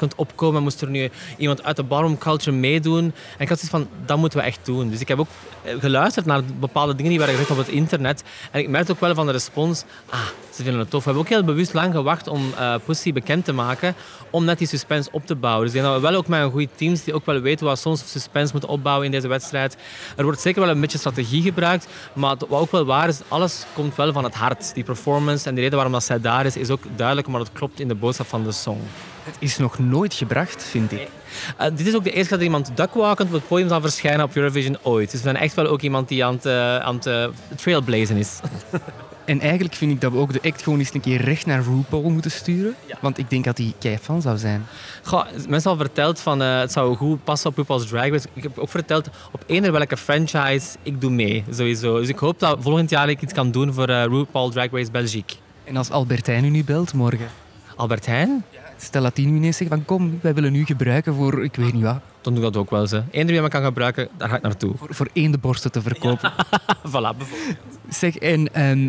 een 0.01 0.11
opkomen, 0.17 0.63
moest 0.63 0.81
er 0.81 0.89
nu 0.89 1.11
iemand 1.37 1.63
uit 1.63 1.77
de 1.77 1.83
ballroom 1.83 2.19
culture 2.19 2.57
meedoen. 2.57 3.05
En 3.05 3.39
ik 3.39 3.49
had 3.49 3.61
zoiets 3.61 3.69
van, 3.69 3.89
dat 4.07 4.19
moeten 4.19 4.39
we 4.39 4.45
echt 4.45 4.61
doen. 4.63 4.91
Dus 4.91 5.01
ik 5.01 5.09
heb 5.09 5.19
ook 5.19 5.29
geluisterd 5.65 6.27
naar 6.27 6.43
bepaalde 6.61 6.95
dingen 6.95 7.11
die 7.11 7.19
werden 7.19 7.37
gezegd 7.37 7.59
op 7.59 7.65
het 7.67 7.75
internet. 7.75 8.23
En 8.51 8.61
ik 8.61 8.69
merkte 8.69 8.93
ook 8.93 9.01
wel 9.01 9.15
van 9.15 9.27
de 9.27 9.33
respons, 9.33 9.85
ah, 10.09 10.21
ze 10.51 10.63
vinden 10.63 10.81
het 10.81 10.91
tof. 10.91 11.05
We 11.05 11.11
hebben 11.11 11.23
ook 11.27 11.33
heel 11.33 11.45
bewust 11.45 11.73
lang 11.73 11.95
gewacht 11.95 12.29
om 12.29 12.53
eh, 12.59 12.75
Pussy 12.85 13.13
bekend 13.13 13.45
te 13.45 13.53
maken, 13.53 13.95
om 14.31 14.45
net 14.45 14.59
die 14.59 14.67
suspense 14.67 15.11
op 15.13 15.27
te 15.27 15.35
bouwen. 15.35 15.65
Dus 15.67 15.75
ik 15.75 15.81
denk 15.81 15.93
dat 15.93 16.03
we 16.03 16.09
wel 16.09 16.19
ook 16.19 16.27
met 16.27 16.43
een 16.43 16.51
goede 16.51 16.69
teams 16.75 17.05
die 17.05 17.15
ook 17.15 17.27
wel 17.27 17.41
weten 17.41 17.67
wat 17.67 17.79
soms 17.79 18.11
suspense 18.11 18.53
moeten 18.53 18.71
opbouwen 18.71 19.07
in 19.07 19.13
deze 19.13 19.29
wedstrijd. 19.29 19.77
Er 20.17 20.25
wordt 20.25 20.41
zeker 20.41 20.61
wel 20.61 20.71
een 20.71 20.81
beetje 20.81 20.99
strategie 20.99 21.43
gebruikt, 21.43 21.87
maar 22.13 22.37
wat 22.39 22.51
ook 22.51 22.71
wel 22.71 22.85
waar 22.85 23.09
is, 23.09 23.21
alles 23.29 23.65
komt 23.75 23.97
wel 23.97 24.13
van 24.13 24.25
het 24.25 24.35
hart. 24.35 24.75
Die 24.75 24.85
performance 24.85 25.49
en 25.49 25.55
de 25.55 25.61
reden 25.61 25.75
waarom 25.75 25.93
dat 25.93 26.05
zij 26.05 26.21
daar 26.21 26.47
is, 26.47 26.57
is 26.57 26.71
ook 26.71 26.83
duidelijk, 26.97 27.29
maar 27.29 27.41
het 27.41 27.53
klopt 27.53 27.81
in 27.81 27.89
de 27.89 27.95
boodschap 27.95 28.27
van 28.27 28.45
de 28.45 28.53
song. 28.53 28.81
het 29.25 29.37
is 29.39 29.59
nog 29.59 29.79
nooit 29.79 30.15
gebracht, 30.15 30.65
vind 30.65 30.93
ik. 30.93 31.09
Eh, 31.57 31.67
dit 31.75 31.87
is 31.87 31.95
ook 31.95 32.05
de 32.05 32.11
eerste 32.11 32.29
keer 32.29 32.39
dat 32.39 32.47
iemand 32.47 32.77
duckwalkend 32.77 33.29
op 33.29 33.35
het 33.35 33.49
podium 33.49 33.69
zal 33.69 33.81
verschijnen 33.81 34.25
op 34.25 34.37
Eurovision 34.37 34.77
ooit. 34.83 35.11
Dus 35.11 35.21
we 35.21 35.29
zijn 35.29 35.43
echt 35.43 35.55
wel 35.55 35.67
ook 35.67 35.81
iemand 35.81 36.09
die 36.09 36.25
aan 36.25 36.35
het, 36.35 36.47
eh, 36.47 36.79
aan 36.79 36.95
het 36.95 37.07
eh, 37.07 37.27
trailblazen 37.57 38.17
is. 38.17 38.41
En 39.25 39.41
eigenlijk 39.41 39.75
vind 39.75 39.93
ik 39.93 40.01
dat 40.01 40.13
we 40.13 40.19
ook 40.19 40.33
de 40.33 40.41
act 40.43 40.63
gewoon 40.63 40.79
eens 40.79 40.95
een 40.95 41.01
keer 41.01 41.21
recht 41.21 41.47
naar 41.47 41.63
RuPaul 41.63 42.11
moeten 42.11 42.31
sturen. 42.31 42.75
Ja. 42.87 42.97
Want 43.01 43.19
ik 43.19 43.31
denk 43.31 43.45
dat 43.45 43.59
hij 43.59 43.75
kei 43.79 43.99
fan 43.99 44.23
zou 44.23 44.39
zijn. 44.39 44.67
Goh, 45.03 45.25
mensen 45.49 45.71
al 45.71 45.77
verteld 45.77 46.21
van 46.21 46.41
het 46.41 46.73
zou 46.73 46.97
goed 46.97 47.25
passen 47.25 47.51
op 47.51 47.57
RuPaul's 47.57 47.87
Drag 47.87 48.09
Race. 48.09 48.27
Ik 48.33 48.43
heb 48.43 48.59
ook 48.59 48.69
verteld 48.69 49.09
op 49.33 49.45
eender 49.47 49.73
welke 49.73 49.97
franchise 49.97 50.77
ik 50.83 51.01
doe 51.01 51.11
mee, 51.11 51.45
sowieso. 51.51 51.99
Dus 51.99 52.09
ik 52.09 52.19
hoop 52.19 52.39
dat 52.39 52.59
volgend 52.61 52.91
jaar 52.91 53.09
ik 53.09 53.23
iets 53.23 53.33
kan 53.33 53.51
doen 53.51 53.73
voor 53.73 53.89
eh, 53.89 54.05
RuPaul 54.05 54.51
Drag 54.51 54.71
Race 54.71 54.91
Belgique. 54.91 55.37
En 55.65 55.77
als 55.77 55.91
Albertijn 55.91 56.45
u 56.45 56.49
nu 56.49 56.65
belt 56.65 56.93
morgen, 56.93 57.29
Albert 57.77 58.07
Heijn? 58.07 58.45
Stel 58.85 59.03
dat 59.03 59.17
hij 59.17 59.27
nu 59.27 59.37
ineens 59.37 59.57
zegt 59.57 59.71
van 59.71 59.85
kom, 59.85 60.19
wij 60.23 60.35
willen 60.35 60.55
u 60.55 60.65
gebruiken 60.65 61.15
voor, 61.15 61.45
ik 61.45 61.57
weet 61.57 61.73
niet 61.73 61.83
wat, 61.83 62.01
Dan 62.21 62.35
doe 62.35 62.45
ik 62.45 62.53
dat 62.53 62.63
ook 62.63 62.71
wel. 62.71 62.87
Ze. 62.87 63.03
Eender 63.11 63.33
wie 63.33 63.43
me 63.43 63.49
kan 63.49 63.65
gebruiken, 63.65 64.09
daar 64.17 64.29
ga 64.29 64.37
ik 64.37 64.43
naartoe. 64.43 64.75
voor, 64.77 64.95
voor 64.95 65.09
eendenborsten 65.13 65.73
te 65.73 65.83
verkopen. 65.83 66.33
voilà, 66.93 67.17
bijvoorbeeld. 67.17 67.57
Zeg, 67.89 68.17
en 68.17 68.55
ehm, 68.55 68.89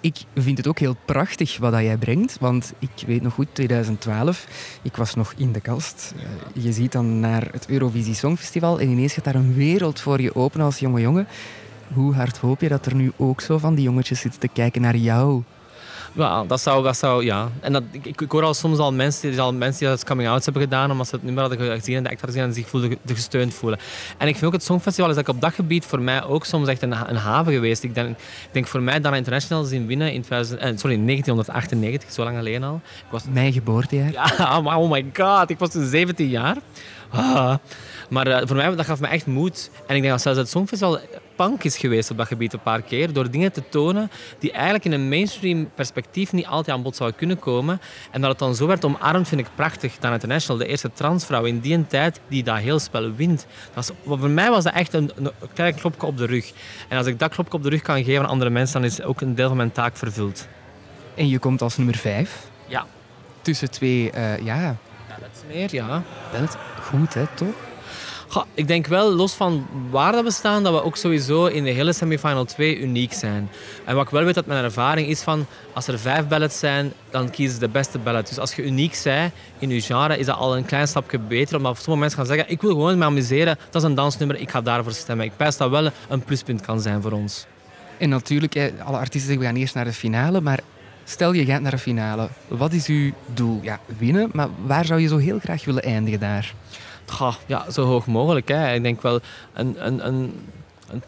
ik 0.00 0.16
vind 0.34 0.58
het 0.58 0.66
ook 0.66 0.78
heel 0.78 0.96
prachtig 1.04 1.58
wat 1.58 1.72
dat 1.72 1.80
jij 1.80 1.96
brengt. 1.96 2.36
Want 2.40 2.72
ik 2.78 2.90
weet 3.06 3.22
nog 3.22 3.34
goed, 3.34 3.48
2012, 3.52 4.46
ik 4.82 4.96
was 4.96 5.14
nog 5.14 5.34
in 5.36 5.52
de 5.52 5.60
kast. 5.60 6.14
Eh, 6.16 6.64
je 6.64 6.72
ziet 6.72 6.92
dan 6.92 7.20
naar 7.20 7.48
het 7.52 7.68
Eurovisie 7.68 8.14
Songfestival 8.14 8.80
en 8.80 8.88
ineens 8.88 9.12
gaat 9.12 9.24
daar 9.24 9.34
een 9.34 9.54
wereld 9.54 10.00
voor 10.00 10.20
je 10.20 10.34
open 10.34 10.60
als 10.60 10.78
jonge 10.78 11.00
jongen. 11.00 11.26
Hoe 11.94 12.14
hard 12.14 12.38
hoop 12.38 12.60
je 12.60 12.68
dat 12.68 12.86
er 12.86 12.94
nu 12.94 13.12
ook 13.16 13.40
zo 13.40 13.58
van 13.58 13.74
die 13.74 13.84
jongetjes 13.84 14.20
zitten 14.20 14.40
te 14.40 14.48
kijken 14.48 14.82
naar 14.82 14.96
jou? 14.96 15.42
Ja, 16.14 16.44
dat 16.44 16.60
zou, 16.60 16.82
dat 16.84 16.96
zou, 16.96 17.24
ja. 17.24 17.48
En 17.60 17.72
dat, 17.72 17.82
ik, 17.90 18.20
ik 18.20 18.30
hoor 18.30 18.42
al 18.42 18.54
soms 18.54 18.78
al 18.78 18.92
mensen, 18.92 19.30
die 19.30 19.40
al 19.40 19.52
mensen 19.52 19.78
die 19.80 19.88
dat 19.88 20.04
coming-outs 20.04 20.44
hebben 20.44 20.62
gedaan, 20.62 20.90
omdat 20.90 21.08
ze 21.08 21.14
het 21.14 21.24
nummer 21.24 21.42
hadden 21.48 21.78
gezien 21.78 21.96
en 21.96 22.02
de 22.02 22.08
act 22.10 22.20
hadden 22.20 22.38
gezien 22.40 22.48
en 22.50 22.54
zich 22.62 22.68
voelden, 22.68 22.90
ge- 22.90 23.14
gesteund 23.14 23.54
voelen. 23.54 23.78
En 24.18 24.26
ik 24.28 24.32
vind 24.34 24.46
ook 24.46 24.52
het 24.52 24.62
Songfestival 24.64 25.10
is 25.10 25.16
dat 25.16 25.28
ik 25.28 25.34
op 25.34 25.40
dat 25.40 25.54
gebied 25.54 25.84
voor 25.84 26.00
mij 26.00 26.24
ook 26.24 26.44
soms 26.44 26.68
echt 26.68 26.82
een, 26.82 26.94
een 27.08 27.16
haven 27.16 27.52
geweest. 27.52 27.82
Ik 27.82 27.94
denk, 27.94 28.08
ik 28.18 28.48
denk 28.52 28.66
voor 28.66 28.80
mij 28.82 29.00
Dana 29.00 29.16
International 29.16 29.64
zien 29.64 29.86
winnen 29.86 30.12
in, 30.12 30.20
2000, 30.22 30.60
eh, 30.60 30.66
sorry, 30.76 30.96
in 30.96 31.06
1998, 31.06 32.12
zo 32.12 32.24
lang 32.24 32.36
geleden 32.36 32.62
al. 32.62 32.80
Ik 32.84 33.10
was 33.10 33.22
Mijn 33.32 33.52
geboortejaar. 33.52 34.12
ja, 34.12 34.58
oh 34.76 34.90
my 34.90 35.04
god, 35.12 35.50
ik 35.50 35.58
was 35.58 35.70
toen 35.70 35.86
17 35.86 36.28
jaar. 36.28 36.56
Ah. 37.10 37.54
Maar 38.08 38.26
eh, 38.26 38.46
voor 38.46 38.56
mij, 38.56 38.74
dat 38.76 38.86
gaf 38.86 39.00
me 39.00 39.06
echt 39.06 39.26
moed. 39.26 39.70
En 39.86 39.94
ik 39.96 40.00
denk 40.02 40.12
dat 40.12 40.22
zelfs 40.22 40.38
het 40.38 40.48
Songfestival 40.48 40.98
punk 41.36 41.64
is 41.64 41.76
geweest 41.76 42.10
op 42.10 42.16
dat 42.16 42.26
gebied 42.26 42.52
een 42.52 42.62
paar 42.62 42.82
keer. 42.82 43.12
Door 43.12 43.30
dingen 43.30 43.52
te 43.52 43.68
tonen 43.68 44.10
die 44.38 44.52
eigenlijk 44.52 44.84
in 44.84 44.92
een 44.92 45.08
mainstream 45.08 45.70
perspectief 45.74 46.32
niet 46.32 46.46
altijd 46.46 46.76
aan 46.76 46.82
bod 46.82 46.96
zouden 46.96 47.18
kunnen 47.18 47.38
komen. 47.38 47.80
En 48.10 48.20
dat 48.20 48.30
het 48.30 48.38
dan 48.38 48.54
zo 48.54 48.66
werd 48.66 48.84
omarmd, 48.84 49.28
vind 49.28 49.40
ik 49.40 49.46
prachtig. 49.54 49.98
Dan 49.98 50.12
International, 50.12 50.58
de 50.58 50.66
eerste 50.66 50.92
transvrouw 50.92 51.44
in 51.44 51.60
die 51.60 51.86
tijd 51.86 52.20
die 52.28 52.42
dat 52.42 52.58
heel 52.58 52.78
spel 52.78 53.14
wint. 53.14 53.46
Dat 53.74 53.84
is, 53.84 53.90
voor 54.06 54.30
mij 54.30 54.50
was 54.50 54.64
dat 54.64 54.74
echt 54.74 54.92
een, 54.92 55.10
een 55.16 55.30
klein 55.54 55.74
klopje 55.74 56.06
op 56.06 56.16
de 56.16 56.26
rug. 56.26 56.52
En 56.88 56.98
als 56.98 57.06
ik 57.06 57.18
dat 57.18 57.34
klopje 57.34 57.52
op 57.52 57.62
de 57.62 57.68
rug 57.68 57.82
kan 57.82 58.04
geven 58.04 58.22
aan 58.22 58.30
andere 58.30 58.50
mensen, 58.50 58.80
dan 58.80 58.90
is 58.90 59.02
ook 59.02 59.20
een 59.20 59.34
deel 59.34 59.48
van 59.48 59.56
mijn 59.56 59.72
taak 59.72 59.96
vervuld. 59.96 60.48
En 61.14 61.28
je 61.28 61.38
komt 61.38 61.62
als 61.62 61.76
nummer 61.76 61.96
vijf. 61.96 62.50
Ja. 62.66 62.86
Tussen 63.40 63.70
twee, 63.70 64.10
eh, 64.10 64.38
ja, 64.38 64.60
Ja, 65.08 65.16
dat 65.20 65.28
is 65.32 65.54
meer, 65.54 65.68
ja. 65.74 66.02
belt 66.32 66.56
goed 66.80 67.14
hè, 67.14 67.26
toch? 67.34 67.71
Ik 68.54 68.66
denk 68.66 68.86
wel, 68.86 69.12
los 69.12 69.32
van 69.32 69.66
waar 69.90 70.12
dat 70.12 70.24
we 70.24 70.30
staan, 70.30 70.62
dat 70.62 70.72
we 70.72 70.82
ook 70.82 70.96
sowieso 70.96 71.46
in 71.46 71.64
de 71.64 71.70
hele 71.70 71.92
semifinal 71.92 72.44
2 72.44 72.78
uniek 72.78 73.12
zijn. 73.12 73.50
En 73.84 73.94
wat 73.94 74.04
ik 74.04 74.10
wel 74.10 74.24
weet 74.24 74.36
uit 74.36 74.46
mijn 74.46 74.64
ervaring 74.64 75.08
is 75.08 75.22
van, 75.22 75.46
als 75.72 75.86
er 75.86 75.98
vijf 75.98 76.28
ballads 76.28 76.58
zijn, 76.58 76.92
dan 77.10 77.30
kiezen 77.30 77.54
ze 77.54 77.60
de 77.60 77.68
beste 77.68 77.98
ballad. 77.98 78.28
Dus 78.28 78.38
als 78.38 78.54
je 78.54 78.64
uniek 78.64 79.00
bent 79.04 79.32
in 79.58 79.68
je 79.68 79.80
genre, 79.80 80.18
is 80.18 80.26
dat 80.26 80.36
al 80.36 80.56
een 80.56 80.64
klein 80.64 80.88
stapje 80.88 81.18
beter. 81.18 81.56
Omdat 81.56 81.76
sommige 81.76 81.98
mensen 81.98 82.18
gaan 82.18 82.26
zeggen, 82.26 82.50
ik 82.50 82.60
wil 82.60 82.70
gewoon 82.70 82.98
me 82.98 83.04
amuseren, 83.04 83.58
dat 83.70 83.82
is 83.82 83.88
een 83.88 83.94
dansnummer, 83.94 84.40
ik 84.40 84.50
ga 84.50 84.60
daarvoor 84.60 84.92
stemmen. 84.92 85.26
Ik 85.26 85.36
pijs 85.36 85.56
dat 85.56 85.70
wel 85.70 85.90
een 86.08 86.22
pluspunt 86.24 86.60
kan 86.60 86.80
zijn 86.80 87.02
voor 87.02 87.12
ons. 87.12 87.46
En 87.98 88.08
natuurlijk, 88.08 88.72
alle 88.84 88.96
artiesten 88.96 89.20
zeggen 89.20 89.38
we 89.38 89.44
gaan 89.44 89.56
eerst 89.56 89.74
naar 89.74 89.84
de 89.84 89.92
finale, 89.92 90.40
maar 90.40 90.60
stel 91.04 91.32
je 91.32 91.44
gaat 91.44 91.60
naar 91.60 91.70
de 91.70 91.78
finale. 91.78 92.28
Wat 92.48 92.72
is 92.72 92.86
uw 92.86 93.12
doel? 93.34 93.60
Ja, 93.62 93.80
winnen, 93.98 94.30
maar 94.32 94.48
waar 94.66 94.84
zou 94.84 95.00
je 95.00 95.08
zo 95.08 95.16
heel 95.16 95.38
graag 95.38 95.64
willen 95.64 95.82
eindigen 95.82 96.20
daar? 96.20 96.54
Ja, 97.46 97.70
zo 97.70 97.84
hoog 97.84 98.06
mogelijk. 98.06 98.48
Hè. 98.48 98.74
Ik 98.74 98.82
denk 98.82 99.02
wel, 99.02 99.20
een, 99.52 99.86
een, 99.86 100.06
een, 100.06 100.32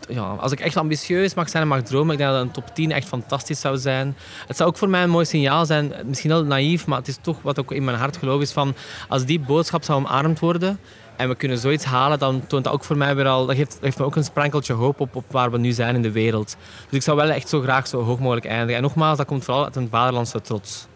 ja, 0.08 0.22
als 0.22 0.52
ik 0.52 0.60
echt 0.60 0.76
ambitieus 0.76 1.34
mag 1.34 1.48
zijn 1.48 1.62
en 1.62 1.68
mag 1.68 1.82
dromen, 1.82 2.12
ik 2.12 2.18
denk 2.18 2.30
dat 2.30 2.40
een 2.40 2.50
top 2.50 2.74
10 2.74 2.92
echt 2.92 3.08
fantastisch 3.08 3.60
zou 3.60 3.78
zijn. 3.78 4.16
Het 4.46 4.56
zou 4.56 4.68
ook 4.68 4.76
voor 4.76 4.88
mij 4.88 5.02
een 5.02 5.10
mooi 5.10 5.24
signaal 5.24 5.66
zijn, 5.66 5.92
misschien 6.04 6.30
heel 6.30 6.44
naïef, 6.44 6.86
maar 6.86 6.98
het 6.98 7.08
is 7.08 7.18
toch 7.20 7.42
wat 7.42 7.58
ook 7.58 7.72
in 7.72 7.84
mijn 7.84 7.96
hart 7.96 8.16
geloof 8.16 8.40
is 8.40 8.52
van, 8.52 8.74
als 9.08 9.24
die 9.24 9.40
boodschap 9.40 9.82
zou 9.82 9.98
omarmd 9.98 10.38
worden 10.38 10.78
en 11.16 11.28
we 11.28 11.34
kunnen 11.34 11.58
zoiets 11.58 11.84
halen, 11.84 12.18
dan 12.18 12.46
toont 12.46 12.64
dat 12.64 12.72
ook 12.72 12.84
voor 12.84 12.96
mij 12.96 13.14
weer 13.14 13.26
al, 13.26 13.46
dat 13.46 13.56
geeft, 13.56 13.78
geeft 13.80 13.98
me 13.98 14.04
ook 14.04 14.16
een 14.16 14.24
sprankeltje 14.24 14.72
hoop 14.72 15.00
op, 15.00 15.16
op 15.16 15.24
waar 15.30 15.50
we 15.50 15.58
nu 15.58 15.72
zijn 15.72 15.94
in 15.94 16.02
de 16.02 16.10
wereld. 16.10 16.56
Dus 16.84 16.96
ik 16.98 17.02
zou 17.02 17.16
wel 17.16 17.30
echt 17.30 17.48
zo 17.48 17.60
graag 17.60 17.86
zo 17.86 18.02
hoog 18.02 18.18
mogelijk 18.18 18.46
eindigen. 18.46 18.76
En 18.76 18.82
nogmaals, 18.82 19.18
dat 19.18 19.26
komt 19.26 19.44
vooral 19.44 19.64
uit 19.64 19.76
een 19.76 19.88
vaderlandse 19.90 20.40
trots. 20.40 20.86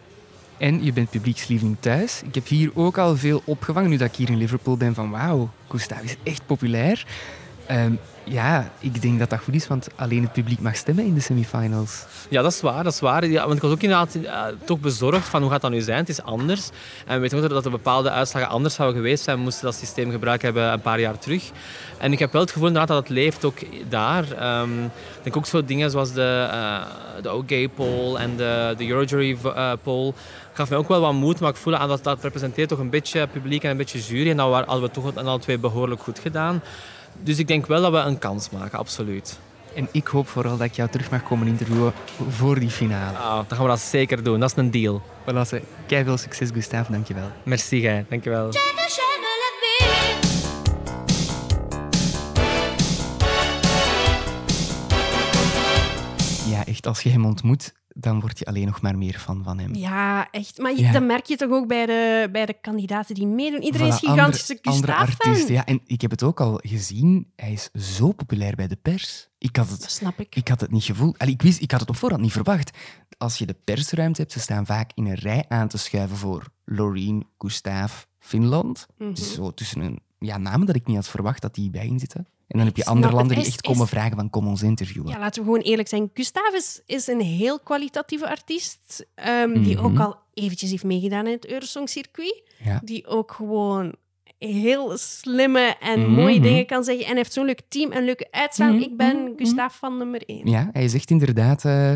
En 0.58 0.84
je 0.84 0.92
bent 0.92 1.10
publiekslieveling 1.10 1.76
thuis. 1.80 2.22
Ik 2.24 2.34
heb 2.34 2.46
hier 2.46 2.70
ook 2.74 2.98
al 2.98 3.16
veel 3.16 3.42
opgevangen, 3.44 3.90
nu 3.90 3.96
dat 3.96 4.08
ik 4.08 4.14
hier 4.14 4.30
in 4.30 4.36
Liverpool 4.36 4.76
ben, 4.76 4.94
van 4.94 5.10
wauw, 5.10 5.50
Gustav 5.68 6.02
is 6.02 6.16
echt 6.22 6.46
populair. 6.46 7.06
Ehm, 7.66 7.92
ja, 8.30 8.70
ik 8.78 9.02
denk 9.02 9.18
dat 9.18 9.30
dat 9.30 9.40
goed 9.40 9.54
is, 9.54 9.66
want 9.66 9.88
alleen 9.96 10.22
het 10.22 10.32
publiek 10.32 10.60
mag 10.60 10.76
stemmen 10.76 11.04
in 11.04 11.14
de 11.14 11.20
semifinals. 11.20 12.04
Ja, 12.28 12.42
dat 12.42 12.52
is 12.52 12.60
waar. 12.60 12.84
Dat 12.84 12.92
is 12.92 13.00
waar. 13.00 13.30
Want 13.30 13.54
ik 13.54 13.62
was 13.62 13.70
ook 13.70 13.82
inderdaad 13.82 14.14
eh, 14.14 14.42
toch 14.64 14.80
bezorgd 14.80 15.28
van 15.28 15.42
hoe 15.42 15.50
gaat 15.50 15.60
dat 15.60 15.70
nu 15.70 15.80
zijn. 15.80 15.98
Het 15.98 16.08
is 16.08 16.22
anders. 16.22 16.70
En 17.06 17.14
we 17.14 17.20
weten 17.20 17.42
ook 17.42 17.48
dat 17.48 17.64
er 17.64 17.70
bepaalde 17.70 18.10
uitslagen 18.10 18.48
anders 18.48 18.74
zouden 18.74 18.96
geweest 18.96 19.24
zijn. 19.24 19.36
We 19.36 19.42
moesten 19.42 19.64
dat 19.64 19.74
systeem 19.74 20.10
gebruikt 20.10 20.42
hebben 20.42 20.72
een 20.72 20.80
paar 20.80 21.00
jaar 21.00 21.18
terug. 21.18 21.50
En 21.98 22.12
ik 22.12 22.18
heb 22.18 22.32
wel 22.32 22.40
het 22.40 22.50
gevoel 22.50 22.68
inderdaad 22.68 22.96
dat 22.96 23.08
het 23.08 23.16
leeft 23.16 23.44
ook 23.44 23.58
daar. 23.88 24.32
Ehm, 24.32 24.84
ik 24.84 25.22
denk 25.22 25.36
ook 25.36 25.46
zo 25.46 25.64
dingen 25.64 25.90
zoals 25.90 26.12
de, 26.12 26.48
uh, 26.52 26.82
de 27.22 27.32
OK 27.32 27.74
poll 27.74 28.16
en 28.16 28.36
de, 28.36 28.74
de 28.76 28.88
Eurojury 28.88 29.38
uh, 29.44 29.72
poll 29.82 30.12
gaf 30.52 30.68
mij 30.68 30.78
ook 30.78 30.88
wel 30.88 31.00
wat 31.00 31.12
moed, 31.12 31.40
maar 31.40 31.50
ik 31.50 31.56
voel 31.56 31.76
aan 31.76 31.88
dat 31.88 32.04
dat 32.04 32.22
representeert 32.22 32.68
toch 32.68 32.78
een 32.78 32.90
beetje 32.90 33.26
publiek 33.26 33.64
en 33.64 33.70
een 33.70 33.76
beetje 33.76 33.98
jury. 33.98 34.30
En 34.30 34.36
dat 34.36 34.64
hadden 34.66 34.82
we 34.82 34.90
toch 34.90 35.16
alle 35.16 35.38
twee 35.38 35.58
behoorlijk 35.58 36.02
goed 36.02 36.18
gedaan. 36.18 36.62
Dus 37.20 37.38
ik 37.38 37.46
denk 37.46 37.66
wel 37.66 37.82
dat 37.82 37.92
we 37.92 37.98
een 37.98 38.18
kans 38.18 38.50
maken, 38.50 38.78
absoluut. 38.78 39.38
En 39.74 39.88
ik 39.92 40.06
hoop 40.06 40.28
vooral 40.28 40.56
dat 40.56 40.66
ik 40.66 40.72
jou 40.72 40.90
terug 40.90 41.10
mag 41.10 41.22
komen 41.22 41.46
interviewen 41.46 41.92
voor 42.28 42.58
die 42.58 42.70
finale. 42.70 43.18
Ah, 43.18 43.34
dan 43.34 43.46
gaan 43.48 43.62
we 43.62 43.68
dat 43.68 43.80
zeker 43.80 44.22
doen. 44.22 44.40
Dat 44.40 44.50
is 44.50 44.56
een 44.56 44.70
deal. 44.70 45.02
Voilà. 45.02 45.64
Kei 45.86 46.04
veel 46.04 46.16
succes, 46.16 46.50
Gustav. 46.52 46.88
Dankjewel. 46.88 47.30
Merci, 47.42 47.80
jij. 47.80 48.06
Dankjewel. 48.08 48.52
Ja, 56.48 56.64
echt, 56.64 56.86
als 56.86 57.02
je 57.02 57.10
hem 57.10 57.24
ontmoet, 57.24 57.72
dan 58.00 58.20
word 58.20 58.38
je 58.38 58.44
alleen 58.44 58.66
nog 58.66 58.80
maar 58.82 58.98
meer 58.98 59.18
fan 59.18 59.44
van 59.44 59.58
hem. 59.58 59.74
Ja, 59.74 60.30
echt. 60.30 60.58
Maar 60.58 60.76
Ja. 60.76 60.92
dat 60.92 61.02
merk 61.02 61.26
je 61.26 61.36
toch 61.36 61.50
ook 61.50 61.66
bij 61.68 61.86
de, 61.86 62.28
bij 62.32 62.46
de 62.46 62.54
kandidaten 62.60 63.14
die 63.14 63.26
meedoen. 63.26 63.62
Iedereen 63.62 63.86
is 63.88 63.94
Voilà, 63.94 63.98
gigantische 64.10 64.58
andere, 64.62 64.92
andere 64.94 65.12
artiesten. 65.12 65.54
Ja, 65.54 65.64
en 65.64 65.80
ik 65.86 66.00
heb 66.00 66.10
het 66.10 66.22
ook 66.22 66.40
al 66.40 66.60
gezien. 66.62 67.32
Hij 67.36 67.52
is 67.52 67.70
zo 67.72 68.12
populair 68.12 68.54
bij 68.56 68.66
de 68.68 68.76
pers. 68.76 69.28
Ik 69.38 69.56
had 69.56 69.68
Dat 69.68 69.82
het, 69.82 69.90
snap 69.90 70.20
ik. 70.20 70.34
ik 70.36 70.48
had 70.48 70.60
het 70.60 70.70
niet 70.70 70.84
gevoeld. 70.84 71.18
Allee, 71.18 71.34
ik, 71.34 71.42
wist, 71.42 71.60
ik 71.60 71.70
had 71.70 71.80
het 71.80 71.88
op 71.88 71.96
voorhand 71.96 72.22
niet 72.22 72.32
verwacht. 72.32 72.70
Als 73.18 73.38
je 73.38 73.46
de 73.46 73.56
persruimte 73.64 74.20
hebt, 74.20 74.32
ze 74.32 74.40
staan 74.40 74.66
vaak 74.66 74.90
in 74.94 75.06
een 75.06 75.14
rij 75.14 75.44
aan 75.48 75.68
te 75.68 75.78
schuiven 75.78 76.16
voor 76.16 76.44
Loreen, 76.64 77.26
Gustav, 77.38 78.02
Finland. 78.18 78.86
Dus 78.98 79.34
zo 79.34 79.50
tussen 79.54 79.80
een 79.80 80.00
ja, 80.18 80.36
namen 80.38 80.66
dat 80.66 80.76
ik 80.76 80.86
niet 80.86 80.96
had 80.96 81.08
verwacht 81.08 81.42
dat 81.42 81.54
die 81.54 81.70
bijin 81.70 81.98
zitten. 81.98 82.26
En 82.48 82.58
dan 82.58 82.66
heb 82.66 82.76
je 82.76 82.84
andere 82.84 83.12
landen 83.12 83.36
die 83.36 83.44
is- 83.46 83.52
echt 83.52 83.60
komen 83.60 83.82
is- 83.84 83.88
vragen 83.88 84.16
van 84.16 84.30
kom 84.30 84.46
ons 84.46 84.62
interviewen. 84.62 85.10
Ja, 85.10 85.18
laten 85.18 85.42
we 85.42 85.48
gewoon 85.48 85.62
eerlijk 85.64 85.88
zijn. 85.88 86.10
Gustav 86.14 86.54
is, 86.54 87.06
een 87.06 87.20
heel 87.20 87.60
kwalitatieve 87.60 88.28
artiest. 88.28 89.06
ehm, 89.14 89.62
Die 89.62 89.76
Mhm. 89.76 89.84
ook 89.84 89.98
al 89.98 90.16
eventjes 90.34 90.70
heeft 90.70 90.84
meegedaan 90.84 91.26
in 91.26 91.32
het 91.32 91.46
Eurosong-circuit. 91.50 92.42
Ja. 92.64 92.80
Die 92.84 93.06
ook 93.06 93.32
gewoon 93.32 93.94
heel 94.38 94.96
slimme 94.98 95.76
en 95.80 96.00
Mhm. 96.00 96.10
mooie 96.10 96.40
dingen 96.40 96.66
kan 96.66 96.84
zeggen. 96.84 97.06
En 97.06 97.16
heeft 97.16 97.32
zo'n 97.32 97.44
leuk 97.44 97.60
team 97.68 97.92
en 97.92 98.04
leuke 98.04 98.28
uitstraling. 98.30 98.80
Mhm, 98.80 98.90
Ik 98.90 98.96
ben 98.96 99.32
Gustav 99.36 99.74
van 99.74 99.98
nummer 99.98 100.22
één. 100.26 100.46
Ja, 100.50 100.68
hij 100.72 100.88
zegt 100.88 101.10
inderdaad... 101.10 101.64
eh, 101.64 101.92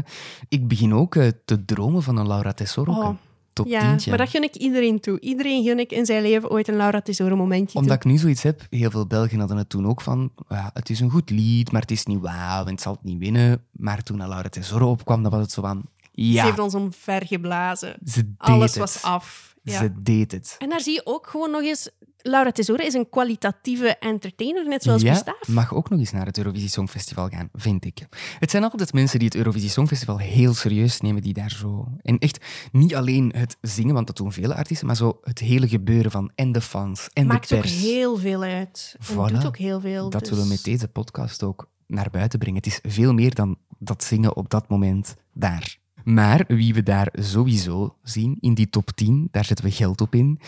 ik 0.49 0.69
begin 0.69 0.95
ook 0.95 1.15
eh, 1.17 1.29
te 1.45 1.65
dromen 1.65 2.03
van 2.03 2.17
een 2.17 2.27
Laura 2.27 2.53
Tesoro. 2.53 2.93
Oh, 2.93 3.09
Top 3.53 3.67
Ja, 3.67 3.81
tientje. 3.89 4.09
maar 4.11 4.19
dat 4.19 4.29
gun 4.29 4.43
ik 4.43 4.55
iedereen 4.55 5.01
toe. 5.01 5.21
Iedereen 5.21 5.65
gun 5.65 5.79
ik 5.79 5.93
in 5.93 6.07
zijn 6.07 6.23
leven 6.23 6.51
ooit 6.51 6.69
een 6.69 6.77
Laura 6.77 7.01
Tesoro 7.01 7.37
momentje 7.37 7.79
Omdat 7.79 8.01
toe. 8.01 8.11
ik 8.11 8.17
nu 8.17 8.21
zoiets 8.21 8.43
heb, 8.43 8.67
heel 8.71 8.91
veel 8.91 9.07
Belgen 9.07 9.39
hadden 9.39 9.57
het 9.57 9.69
toen 9.69 9.87
ook 9.87 10.01
van, 10.01 10.31
ja, 10.49 10.71
het 10.75 10.91
is 10.91 11.01
een 11.01 11.11
goed 11.11 11.31
lied, 11.31 11.73
maar 11.73 11.81
het 11.81 11.91
is 11.91 12.05
niet 12.07 12.21
wauw 12.21 12.65
en 12.65 12.71
het 12.73 12.81
zal 12.81 12.93
het 12.93 13.03
niet 13.05 13.19
winnen. 13.19 13.65
Maar 13.73 14.03
toen 14.03 14.17
Laura 14.17 14.49
Tesoro 14.49 14.91
opkwam, 14.91 15.23
dan 15.23 15.31
was 15.33 15.41
het 15.41 15.51
zo 15.53 15.63
van, 15.63 15.83
Ze 16.13 16.23
ja, 16.23 16.45
heeft 16.45 16.59
ons 16.59 16.75
omver 16.75 17.27
geblazen. 17.27 17.97
ze 18.05 18.23
deed 18.25 18.35
Alles 18.39 18.71
het. 18.71 18.79
was 18.79 19.03
af. 19.03 19.55
Ja. 19.63 19.79
Ze 19.79 19.93
deed 20.03 20.33
het. 20.33 20.55
En 20.59 20.69
daar 20.69 20.81
zie 20.81 20.93
je 20.93 21.01
ook 21.07 21.27
gewoon 21.27 21.51
nog 21.51 21.63
eens... 21.63 21.91
Laura 22.25 22.53
Tesoro 22.53 22.83
is 22.85 22.95
een 22.95 23.09
kwalitatieve 23.11 23.97
entertainer, 23.99 24.69
net 24.69 24.83
zoals 24.83 25.03
ja, 25.03 25.13
Gustav. 25.13 25.49
mag 25.49 25.75
ook 25.75 25.91
nog 25.91 25.99
eens 25.99 26.11
naar 26.13 26.27
het 26.27 26.39
Eurovisie 26.39 26.69
Songfestival 26.69 27.29
gaan, 27.29 27.49
vind 27.53 27.85
ik. 27.85 28.07
Het 28.39 28.51
zijn 28.51 28.63
altijd 28.65 28.93
mensen 28.93 29.19
die 29.19 29.29
het 29.29 29.37
Eurovisie 29.37 29.69
Songfestival 29.71 30.19
heel 30.19 30.55
serieus 30.55 31.01
nemen, 31.01 31.23
die 31.23 31.33
daar 31.33 31.51
zo... 31.51 31.89
En 32.03 32.19
echt 32.19 32.45
niet 32.73 32.95
alleen 32.95 33.33
het 33.37 33.57
zingen, 33.61 33.95
want 33.95 34.07
dat 34.07 34.17
doen 34.17 34.33
vele 34.33 34.55
artiesten, 34.55 34.87
maar 34.87 34.97
zo 34.97 35.19
het 35.23 35.39
hele 35.39 35.69
gebeuren 35.69 36.11
van 36.11 36.31
en 36.35 36.53
de 36.53 36.61
fans 36.61 37.09
en 37.13 37.27
Maakt 37.27 37.49
de 37.49 37.55
ook 37.55 37.61
pers. 37.61 37.81
heel 37.81 38.17
veel 38.17 38.43
uit. 38.43 38.97
En 38.99 39.07
Voilà. 39.07 39.33
doet 39.33 39.47
ook 39.47 39.57
heel 39.59 39.81
veel. 39.81 40.11
Dat 40.11 40.21
dus- 40.21 40.29
willen 40.31 40.45
we 40.45 40.51
met 40.51 40.65
deze 40.65 40.89
podcast 40.89 41.43
ook 41.43 41.69
naar 41.87 42.09
buiten 42.11 42.39
brengen. 42.39 42.57
Het 42.63 42.67
is 42.67 42.79
veel 42.83 43.13
meer 43.13 43.35
dan 43.35 43.57
dat 43.79 44.05
zingen 44.05 44.37
op 44.37 44.51
dat 44.51 44.69
moment 44.69 45.15
daar. 45.33 45.81
Maar 46.05 46.45
wie 46.49 46.75
we 46.75 46.83
daar 46.83 47.09
sowieso 47.13 47.97
zien 48.03 48.37
in 48.41 48.55
die 48.55 48.71
top 48.71 48.91
10, 48.91 49.29
daar 49.31 49.45
zetten 49.45 49.65
we 49.65 49.71
geld 49.71 50.01
op 50.01 50.15
in. 50.15 50.41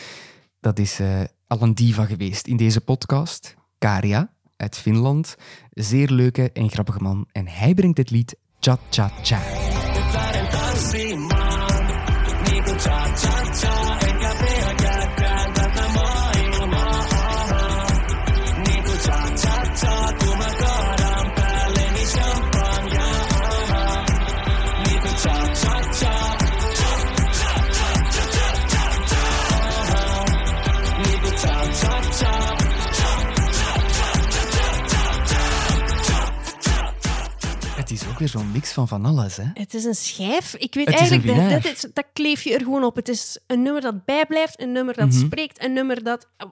Dat 0.60 0.78
is 0.78 1.00
eh, 1.00 1.20
al 1.46 1.62
een 1.62 1.74
diva 1.74 2.04
geweest 2.04 2.46
in 2.46 2.56
deze 2.56 2.80
podcast. 2.80 3.54
Karia 3.78 4.30
uit 4.56 4.76
Finland. 4.76 5.36
Zeer 5.70 6.10
leuke 6.10 6.52
en 6.52 6.70
grappige 6.70 7.00
man. 7.02 7.26
En 7.32 7.46
hij 7.48 7.74
brengt 7.74 7.98
het 7.98 8.10
lied 8.10 8.36
Cha 8.60 8.78
Cha 8.90 9.10
Cha. 9.22 9.40
Weer 38.32 38.40
zo'n 38.42 38.52
mix 38.52 38.72
van 38.72 38.88
van 38.88 39.04
alles, 39.04 39.36
hè? 39.36 39.44
Het 39.54 39.74
is 39.74 39.84
een 39.84 39.94
schijf. 39.94 40.54
Ik 40.54 40.74
weet 40.74 40.86
Het 40.86 40.96
eigenlijk, 40.98 41.26
dat, 41.26 41.62
dat, 41.62 41.72
is- 41.72 41.86
dat 41.92 42.04
kleef 42.12 42.42
je 42.42 42.54
er 42.54 42.60
gewoon 42.60 42.84
op. 42.84 42.96
Het 42.96 43.08
is 43.08 43.38
een 43.46 43.62
nummer 43.62 43.82
dat 43.82 44.04
bijblijft, 44.04 44.60
een 44.60 44.72
nummer 44.72 44.94
dat 44.96 45.08
Mhm. 45.08 45.18
spreekt, 45.24 45.64
een 45.64 45.72
nummer 45.72 46.02
dat... 46.02 46.28
oh, 46.38 46.50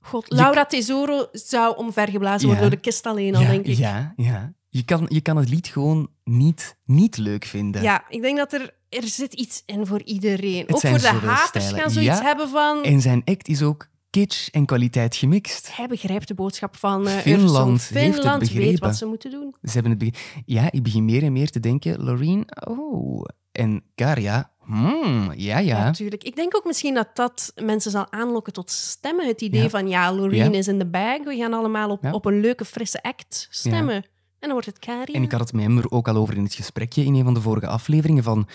God, 0.00 0.24
Laura 0.32 0.64
Tesoro 0.66 1.26
zou 1.32 1.76
omvergeblazen 1.76 2.46
worden 2.46 2.64
Ja. 2.64 2.70
door 2.70 2.78
de 2.80 2.84
kist 2.88 3.06
alleen 3.06 3.34
al, 3.34 3.42
ja, 3.42 3.48
denk 3.50 3.66
ik. 3.66 3.76
ja, 3.76 4.12
ja. 4.16 4.52
Je 4.68 4.84
kan, 4.84 5.06
je 5.08 5.20
kan 5.20 5.36
het 5.36 5.48
lied 5.48 5.66
gewoon 5.66 6.10
niet, 6.24 6.76
niet 6.84 7.16
leuk 7.16 7.44
vinden. 7.44 7.82
Ja, 7.82 8.04
ik 8.08 8.22
denk 8.22 8.36
dat 8.36 8.52
er, 8.52 8.74
er 8.88 9.06
zit 9.06 9.34
iets 9.34 9.62
in 9.66 9.86
voor 9.86 10.02
iedereen. 10.02 10.60
Het 10.66 10.74
ook 10.74 10.80
voor 10.80 10.98
de 10.98 11.06
haters 11.08 11.64
stijlen. 11.64 11.80
gaan 11.80 11.90
zoiets 11.90 12.18
Ja. 12.18 12.24
hebben 12.24 12.48
van... 12.48 12.82
En 12.82 13.00
zijn 13.00 13.22
act 13.24 13.48
is 13.48 13.62
ook 13.62 13.88
kitsch 14.10 14.48
en 14.48 14.66
kwaliteit 14.66 15.16
gemixt. 15.16 15.76
Hij 15.76 15.86
begrijpt 15.86 16.28
de 16.28 16.34
boodschap 16.34 16.76
van 16.76 17.06
eh 17.06 17.12
Finland 17.16 17.88
heeft 17.88 18.04
het 18.06 18.14
Finland 18.14 18.50
weet 18.50 18.78
wat 18.78 18.96
ze 18.96 19.06
moeten 19.06 19.30
doen. 19.30 19.54
Ze 19.62 19.70
hebben 19.72 19.90
het. 19.98 20.18
Ja, 20.44 20.70
ik 20.70 20.82
begin 20.82 21.04
meer 21.04 21.22
en 21.22 21.32
meer 21.32 21.50
te 21.50 21.60
denken, 21.60 22.04
Loreen, 22.04 22.46
oh. 22.68 23.24
En 23.52 23.84
Karia, 23.94 24.50
hmm, 24.64 25.32
ja, 25.36 25.58
ja. 25.58 25.84
Natuurlijk. 25.84 26.24
Ik 26.24 26.36
denk 26.36 26.56
ook 26.56 26.64
misschien 26.64 26.94
dat 26.94 27.08
dat 27.14 27.52
mensen 27.62 27.90
zal 27.90 28.12
aanlokken 28.12 28.52
tot 28.52 28.70
stemmen. 28.70 29.26
Het 29.26 29.40
idee 29.40 29.62
Ja. 29.62 29.68
van, 29.68 29.88
ja, 29.88 30.12
Loreen 30.14 30.52
Ja. 30.52 30.58
is 30.58 30.68
in 30.68 30.78
de 30.78 30.86
bag. 30.86 31.24
We 31.24 31.36
gaan 31.36 31.52
allemaal 31.52 31.90
op, 31.90 32.12
op 32.12 32.24
een 32.24 32.40
leuke, 32.40 32.64
frisse 32.64 33.02
act 33.02 33.46
stemmen. 33.50 33.94
En 33.94 34.04
dan 34.48 34.50
wordt 34.52 34.66
het 34.66 34.78
Karia. 34.78 35.14
En 35.14 35.22
ik 35.22 35.30
had 35.30 35.40
het 35.40 35.52
met 35.52 35.62
hem 35.64 35.78
er 35.78 35.90
ook 35.90 36.08
al 36.08 36.16
over 36.16 36.36
in 36.36 36.42
het 36.44 36.54
gesprekje 36.54 37.04
in 37.04 37.14
een 37.14 37.24
van 37.24 37.34
de 37.34 37.40
vorige 37.40 37.66
afleveringen 37.66 38.22
van... 38.22 38.48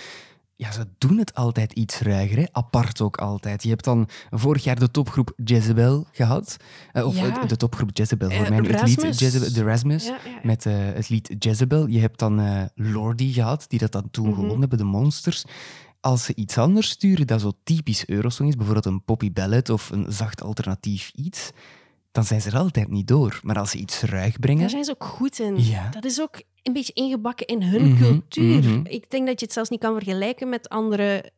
Ja, 0.64 0.72
ze 0.72 0.88
doen 0.97 1.18
het 1.18 1.34
altijd 1.34 1.72
iets 1.74 1.99
ruiger, 1.99 2.38
hè? 2.38 2.43
apart 2.51 3.01
ook 3.01 3.18
altijd. 3.18 3.64
Je 3.64 3.70
hebt 3.70 3.84
dan 3.84 4.07
vorig 4.30 4.64
jaar 4.64 4.80
de 4.80 4.91
topgroep 4.91 5.34
Jezebel 5.43 6.05
gehad. 6.11 6.57
Eh, 6.91 7.05
of 7.05 7.16
Ja. 7.16 7.41
eh, 7.41 7.47
de 7.47 7.55
topgroep 7.57 7.89
Jezebel, 7.93 8.30
voor 8.32 8.43
Eh, 8.45 8.49
mij. 8.49 8.57
Het 8.72 8.88
lied. 8.88 9.20
Jezebel, 9.20 9.53
de 9.53 9.64
Rasmus. 9.64 10.05
Ja, 10.05 10.18
ja, 10.26 10.30
ja. 10.32 10.39
met 10.43 10.64
het 10.64 11.09
lied 11.09 11.36
Jezebel. 11.39 11.88
Je 11.88 11.99
hebt 11.99 12.20
dan 12.20 12.70
Lordi 12.76 13.34
gehad, 13.34 13.66
die 13.68 13.80
dat 13.80 13.91
dan 13.91 14.07
toen 14.11 14.26
Mhm. 14.26 14.34
gewonnen 14.34 14.59
hebben, 14.59 14.78
de 14.78 14.84
Monsters. 14.84 15.43
Als 15.99 16.24
ze 16.24 16.36
iets 16.36 16.57
anders 16.57 16.89
sturen 16.89 17.28
dat 17.28 17.41
zo 17.41 17.51
typisch 17.64 18.07
Eurosong 18.07 18.49
is, 18.49 18.55
bijvoorbeeld 18.55 18.86
een 18.86 19.03
poppy 19.03 19.32
ballad 19.32 19.70
of 19.70 19.89
een 19.89 20.05
zacht 20.09 20.41
alternatief 20.43 21.11
iets, 21.16 21.51
dan 22.11 22.24
zijn 22.24 22.41
ze 22.41 22.49
er 22.49 22.57
altijd 22.57 22.89
niet 22.89 23.07
door. 23.07 23.39
Maar 23.43 23.59
als 23.59 23.72
ze 23.72 23.78
iets 23.78 24.01
ruig 24.01 24.39
brengen... 24.39 24.61
Daar 24.61 24.70
zijn 24.70 24.84
ze 24.84 24.91
ook 24.91 25.03
goed 25.03 25.39
in. 25.39 25.64
Ja. 25.64 25.89
Dat 25.89 26.05
is 26.05 26.22
ook 26.22 26.41
een 26.64 26.74
beetje 26.74 26.93
ingebakken 26.93 27.45
in 27.47 27.61
hun 27.64 27.89
Mhm, 27.91 28.03
cultuur. 28.03 28.64
mhm. 28.64 28.82
Ik 28.84 29.09
denk 29.11 29.28
dat 29.28 29.39
je 29.39 29.45
het 29.45 29.53
zelfs 29.53 29.70
niet 29.70 29.80
kan 29.80 29.93
vergelijken 29.93 30.49
met 30.49 30.70
andere... 30.70 31.32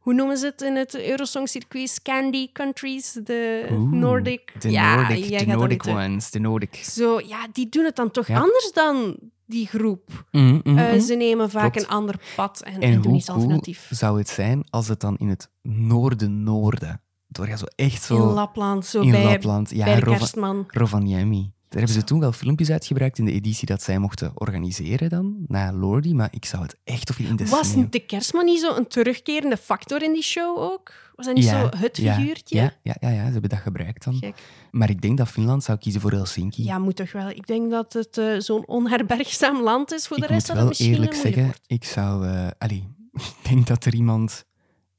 Hoe 0.00 0.14
noemen 0.14 0.36
ze 0.36 0.46
het 0.46 0.62
in 0.62 0.76
het 0.76 0.94
Eurosong-circuit? 1.06 1.88
Scandi 1.88 2.52
countries, 2.52 3.12
de 3.12 3.66
Oeh, 3.70 3.92
Nordic... 3.92 4.52
De 4.62 4.70
ja, 4.70 4.96
Nordic, 4.96 5.38
de 5.38 5.46
Nordic 5.46 5.86
ones, 5.86 6.30
de 6.30 6.38
Nordic. 6.38 6.74
Zo, 6.74 7.20
ja, 7.26 7.46
die 7.52 7.68
doen 7.68 7.84
het 7.84 7.96
dan 7.96 8.10
toch 8.10 8.26
Ja. 8.26 8.34
anders 8.40 8.72
dan 8.72 9.16
die 9.46 9.66
groep. 9.66 10.24
Mhm, 10.30 10.78
Eh, 10.78 10.98
ze 11.00 11.14
nemen 11.14 11.50
vaak 11.50 11.72
Klopt. 11.72 11.88
een 11.88 11.94
ander 11.94 12.20
pad 12.36 12.60
en, 12.62 12.72
en, 12.74 12.80
En 12.80 12.92
doen 12.94 13.04
hoe 13.10 13.16
iets 13.16 13.28
alternatief. 13.28 13.88
zou 13.90 14.18
het 14.18 14.28
zijn 14.28 14.64
als 14.70 14.88
het 14.88 15.00
dan 15.00 15.16
in 15.16 15.28
het 15.28 15.50
noorden-noorden, 15.62 17.00
door 17.28 17.48
ja 17.48 17.56
zo 17.56 17.64
echt 17.76 18.02
zo... 18.02 18.14
In 18.14 18.34
Lapland, 18.34 18.86
zo 18.86 19.00
in 19.00 19.10
bij, 19.10 19.24
Lapland, 19.24 19.70
ja, 19.70 19.84
bij 19.84 19.94
de 19.94 20.00
Rova- 20.00 20.16
kerstman. 20.18 20.64
Rovaniemi. 20.68 21.52
Daar 21.70 21.78
hebben 21.82 22.00
ze 22.00 22.04
toen 22.06 22.20
wel 22.20 22.32
filmpjes 22.32 22.70
uitgebruikt 22.70 23.18
in 23.18 23.24
de 23.24 23.32
editie 23.32 23.66
dat 23.66 23.82
zij 23.82 23.98
mochten 23.98 24.32
organiseren 24.34 25.08
dan, 25.08 25.36
na 25.46 25.72
Lordi, 25.72 26.14
maar 26.14 26.28
ik 26.32 26.44
zou 26.44 26.62
het 26.62 26.76
echt 26.84 27.10
of 27.10 27.18
in 27.18 27.36
de 27.36 27.46
Was 27.46 27.70
sneeuw- 27.70 27.88
de 27.88 27.98
kerstman 28.06 28.44
niet 28.44 28.60
zo 28.60 28.76
een 28.76 28.86
terugkerende 28.88 29.56
factor 29.56 30.02
in 30.02 30.12
die 30.12 30.22
show 30.22 30.58
ook? 30.58 30.92
Was 31.16 31.26
dat 31.26 31.34
niet 31.34 31.44
Ja, 31.44 31.70
zo 31.70 31.76
het 31.78 31.96
ja, 31.96 32.14
figuurtje? 32.14 32.56
Ja, 32.56 32.72
ja, 32.82 32.96
ja, 33.00 33.08
ja, 33.10 33.26
ze 33.26 33.32
hebben 33.32 33.50
dat 33.50 33.58
gebruikt 33.58 34.04
dan. 34.04 34.14
Gek. 34.14 34.34
Maar 34.70 34.90
ik 34.90 35.00
denk 35.02 35.18
dat 35.18 35.28
Finland 35.28 35.64
zou 35.64 35.78
kiezen 35.78 36.00
voor 36.00 36.10
Helsinki. 36.10 36.64
Ja, 36.64 36.78
moet 36.78 36.96
toch 36.96 37.12
wel. 37.12 37.28
Ik 37.28 37.46
denk 37.46 37.70
dat 37.70 37.92
het 37.92 38.18
eh, 38.18 38.38
zo'n 38.38 38.66
onherbergzaam 38.66 39.62
land 39.62 39.92
is. 39.92 40.06
Voor 40.06 40.16
de 40.16 40.22
ik 40.22 40.28
rest 40.28 40.48
moet 40.48 40.56
dat 40.56 40.68
het 40.68 40.78
wel 40.78 40.88
misschien 40.88 40.92
eerlijk 40.92 41.12
eh, 41.12 41.22
moeilijk 41.22 41.44
zeggen, 41.44 41.62
ik 41.66 41.84
zou... 41.84 42.26
eh 42.26 42.48
allee, 42.58 42.88
ik 43.42 43.48
denk 43.48 43.66
dat 43.66 43.84
er 43.84 43.94
iemand 43.94 44.44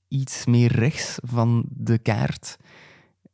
iets 0.07 0.45
meer 0.45 0.71
rechts 0.71 1.17
van 1.21 1.65
de 1.69 1.97
kaart 1.97 2.57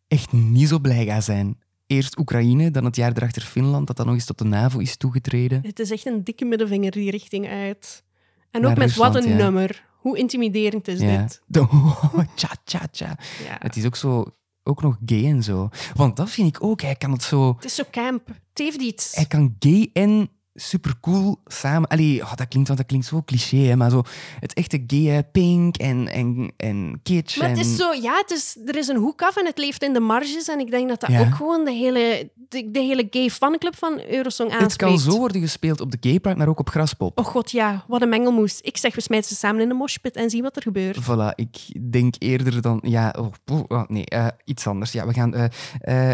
echt 0.08 0.32
niet 0.32 0.68
zo 0.68 0.80
blij 0.80 1.06
gaat 1.06 1.24
zijn. 1.24 1.58
Eerst 1.88 2.18
Oekraïne, 2.18 2.72
dan 2.72 2.86
het 2.86 2.96
jaar 2.96 3.12
erachter 3.16 3.42
Finland, 3.42 3.88
dat 3.88 3.96
dan 3.98 4.06
nog 4.06 4.16
eens 4.16 4.26
tot 4.26 4.38
de 4.38 4.44
NAVO 4.44 4.80
is 4.80 4.98
toegetreden. 4.98 5.60
Het 5.66 5.80
is 5.80 5.92
echt 5.92 6.06
een 6.06 6.24
dikke 6.24 6.46
middelvinger 6.46 6.92
die 6.92 7.12
richting 7.12 7.48
uit. 7.48 8.04
En 8.52 8.62
Naar 8.62 8.72
ook 8.72 8.78
met 8.78 8.96
wat 8.96 9.16
een 9.16 9.30
ja. 9.30 9.36
nummer. 9.36 9.86
Hoe 9.98 10.18
intimiderend 10.18 10.88
is 10.88 11.00
Ja. 11.00 11.22
dit? 11.22 11.42
De, 11.46 11.68
tja, 12.36 12.50
tja, 12.64 12.88
tja. 12.92 13.18
Ja. 13.46 13.56
Het 13.60 13.76
is 13.76 13.86
ook 13.86 13.96
zo... 13.96 14.26
Ook 14.64 14.82
nog 14.82 14.98
gay 15.06 15.26
en 15.26 15.44
zo. 15.44 15.70
Want 15.94 16.16
dat 16.16 16.30
vind 16.30 16.48
ik 16.56 16.64
ook. 16.64 16.82
Hij 16.82 16.96
kan 16.96 17.12
het 17.12 17.24
zo... 17.24 17.54
Het 17.56 17.66
is 17.66 17.76
zo 17.76 17.84
camp. 17.92 18.28
Het 18.28 18.38
heeft 18.58 18.82
iets. 18.82 19.16
Hij 19.16 19.26
kan 19.26 19.56
gay 19.60 19.90
en 19.94 20.30
supercool 20.60 21.39
samen... 21.45 21.89
Allee, 21.89 22.22
oh, 22.22 22.34
dat, 22.36 22.47
klinkt, 22.47 22.68
want 22.68 22.80
dat 22.80 22.88
klinkt 22.88 23.08
zo 23.08 23.22
cliché, 23.26 23.58
hè, 23.58 23.76
maar 23.76 23.89
zo... 23.89 24.03
Het 24.39 24.53
echte 24.53 24.84
gay, 24.88 25.24
pink 25.24 25.78
en, 25.78 26.08
en, 26.08 26.53
en 26.58 26.99
kitsch. 27.03 27.38
Maar 27.38 27.49
het 27.49 27.60
is 27.60 27.76
zo, 27.76 27.93
ja, 27.93 28.18
het 28.18 28.32
is, 28.32 28.58
er 28.66 28.78
is 28.78 28.88
een 28.88 28.97
hoek 28.97 29.22
af 29.22 29.38
en 29.38 29.45
het 29.45 29.58
leeft 29.58 29.84
in 29.84 29.93
de 29.93 29.99
marges. 29.99 30.47
En 30.47 30.60
ik 30.60 30.72
denk 30.72 30.89
dat 30.89 30.99
dat 30.99 31.10
Ja. 31.10 31.20
ook 31.20 31.36
gewoon 31.36 31.66
de 31.66 31.72
hele 31.72 32.32
de, 32.49 32.72
de 32.72 32.80
hele 32.80 33.08
gay 33.10 33.30
fanclub 33.30 33.76
van 33.76 34.01
Eurosong 34.10 34.51
Het 34.51 34.62
aanspreekt. 34.62 35.01
kan 35.01 35.12
zo 35.12 35.18
worden 35.20 35.41
gespeeld 35.41 35.82
op 35.82 35.91
de 35.91 35.97
Gay 36.01 36.20
Pride, 36.20 36.38
maar 36.38 36.47
ook 36.47 36.60
op 36.60 36.70
Graspop. 36.70 37.20
Oh 37.20 37.26
god, 37.26 37.51
ja, 37.51 37.84
wat 37.88 38.01
een 38.01 38.10
mengelmoes. 38.10 38.62
Ik 38.62 38.78
zeg, 38.78 38.95
we 38.95 39.01
smijten 39.01 39.30
ze 39.30 39.36
samen 39.36 39.62
in 39.62 39.68
de 39.68 39.74
moshpit 39.74 40.16
en 40.16 40.30
zien 40.30 40.41
wat 40.43 40.55
er 40.55 40.62
gebeurt. 40.62 40.97
Voilà, 41.01 41.36
ik 41.36 41.58
denk 41.91 42.16
eerder 42.20 42.62
dan... 42.62 42.80
Ja, 42.84 43.16
oh, 43.20 43.62
oh, 43.68 43.84
nee, 43.88 44.05
eh, 44.05 44.28
iets 44.45 44.68
anders. 44.68 44.91
Ja, 44.91 45.08
we, 45.08 45.14
gaan, 45.14 45.34
eh, 45.34 45.43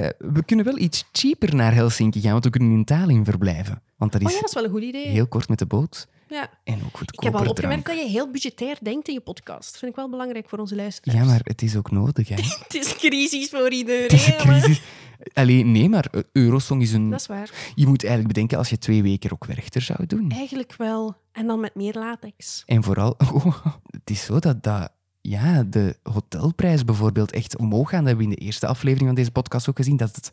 eh, 0.05 0.09
we 0.17 0.43
kunnen 0.45 0.65
wel 0.65 0.77
iets 0.77 1.05
cheaper 1.11 1.55
naar 1.55 1.73
Helsinki 1.73 2.21
gaan, 2.21 2.31
want 2.31 2.43
we 2.43 2.49
kunnen 2.49 2.71
in 2.71 2.85
Tallinn 2.85 3.25
verblijven. 3.25 3.81
Want 3.97 4.11
dat 4.11 4.21
Oh 4.21 4.27
is 4.33 4.39
ja, 4.39 4.39
dat 4.39 4.49
is 4.49 4.55
wel 4.55 4.63
een 4.63 4.69
goed 4.71 4.81
idee. 4.83 5.07
heel 5.07 5.27
kort 5.27 5.49
met 5.49 5.59
de 5.59 5.65
boot 5.65 6.07
Ja. 6.29 6.49
en 6.63 6.73
ook 6.73 6.79
Ik 6.87 6.95
goedkoper 6.97 7.23
heb 7.25 7.33
al 7.33 7.39
drank. 7.39 7.49
opgemerkt 7.57 7.85
dat 7.85 7.97
je 7.97 8.07
heel 8.07 8.31
budgetair 8.31 8.77
denkt 8.81 9.07
in 9.07 9.13
je 9.13 9.19
podcast. 9.21 9.69
Dat 9.71 9.77
vind 9.79 9.91
ik 9.91 9.97
wel 9.97 10.09
belangrijk 10.09 10.49
voor 10.49 10.59
onze 10.59 10.75
luisteraars. 10.75 11.19
Ja, 11.19 11.25
maar 11.25 11.39
het 11.43 11.61
is 11.61 11.75
ook 11.75 11.91
nodig, 11.91 12.27
hè. 12.27 12.35
Het 12.63 12.73
is 12.73 12.95
crisis 12.95 13.49
voor 13.49 13.71
iedereen. 13.71 14.01
Het 14.03 14.11
is 14.13 14.27
een 14.27 14.37
crisis. 14.37 14.81
Allee, 15.33 15.65
nee, 15.65 15.89
maar 15.89 16.05
eh, 16.11 16.21
Eurosong 16.31 16.81
is 16.81 16.93
een... 16.93 17.09
Dat 17.09 17.19
is 17.19 17.27
waar. 17.27 17.71
Je 17.75 17.87
moet 17.87 18.01
eigenlijk 18.03 18.33
bedenken 18.33 18.57
als 18.57 18.69
je 18.69 18.77
twee 18.77 19.03
weken 19.03 19.31
ook 19.31 19.45
Werchter 19.45 19.81
zou 19.81 20.05
doen. 20.05 20.31
Eigenlijk 20.31 20.75
wel. 20.77 21.15
En 21.31 21.47
dan 21.47 21.59
met 21.59 21.75
meer 21.75 21.93
latex. 21.93 22.63
En 22.65 22.83
vooral, 22.83 23.15
oh, 23.33 23.65
het 23.89 24.09
is 24.09 24.23
zo 24.25 24.39
dat, 24.39 24.63
dat 24.63 24.91
ja, 25.21 25.63
de 25.63 25.97
hotelprijs 26.03 26.85
bijvoorbeeld 26.85 27.31
echt 27.31 27.57
omhoog 27.57 27.89
gaan. 27.89 27.99
Dat 27.99 28.07
hebben 28.07 28.25
we 28.27 28.31
in 28.31 28.39
de 28.39 28.45
eerste 28.45 28.67
aflevering 28.67 29.07
van 29.07 29.15
deze 29.15 29.31
podcast 29.31 29.69
ook 29.69 29.77
gezien. 29.77 29.97
Dat 29.97 30.15
het 30.15 30.31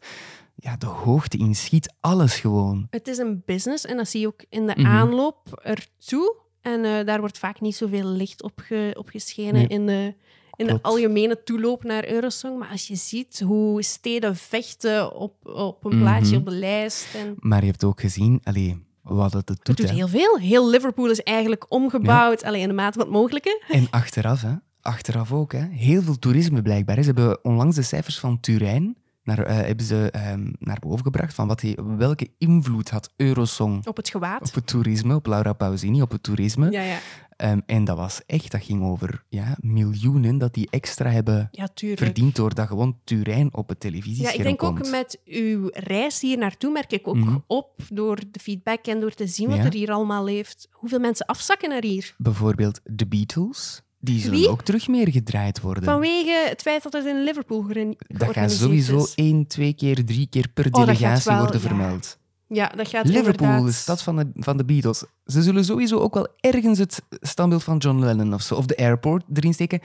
ja, 0.61 0.77
de 0.77 0.87
hoogte 0.87 1.37
inschiet, 1.39 1.95
alles 2.01 2.41
gewoon. 2.41 2.87
Het 2.91 3.09
is 3.09 3.19
een 3.19 3.43
business 3.47 3.85
en 3.85 3.97
dat 3.97 4.09
zie 4.09 4.21
je 4.21 4.27
ook 4.27 4.45
in 4.49 4.67
de 4.67 4.75
Mhm. 4.77 4.87
aanloop 4.87 5.61
ertoe. 5.63 6.37
En 6.61 6.85
eh, 6.85 7.07
daar 7.07 7.21
wordt 7.21 7.39
vaak 7.39 7.61
niet 7.61 7.77
zoveel 7.77 8.05
licht 8.07 8.43
op, 8.43 8.53
ge- 8.65 8.95
op 8.99 9.09
geschenen 9.09 9.55
Nee. 9.55 9.67
in, 9.67 9.87
de, 9.87 10.15
in 10.57 10.67
de 10.67 10.79
algemene 10.83 11.43
toeloop 11.43 11.85
naar 11.85 12.09
Eurosong. 12.09 12.59
Maar 12.59 12.69
als 12.71 12.87
je 12.87 12.95
ziet 12.97 13.41
hoe 13.41 13.83
steden 13.83 14.37
vechten 14.37 15.15
op, 15.15 15.35
op 15.49 15.85
een 15.85 15.91
Mhm. 15.95 16.01
plaatsje 16.01 16.37
op 16.37 16.45
de 16.45 16.51
lijst. 16.51 17.15
En 17.15 17.35
Maar 17.39 17.61
je 17.61 17.67
hebt 17.67 17.85
ook 17.85 18.01
gezien, 18.01 18.41
allee, 18.45 18.83
wat 19.03 19.33
het, 19.33 19.49
het 19.49 19.59
het 19.59 19.67
doet. 19.67 19.77
doet 19.77 19.89
hè. 19.89 19.95
heel 19.95 20.09
veel. 20.09 20.39
Heel 20.39 20.71
Liverpool 20.71 21.11
is 21.11 21.23
eigenlijk 21.23 21.67
omgebouwd. 21.69 22.43
Alleen 22.45 22.61
in 22.63 22.69
de 22.69 22.75
mate 22.75 22.93
van 22.99 23.07
het 23.07 23.17
mogelijke. 23.17 23.63
En 23.69 23.87
achteraf, 23.91 24.43
hè. 24.43 24.53
Achteraf 24.83 25.33
ook, 25.33 25.53
hè. 25.53 25.67
Heel 25.71 26.03
veel 26.03 26.19
toerisme 26.19 26.63
blijkbaar. 26.63 26.97
Ze 27.03 27.05
hebben 27.05 27.45
onlangs 27.45 27.77
de 27.77 27.83
cijfers 27.83 28.19
van 28.19 28.41
Turijn 28.41 28.97
naar, 29.37 29.45
eh, 29.47 29.57
hebben 29.57 29.87
ze, 29.87 30.11
ehm, 30.11 30.53
naar 30.59 30.79
boven 30.81 31.05
gebracht. 31.05 31.35
Van 31.35 31.49
wat 31.49 31.61
die, 31.61 31.79
welke 31.97 32.29
invloed 32.39 32.91
had 32.91 33.13
Eurosong 33.17 33.87
Op 33.87 33.97
het 33.97 34.09
gewaad. 34.09 34.49
op 34.49 34.55
het 34.55 34.67
toerisme, 34.67 35.15
op 35.15 35.27
Laura 35.27 35.53
Pausini, 35.53 36.03
op 36.03 36.11
het 36.11 36.23
toerisme. 36.23 36.71
Ja, 36.71 36.83
ja. 36.83 36.99
Ehm, 37.37 37.61
en 37.67 37.85
dat 37.85 37.97
was 37.97 38.21
echt, 38.27 38.51
dat 38.51 38.63
ging 38.63 38.83
over 38.83 39.25
ja, 39.29 39.57
miljoenen 39.61 40.39
dat 40.39 40.55
die 40.55 40.69
extra 40.71 41.11
hebben 41.11 41.49
ja, 41.51 41.69
verdiend 41.75 42.37
doordat 42.37 42.67
gewoon 42.67 42.99
Turijn 43.05 43.55
op 43.55 43.69
het 43.69 43.83
Ja, 43.83 43.89
televisiescherm 43.91 44.39
ik 44.39 44.43
denk 44.45 44.59
komt. 44.59 44.79
ook 44.79 44.91
met 44.91 45.21
uw 45.25 45.69
reis 45.73 46.21
hier 46.21 46.39
naartoe 46.39 46.73
merk 46.73 46.93
ik 46.93 47.09
ook 47.09 47.17
Mhm. 47.17 47.37
op, 47.47 47.71
door 47.89 48.17
de 48.31 48.41
feedback 48.41 48.87
en 48.87 49.01
door 49.01 49.15
te 49.15 49.27
zien 49.27 49.49
wat 49.49 49.57
Ja. 49.57 49.65
er 49.65 49.73
hier 49.73 49.91
allemaal 49.91 50.25
leeft, 50.25 50.69
hoeveel 50.71 50.99
mensen 51.01 51.27
afzakken 51.27 51.69
naar 51.69 51.85
hier. 51.85 52.15
Bijvoorbeeld 52.19 52.81
de 52.85 53.07
Beatles, 53.07 53.83
die 54.01 54.21
zullen 54.21 54.39
Wie? 54.39 54.49
ook 54.49 54.63
terug 54.63 54.89
meer 54.89 55.11
gedraaid 55.11 55.61
worden. 55.61 55.85
Vanwege 55.85 56.47
het 56.49 56.63
feit 56.63 56.83
dat 56.83 56.93
het 56.93 57.07
in 57.07 57.25
Liverpool 57.25 57.63
georgan- 57.63 57.95
dat 57.97 58.07
gaat 58.09 58.19
georganiseerd 58.23 58.61
sowieso 58.61 58.99
is. 58.99 59.15
één, 59.15 59.47
twee 59.47 59.73
keer, 59.75 60.05
drie 60.05 60.27
keer 60.27 60.49
per 60.49 60.67
Oh, 60.67 60.73
dat 60.73 60.81
gaat 60.81 60.97
delegatie 60.99 61.31
wel, 61.31 61.41
worden 61.41 61.61
ja. 61.61 61.67
vermeld. 61.69 62.19
Ja, 62.47 62.69
dat 62.69 62.89
gaat 62.89 63.07
Liverpool, 63.07 63.47
inderdaad... 63.47 63.67
de 63.67 63.73
stad 63.73 64.03
van 64.03 64.17
de, 64.17 64.31
van 64.35 64.57
de 64.57 64.65
Beatles. 64.65 65.05
Ze 65.25 65.43
zullen 65.43 65.65
sowieso 65.65 65.99
ook 65.99 66.15
wel 66.15 66.29
ergens 66.41 66.79
het 66.79 67.03
standbeeld 67.21 67.65
van 67.65 67.77
John 67.77 67.99
Lennon 68.05 68.35
of 68.35 68.43
zo, 68.43 68.55
of 68.55 68.67
de 68.67 68.77
airport 68.77 69.25
erin 69.33 69.55
steken. 69.55 69.81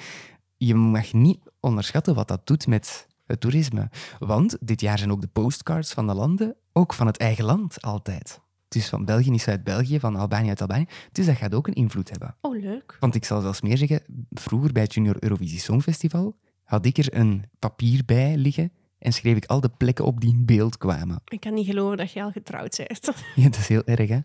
Je 0.57 0.75
mag 0.75 1.13
niet 1.13 1.39
onderschatten 1.59 2.15
wat 2.15 2.27
dat 2.27 2.47
doet 2.47 2.67
met 2.67 3.07
het 3.25 3.39
toerisme. 3.39 3.89
Want 4.19 4.57
dit 4.59 4.81
jaar 4.81 4.97
zijn 4.97 5.11
ook 5.11 5.21
de 5.21 5.27
postcards 5.27 5.93
van 5.93 6.07
de 6.07 6.13
landen, 6.13 6.55
ook 6.73 6.93
van 6.93 7.07
het 7.07 7.17
eigen 7.17 7.45
land 7.45 7.81
altijd. 7.81 8.39
Dus 8.75 8.89
van 8.89 9.05
België 9.05 9.31
is 9.31 9.47
uit 9.47 9.63
België, 9.63 9.99
van 9.99 10.15
Albanië 10.15 10.49
uit 10.49 10.61
Albanië. 10.61 10.85
Dus 11.11 11.25
dat 11.25 11.35
gaat 11.35 11.53
ook 11.53 11.67
een 11.67 11.73
invloed 11.73 12.09
hebben. 12.09 12.35
Oh, 12.41 12.61
leuk. 12.61 12.97
Want 12.99 13.15
ik 13.15 13.25
zal 13.25 13.41
zelfs 13.41 13.61
meer 13.61 13.77
zeggen, 13.77 14.01
vroeger 14.29 14.71
bij 14.71 14.83
het 14.83 14.93
Junior 14.93 15.15
Eurovisie 15.19 15.59
Songfestival 15.59 16.35
had 16.63 16.85
ik 16.85 16.97
er 16.97 17.15
een 17.15 17.43
papier 17.59 18.05
bij 18.05 18.37
liggen 18.37 18.71
en 18.99 19.13
schreef 19.13 19.35
ik 19.35 19.45
al 19.45 19.61
de 19.61 19.69
plekken 19.69 20.05
op 20.05 20.21
die 20.21 20.29
in 20.29 20.45
beeld 20.45 20.77
kwamen. 20.77 21.21
Ik 21.25 21.39
kan 21.39 21.53
niet 21.53 21.65
geloven 21.65 21.97
dat 21.97 22.11
je 22.11 22.23
al 22.23 22.31
getrouwd 22.31 22.77
bent. 22.77 23.11
Ja, 23.35 23.43
dat 23.43 23.57
is 23.57 23.67
heel 23.67 23.83
erg, 23.83 24.09
hè? 24.09 24.19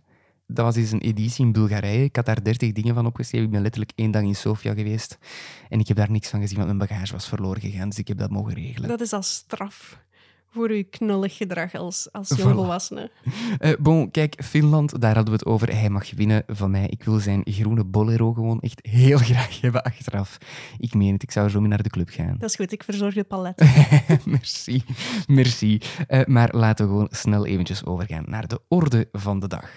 Dat 0.47 0.65
was 0.65 0.77
eens 0.77 0.93
een 0.93 1.01
editie 1.01 1.45
in 1.45 1.53
Bulgarije. 1.53 2.05
Ik 2.05 2.17
had 2.17 2.27
daar 2.27 2.45
dertig 2.45 2.73
dingen 2.73 2.95
van 2.95 3.07
opgeschreven. 3.07 3.47
Ik 3.47 3.53
ben 3.53 3.63
letterlijk 3.63 3.93
één 3.95 4.11
dag 4.11 4.23
in 4.23 4.37
Sofia 4.37 4.75
geweest. 4.75 5.19
En 5.69 5.81
ik 5.81 5.89
heb 5.89 5.97
daar 5.97 6.11
niks 6.11 6.29
van 6.29 6.41
gezien, 6.41 6.57
want 6.57 6.77
mijn 6.77 6.89
bagage 6.89 7.13
was 7.13 7.29
verloren 7.29 7.61
gegaan. 7.61 7.89
Dus 7.89 7.99
ik 7.99 8.09
heb 8.09 8.19
dat 8.19 8.31
mogen 8.31 8.55
regelen. 8.55 8.89
Dat 8.89 9.01
is 9.01 9.13
als 9.13 9.35
straf 9.35 9.99
voor 10.53 10.69
uw 10.71 10.85
knullig 10.91 11.37
gedrag 11.37 11.75
als, 11.75 12.09
als 12.13 12.35
Voilà. 12.35 12.39
jongvolwassene. 12.43 13.11
Eh, 13.59 13.73
bon, 13.81 14.11
kijk, 14.11 14.43
Finland, 14.45 15.01
daar 15.01 15.15
hadden 15.15 15.33
we 15.33 15.39
het 15.39 15.47
over. 15.47 15.73
Hij 15.79 15.91
mag 15.91 16.11
winnen 16.15 16.43
van 16.47 16.71
mij. 16.71 16.87
Ik 16.87 17.05
wil 17.05 17.19
zijn 17.19 17.43
groene 17.45 17.85
bolero 17.85 18.33
gewoon 18.33 18.61
echt 18.61 18.79
heel 18.83 19.19
graag 19.31 19.61
hebben 19.61 19.83
achteraf. 19.83 20.39
Ik 20.79 20.95
meen 20.95 21.13
het, 21.13 21.23
ik 21.23 21.31
zou 21.31 21.49
zo 21.49 21.61
mee 21.61 21.69
naar 21.69 21.83
de 21.83 21.91
club 21.91 22.09
gaan. 22.09 22.37
Dat 22.39 22.49
is 22.51 22.57
goed, 22.57 22.73
ik 22.73 22.83
verzorg 22.85 23.15
de 23.15 23.25
paletten. 23.25 23.69
merci, 24.25 24.83
merci. 25.27 25.81
Eh, 26.07 26.25
maar 26.25 26.49
laten 26.57 26.85
we 26.85 26.91
gewoon 26.91 27.09
snel 27.11 27.47
eventjes 27.47 27.85
overgaan 27.85 28.25
naar 28.27 28.47
de 28.47 28.61
orde 28.69 29.09
van 29.13 29.41
de 29.41 29.49
dag. 29.49 29.71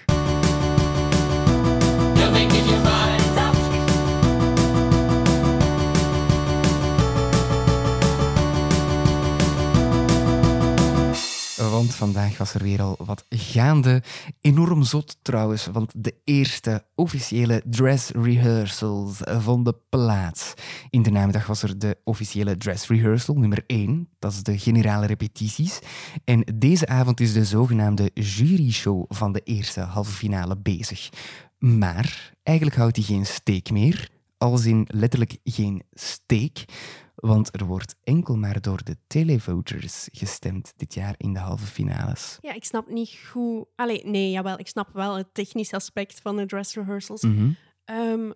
Want 11.72 11.95
vandaag 11.95 12.38
was 12.38 12.53
er 12.53 12.64
weer 12.64 12.82
al 12.82 12.95
wat 13.05 13.26
gaande. 13.30 14.03
Enorm 14.41 14.84
zot 14.84 15.18
trouwens, 15.22 15.66
want 15.66 15.91
de 15.95 16.16
eerste 16.24 16.86
officiële 16.95 17.61
dress 17.66 18.09
rehearsals 18.09 19.18
vonden 19.39 19.76
plaats. 19.89 20.53
In 20.89 21.01
de 21.01 21.09
namiddag 21.11 21.47
was 21.47 21.64
er 21.64 21.80
de 21.80 21.97
officiële 22.03 22.57
dress 22.57 22.88
rehearsal 22.88 23.36
nummer 23.36 23.64
1. 23.68 24.09
Dat 24.20 24.32
is 24.32 24.43
de 24.43 24.57
generale 24.57 25.05
repetities. 25.05 25.80
En 26.24 26.43
deze 26.55 26.88
avond 26.88 27.20
is 27.20 27.34
de 27.34 27.45
zogenaamde 27.45 28.11
juryshow 28.14 29.05
van 29.07 29.32
de 29.32 29.41
eerste 29.43 29.82
halve 29.82 30.11
finale 30.11 30.57
bezig. 30.57 31.09
Maar 31.57 32.34
eigenlijk 32.43 32.78
houdt 32.78 32.95
hij 32.95 33.05
geen 33.05 33.26
steek 33.26 33.72
meer. 33.72 34.09
Als 34.38 34.66
in 34.66 34.88
letterlijk 34.91 35.38
geen 35.43 35.84
steek. 35.93 36.66
Want 37.26 37.59
er 37.59 37.65
wordt 37.65 37.95
enkel 38.03 38.38
maar 38.38 38.61
door 38.61 38.84
de 38.84 38.97
televoters 39.07 40.09
gestemd 40.11 40.74
dit 40.76 40.93
jaar 40.93 41.15
in 41.17 41.34
de 41.34 41.39
halve 41.39 41.65
finales. 41.65 42.38
Ja, 42.41 42.53
ik 42.53 42.65
snap 42.65 42.89
niet 42.89 43.19
hoe... 43.32 43.67
Allee, 43.76 44.05
nee, 44.05 44.32
jawel, 44.32 44.59
ik 44.59 44.67
snap 44.67 44.89
wel 44.93 45.15
het 45.15 45.34
technische 45.34 45.76
aspect 45.76 46.21
van 46.21 46.36
de 46.36 46.45
dress 46.45 46.76
rehearsals. 46.76 47.21
Mhm. 47.21 47.51
Ehm, 47.86 48.32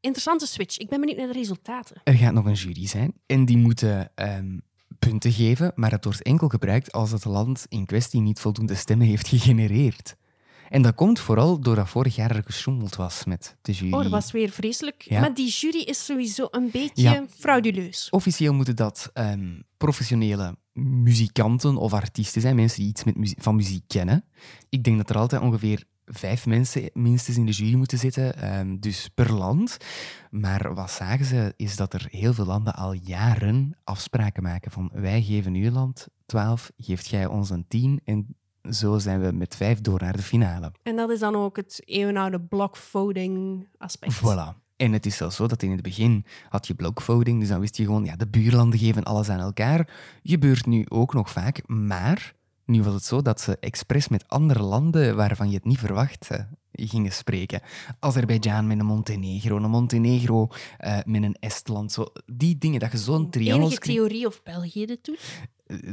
interessante 0.00 0.46
switch. 0.46 0.78
Ik 0.78 0.88
ben 0.88 1.00
benieuwd 1.00 1.18
naar 1.18 1.26
de 1.26 1.32
resultaten. 1.32 2.00
Er 2.04 2.14
gaat 2.14 2.32
nog 2.32 2.44
een 2.44 2.52
jury 2.52 2.86
zijn 2.86 3.12
en 3.26 3.44
die 3.44 3.58
moeten 3.58 4.10
ehm, 4.14 4.58
punten 4.98 5.32
geven, 5.32 5.72
maar 5.74 5.90
het 5.90 6.04
wordt 6.04 6.22
enkel 6.22 6.48
gebruikt 6.48 6.92
als 6.92 7.10
het 7.10 7.24
land 7.24 7.66
in 7.68 7.86
kwestie 7.86 8.20
niet 8.20 8.40
voldoende 8.40 8.74
stemmen 8.74 9.06
heeft 9.06 9.28
gegenereerd. 9.28 10.16
En 10.72 10.82
dat 10.82 10.94
komt 10.94 11.20
vooral 11.20 11.60
doordat 11.60 11.88
vorig 11.88 12.14
jaar 12.16 12.36
er 12.36 12.42
gesjoemeld 12.46 12.94
was 12.96 13.24
met 13.24 13.56
de 13.62 13.72
jury. 13.72 13.92
Oh, 13.92 14.02
dat 14.02 14.10
was 14.10 14.30
weer 14.30 14.50
vreselijk. 14.50 15.02
Ja. 15.02 15.20
Maar 15.20 15.34
die 15.34 15.50
jury 15.50 15.80
is 15.80 16.04
sowieso 16.04 16.48
een 16.50 16.68
beetje 16.72 17.02
Ja. 17.02 17.24
frauduleus. 17.38 18.10
Officieel 18.10 18.54
moeten 18.54 18.76
dat 18.76 19.10
ehm, 19.12 19.60
professionele 19.76 20.56
muzikanten 20.72 21.76
of 21.76 21.92
artiesten 21.92 22.40
zijn, 22.40 22.56
mensen 22.56 22.78
die 22.80 22.88
iets 22.88 23.04
met 23.04 23.16
muzie- 23.16 23.36
van 23.40 23.56
muziek 23.56 23.84
kennen. 23.86 24.24
Ik 24.68 24.84
denk 24.84 24.96
dat 24.96 25.10
er 25.10 25.16
altijd 25.16 25.42
ongeveer 25.42 25.84
vijf 26.04 26.46
mensen 26.46 26.90
minstens 26.92 27.36
in 27.36 27.46
de 27.46 27.52
jury 27.52 27.74
moeten 27.74 27.98
zitten, 27.98 28.36
ehm, 28.36 28.76
dus 28.80 29.08
per 29.14 29.32
land. 29.32 29.76
Maar 30.30 30.74
wat 30.74 30.90
zagen 30.90 31.24
ze, 31.24 31.54
is 31.56 31.76
dat 31.76 31.94
er 31.94 32.06
heel 32.10 32.34
veel 32.34 32.46
landen 32.46 32.74
al 32.74 32.92
jaren 32.92 33.78
afspraken 33.84 34.42
maken 34.42 34.70
van 34.70 34.90
wij 34.94 35.22
geven 35.22 35.54
uw 35.54 35.70
land 35.70 36.06
12, 36.26 36.70
geeft 36.76 37.08
jij 37.08 37.26
ons 37.26 37.50
een 37.50 37.64
10 37.68 38.00
en 38.04 38.36
zo 38.70 38.98
zijn 38.98 39.20
we 39.20 39.32
met 39.32 39.56
vijf 39.56 39.80
door 39.80 40.00
naar 40.00 40.16
de 40.16 40.22
finale. 40.22 40.72
En 40.82 40.96
dat 40.96 41.10
is 41.10 41.18
dan 41.18 41.36
ook 41.36 41.56
het 41.56 41.82
eeuwenoude 41.84 42.40
blockvoting 42.40 43.66
aspect. 43.78 44.20
Voilà. 44.20 44.60
En 44.76 44.92
het 44.92 45.06
is 45.06 45.16
zelfs 45.16 45.36
zo 45.36 45.46
dat 45.46 45.62
in 45.62 45.70
het 45.70 45.82
begin 45.82 46.24
had 46.48 46.66
je 46.66 46.74
blockvoting, 46.74 47.40
dus 47.40 47.48
dan 47.48 47.60
wist 47.60 47.76
je 47.76 47.84
gewoon, 47.84 48.04
ja, 48.04 48.16
de 48.16 48.28
buurlanden 48.28 48.78
geven 48.78 49.02
alles 49.02 49.28
aan 49.28 49.40
elkaar. 49.40 49.88
Gebeurt 50.22 50.66
nu 50.66 50.84
ook 50.88 51.14
nog 51.14 51.30
vaak, 51.30 51.62
maar 51.66 52.34
nu 52.64 52.82
was 52.82 52.94
het 52.94 53.04
zo 53.04 53.22
dat 53.22 53.40
ze 53.40 53.56
expres 53.60 54.08
met 54.08 54.28
andere 54.28 54.62
landen 54.62 55.16
waarvan 55.16 55.48
je 55.48 55.54
het 55.54 55.64
niet 55.64 55.78
verwachtte 55.78 56.46
gingen 56.72 57.12
spreken. 57.12 57.60
Azerbeidzjan 57.98 58.66
met 58.66 58.78
een 58.78 58.86
Montenegro, 58.86 59.56
een 59.56 59.70
Montenegro 59.70 60.48
eh, 60.78 60.98
met 61.04 61.22
een 61.22 61.36
Estland. 61.40 61.92
Zo, 61.92 62.06
die 62.26 62.58
dingen, 62.58 62.80
dat 62.80 62.92
je 62.92 62.98
zo'n 62.98 63.30
triangel... 63.30 63.66
Enige 63.66 63.80
theorie 63.80 64.26
of 64.26 64.42
België 64.42 64.86
dit 64.86 65.04
doet? 65.04 65.20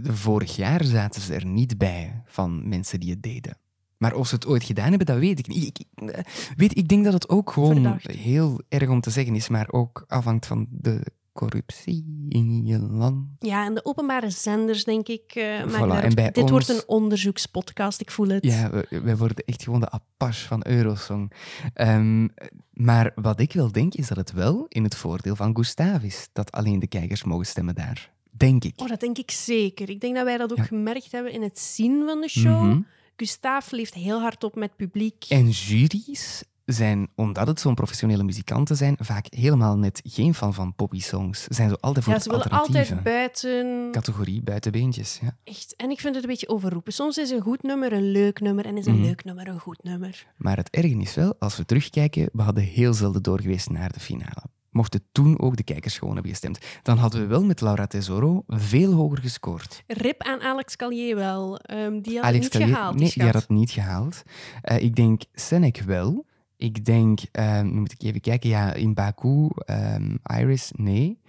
De 0.03 0.15
vorig 0.15 0.55
jaar 0.55 0.83
zaten 0.83 1.21
ze 1.21 1.33
er 1.33 1.45
niet 1.45 1.77
bij 1.77 2.23
van 2.25 2.69
mensen 2.69 2.99
die 2.99 3.09
het 3.09 3.23
deden. 3.23 3.57
Maar 3.97 4.13
of 4.13 4.27
ze 4.27 4.35
het 4.35 4.47
ooit 4.47 4.63
gedaan 4.63 4.89
hebben, 4.89 5.05
dat 5.07 5.17
weet 5.17 5.39
ik 5.39 5.47
niet. 5.47 5.63
Ik, 5.63 6.09
eh, 6.09 6.23
weet, 6.55 6.77
ik 6.77 6.87
denk 6.87 7.03
dat 7.03 7.13
het 7.13 7.29
ook 7.29 7.51
gewoon 7.51 7.73
Verdacht. 7.73 8.11
heel 8.11 8.61
erg 8.69 8.89
om 8.89 9.01
te 9.01 9.09
zeggen 9.09 9.35
is, 9.35 9.49
maar 9.49 9.71
ook 9.71 10.03
afhangt 10.07 10.45
van 10.45 10.67
de 10.69 11.03
corruptie 11.39 12.25
in 12.29 12.65
je 12.65 12.79
land. 12.79 13.27
Ja, 13.39 13.65
en 13.65 13.73
de 13.73 13.85
openbare 13.85 14.29
zenders, 14.29 14.83
denk 14.83 15.07
ik. 15.07 15.31
maken 15.35 15.69
Voilà, 15.69 15.87
daar- 15.87 16.03
en 16.03 16.15
bij 16.15 16.31
dit 16.31 16.49
wordt 16.49 16.69
een 16.69 16.83
onderzoekspodcast, 16.87 18.01
ik 18.01 18.11
voel 18.11 18.27
het. 18.27 18.43
Ja, 18.43 18.69
wij 18.89 19.17
worden 19.17 19.43
echt 19.45 19.63
gewoon 19.63 19.79
de 19.79 19.89
apache 19.91 20.47
van 20.47 20.65
Eurosong. 20.67 21.31
Ehm, 21.73 22.27
maar 22.73 23.11
wat 23.15 23.39
ik 23.39 23.53
wel 23.53 23.71
denk, 23.71 23.93
is 23.93 24.07
dat 24.07 24.17
het 24.17 24.31
wel 24.31 24.65
in 24.67 24.83
het 24.83 24.95
voordeel 24.95 25.35
van 25.35 25.55
Gustav 25.55 26.03
is. 26.03 26.29
Dat 26.33 26.51
alleen 26.51 26.79
de 26.79 26.87
kijkers 26.87 27.23
mogen 27.23 27.45
stemmen 27.45 27.75
daar. 27.75 28.11
Denk 28.31 28.63
ik. 28.63 28.73
Oh, 28.75 28.87
dat 28.87 28.99
denk 28.99 29.17
ik 29.17 29.31
zeker. 29.31 29.89
Ik 29.89 29.99
denk 30.01 30.15
dat 30.15 30.23
wij 30.23 30.37
dat 30.37 30.51
ook 30.51 30.57
Ja. 30.57 30.63
gemerkt 30.63 31.11
hebben 31.11 31.31
in 31.31 31.41
het 31.41 31.59
zien 31.59 32.03
van 32.05 32.21
de 32.21 32.29
show. 32.29 32.63
Mhm. 32.63 32.79
Gustav 33.15 33.71
leeft 33.71 33.93
heel 33.93 34.19
hard 34.21 34.43
op 34.43 34.55
met 34.55 34.75
publiek. 34.75 35.25
En 35.29 35.49
juries 35.49 36.43
zijn, 36.73 37.07
omdat 37.15 37.47
het 37.47 37.59
zo'n 37.59 37.73
professionele 37.73 38.23
muzikanten 38.23 38.75
zijn, 38.75 38.95
vaak 38.99 39.25
helemaal 39.29 39.77
net 39.77 40.01
geen 40.03 40.33
fan 40.33 40.53
van 40.53 40.75
poppy 40.75 40.99
songs. 41.01 41.43
Ze 41.43 41.53
zijn 41.53 41.69
zo 41.69 41.75
altijd 41.79 42.03
voor 42.05 42.13
ja, 42.13 42.19
het 42.19 42.27
ze 42.29 42.35
willen 42.35 42.49
altijd 42.59 43.03
buiten. 43.03 43.89
Categorie 43.91 44.41
buitenbeentjes, 44.41 45.19
ja. 45.21 45.37
Echt. 45.43 45.75
En 45.75 45.89
ik 45.89 45.99
vind 45.99 46.13
het 46.15 46.23
een 46.23 46.29
beetje 46.29 46.49
overroepen. 46.49 46.93
Soms 46.93 47.17
is 47.17 47.29
een 47.29 47.41
goed 47.41 47.63
nummer 47.63 47.93
een 47.93 48.11
leuk 48.11 48.39
nummer 48.39 48.65
en 48.65 48.77
is 48.77 48.85
een 48.85 48.93
Mhm. 48.95 49.03
leuk 49.05 49.23
nummer 49.23 49.47
een 49.47 49.59
goed 49.59 49.83
nummer. 49.83 50.27
Maar 50.37 50.57
het 50.57 50.69
erge 50.69 50.97
is 50.97 51.15
wel, 51.15 51.35
als 51.39 51.57
we 51.57 51.65
terugkijken, 51.65 52.29
we 52.33 52.41
hadden 52.41 52.63
heel 52.63 52.93
zelden 52.93 53.23
doorgeweest 53.23 53.69
naar 53.69 53.91
de 53.91 53.99
finale. 53.99 54.43
Mochten 54.71 55.03
toen 55.11 55.39
ook 55.39 55.57
de 55.57 55.63
kijkers 55.63 55.97
gewoon 55.97 56.13
hebben 56.13 56.31
gestemd, 56.31 56.59
dan 56.83 56.97
hadden 56.97 57.21
we 57.21 57.27
wel 57.27 57.43
met 57.43 57.61
Laura 57.61 57.87
Tesoro 57.87 58.43
veel 58.47 58.93
hoger 58.93 59.17
gescoord. 59.17 59.83
Rip 59.87 60.23
aan 60.23 60.41
Alex 60.41 60.75
Callier 60.75 61.15
wel. 61.15 61.57
Ehm, 61.57 62.01
die 62.01 62.15
had 62.15 62.23
Alex 62.25 62.45
het 62.45 62.53
niet 62.53 62.63
gehaald. 62.67 62.95
Nee, 62.95 63.03
die 63.03 63.13
die 63.13 63.23
had 63.23 63.33
het 63.33 63.49
niet 63.49 63.71
gehaald. 63.71 64.23
Eh, 64.61 64.83
ik 64.83 64.95
denk 64.95 65.21
Senek 65.33 65.81
wel. 65.81 66.25
Ik 66.59 66.85
denk, 66.85 67.19
nu 67.61 67.79
moet 67.79 67.91
ik 67.91 68.01
even 68.01 68.21
kijken, 68.21 68.49
ja, 68.49 68.73
in 68.73 68.93
Baku, 68.93 69.49
ehm, 69.65 70.15
Iris, 70.23 70.71
nee. 70.75 71.19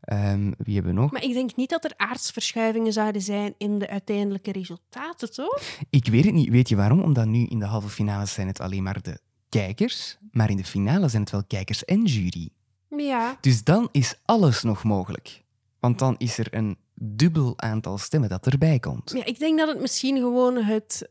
Ehm, 0.00 0.52
wie 0.58 0.74
hebben 0.74 0.94
we 0.94 1.00
nog? 1.00 1.12
Maar 1.12 1.22
ik 1.22 1.32
denk 1.32 1.56
niet 1.56 1.70
dat 1.70 1.84
er 1.84 1.92
aardsverschuivingen 1.96 2.92
zouden 2.92 3.22
zijn 3.22 3.54
in 3.58 3.78
de 3.78 3.88
uiteindelijke 3.88 4.52
resultaten, 4.52 5.32
toch? 5.32 5.60
Ik 5.90 6.06
weet 6.06 6.24
het 6.24 6.34
niet. 6.34 6.48
Weet 6.48 6.68
je 6.68 6.76
waarom? 6.76 7.00
Omdat 7.00 7.26
nu 7.26 7.46
in 7.46 7.58
de 7.58 7.64
halve 7.64 7.88
finales 7.88 8.32
zijn 8.32 8.46
het 8.46 8.60
alleen 8.60 8.82
maar 8.82 9.02
de 9.02 9.20
kijkers, 9.48 10.18
maar 10.30 10.50
in 10.50 10.56
de 10.56 10.64
finale 10.64 11.08
zijn 11.08 11.22
het 11.22 11.30
wel 11.30 11.44
kijkers 11.44 11.84
en 11.84 12.04
jury. 12.04 12.50
Ja. 12.88 13.38
Dus 13.40 13.64
dan 13.64 13.88
is 13.92 14.14
alles 14.24 14.62
nog 14.62 14.84
mogelijk. 14.84 15.44
Want 15.80 15.98
dan 15.98 16.14
is 16.18 16.38
er 16.38 16.54
een 16.54 16.78
dubbel 16.94 17.52
aantal 17.56 17.98
stemmen 17.98 18.28
dat 18.28 18.46
erbij 18.46 18.78
komt. 18.78 19.10
ja. 19.10 19.24
Ik 19.24 19.38
denk 19.38 19.58
dat 19.58 19.68
het 19.68 19.80
misschien 19.80 20.16
gewoon 20.16 20.56
het, 20.56 21.06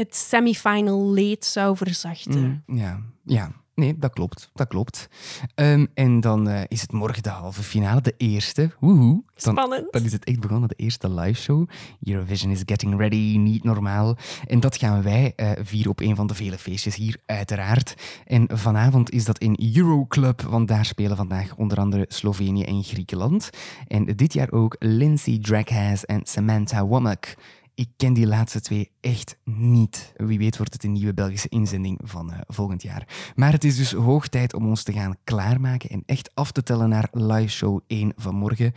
het 0.00 0.16
semifinal 0.16 1.10
leed 1.10 1.44
zou 1.44 1.76
verzachten. 1.76 2.62
Mm, 2.66 2.78
ja, 2.78 3.00
ja. 3.24 3.52
Nee, 3.74 3.98
dat 3.98 4.12
klopt. 4.12 4.50
Dat 4.54 4.68
klopt. 4.68 5.08
Ehm, 5.54 5.86
en 5.94 6.20
dan 6.20 6.48
eh, 6.48 6.62
is 6.68 6.80
het 6.80 6.92
morgen 6.92 7.22
de 7.22 7.28
halve 7.28 7.62
finale, 7.62 8.00
de 8.00 8.14
eerste. 8.16 8.70
Woehoe. 8.80 9.22
Dan, 9.34 9.52
Spannend. 9.54 9.92
dan 9.92 10.04
is 10.04 10.12
het 10.12 10.24
echt 10.24 10.40
begonnen, 10.40 10.68
de 10.68 10.74
eerste 10.74 11.10
live 11.10 11.40
show. 11.40 11.68
Eurovision 12.02 12.50
is 12.50 12.62
getting 12.66 12.96
ready, 12.96 13.36
niet 13.36 13.64
normaal. 13.64 14.16
En 14.46 14.60
dat 14.60 14.76
gaan 14.76 15.02
wij 15.02 15.32
eh, 15.36 15.50
vieren 15.62 15.90
op 15.90 16.00
een 16.00 16.16
van 16.16 16.26
de 16.26 16.34
vele 16.34 16.58
feestjes 16.58 16.94
hier, 16.94 17.16
uiteraard. 17.26 17.94
En 18.24 18.48
vanavond 18.52 19.10
is 19.10 19.24
dat 19.24 19.38
in 19.38 19.72
Euroclub, 19.74 20.42
want 20.42 20.68
daar 20.68 20.84
spelen 20.84 21.16
vandaag 21.16 21.56
onder 21.56 21.78
andere 21.78 22.04
Slovenië 22.08 22.62
en 22.62 22.82
Griekenland. 22.82 23.50
En 23.86 24.04
dit 24.04 24.32
jaar 24.32 24.52
ook 24.52 24.76
Lindsay 24.78 25.38
Draghaas 25.38 26.04
en 26.04 26.20
Samantha 26.24 26.86
Womack. 26.86 27.34
Ik 27.80 27.88
ken 27.96 28.12
die 28.12 28.26
laatste 28.26 28.60
twee 28.60 28.90
echt 29.00 29.36
niet. 29.44 30.12
Wie 30.16 30.38
weet 30.38 30.56
wordt 30.56 30.72
het 30.72 30.84
een 30.84 30.92
nieuwe 30.92 31.14
Belgische 31.14 31.48
inzending 31.48 31.98
van 32.02 32.32
eh, 32.32 32.38
volgend 32.46 32.82
jaar. 32.82 33.32
Maar 33.34 33.52
het 33.52 33.64
is 33.64 33.76
dus 33.76 33.92
hoog 33.92 34.28
tijd 34.28 34.54
om 34.54 34.66
ons 34.66 34.82
te 34.82 34.92
gaan 34.92 35.16
klaarmaken 35.24 35.90
en 35.90 36.02
echt 36.06 36.30
af 36.34 36.52
te 36.52 36.62
tellen 36.62 36.88
naar 36.88 37.08
live 37.12 37.48
show 37.48 37.80
1 37.86 38.12
van 38.16 38.34
morgen. 38.34 38.72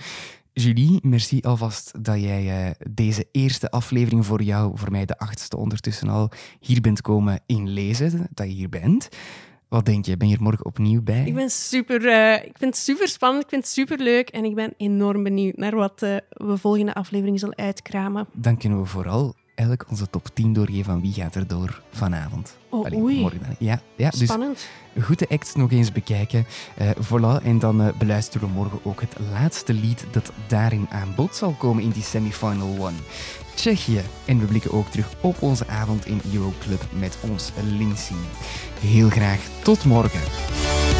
Julie, 0.53 0.99
merci 1.01 1.41
alvast 1.41 2.03
dat 2.03 2.19
jij 2.19 2.65
eh, 2.65 2.71
deze 2.89 3.27
eerste 3.31 3.71
aflevering 3.71 4.25
voor 4.25 4.41
jou, 4.41 4.77
voor 4.77 4.91
mij 4.91 5.05
de 5.05 5.17
achtste 5.17 5.57
ondertussen 5.57 6.09
al, 6.09 6.31
hier 6.59 6.81
bent 6.81 7.01
komen 7.01 7.41
inlezen, 7.45 8.27
dat 8.33 8.47
je 8.47 8.53
hier 8.53 8.69
bent. 8.69 9.09
Wat 9.73 9.85
denk 9.85 10.05
je? 10.05 10.17
Ben 10.17 10.27
je 10.27 10.35
er 10.35 10.41
morgen 10.41 10.65
opnieuw 10.65 11.01
bij? 11.01 11.23
Ik 11.25 11.33
ben 11.35 11.49
super, 11.49 12.07
eh, 12.07 12.33
ik 12.33 12.57
vind 12.57 12.75
het 12.75 12.77
super 12.77 13.07
spannend, 13.07 13.43
ik 13.43 13.49
vind 13.49 13.63
het 13.63 13.71
super 13.71 13.99
leuk 13.99 14.29
en 14.29 14.45
ik 14.45 14.55
ben 14.55 14.73
enorm 14.77 15.23
benieuwd 15.23 15.57
naar 15.57 15.75
wat 15.75 16.01
eh, 16.01 16.15
we 16.29 16.57
volgende 16.57 16.93
aflevering 16.93 17.39
zullen 17.39 17.57
uitkramen. 17.57 18.27
Dan 18.31 18.57
kunnen 18.57 18.81
we 18.81 18.85
vooral 18.85 19.35
eigenlijk 19.55 19.89
onze 19.89 20.09
top 20.09 20.27
10 20.33 20.53
doorgeven 20.53 20.83
van 20.83 21.01
wie 21.01 21.13
gaat 21.13 21.35
er 21.35 21.47
door 21.47 21.81
vanavond. 21.91 22.57
Oh, 22.69 22.85
Allee, 22.85 22.99
oei. 22.99 23.19
morgen. 23.19 23.55
Ja, 23.59 23.81
ja 23.95 24.09
dus 24.09 24.19
Spannend. 24.19 24.67
goed 25.01 25.19
de 25.19 25.29
acts 25.29 25.55
nog 25.55 25.71
eens 25.71 25.91
bekijken. 25.91 26.45
Eh 26.77 26.89
voilà, 26.89 27.43
en 27.43 27.59
dan 27.59 27.81
eh, 27.81 27.87
beluisteren 27.97 28.47
we 28.47 28.53
morgen 28.53 28.79
ook 28.83 29.01
het 29.01 29.15
laatste 29.31 29.73
lied 29.73 30.05
dat 30.11 30.31
daarin 30.47 30.87
aan 30.89 31.13
bod 31.15 31.35
zal 31.35 31.51
komen 31.51 31.83
in 31.83 31.89
die 31.89 32.03
semifinal 32.03 32.75
one. 32.79 32.97
Tsjechië. 33.55 34.01
En 34.25 34.39
we 34.39 34.45
blikken 34.45 34.71
ook 34.73 34.87
terug 34.87 35.13
op 35.21 35.41
onze 35.41 35.67
avond 35.67 36.05
in 36.05 36.21
Euroclub 36.33 36.85
met 36.99 37.17
ons 37.21 37.51
Lindsay. 37.77 38.17
Heel 38.79 39.09
graag 39.09 39.39
tot 39.63 39.85
morgen. 39.85 40.92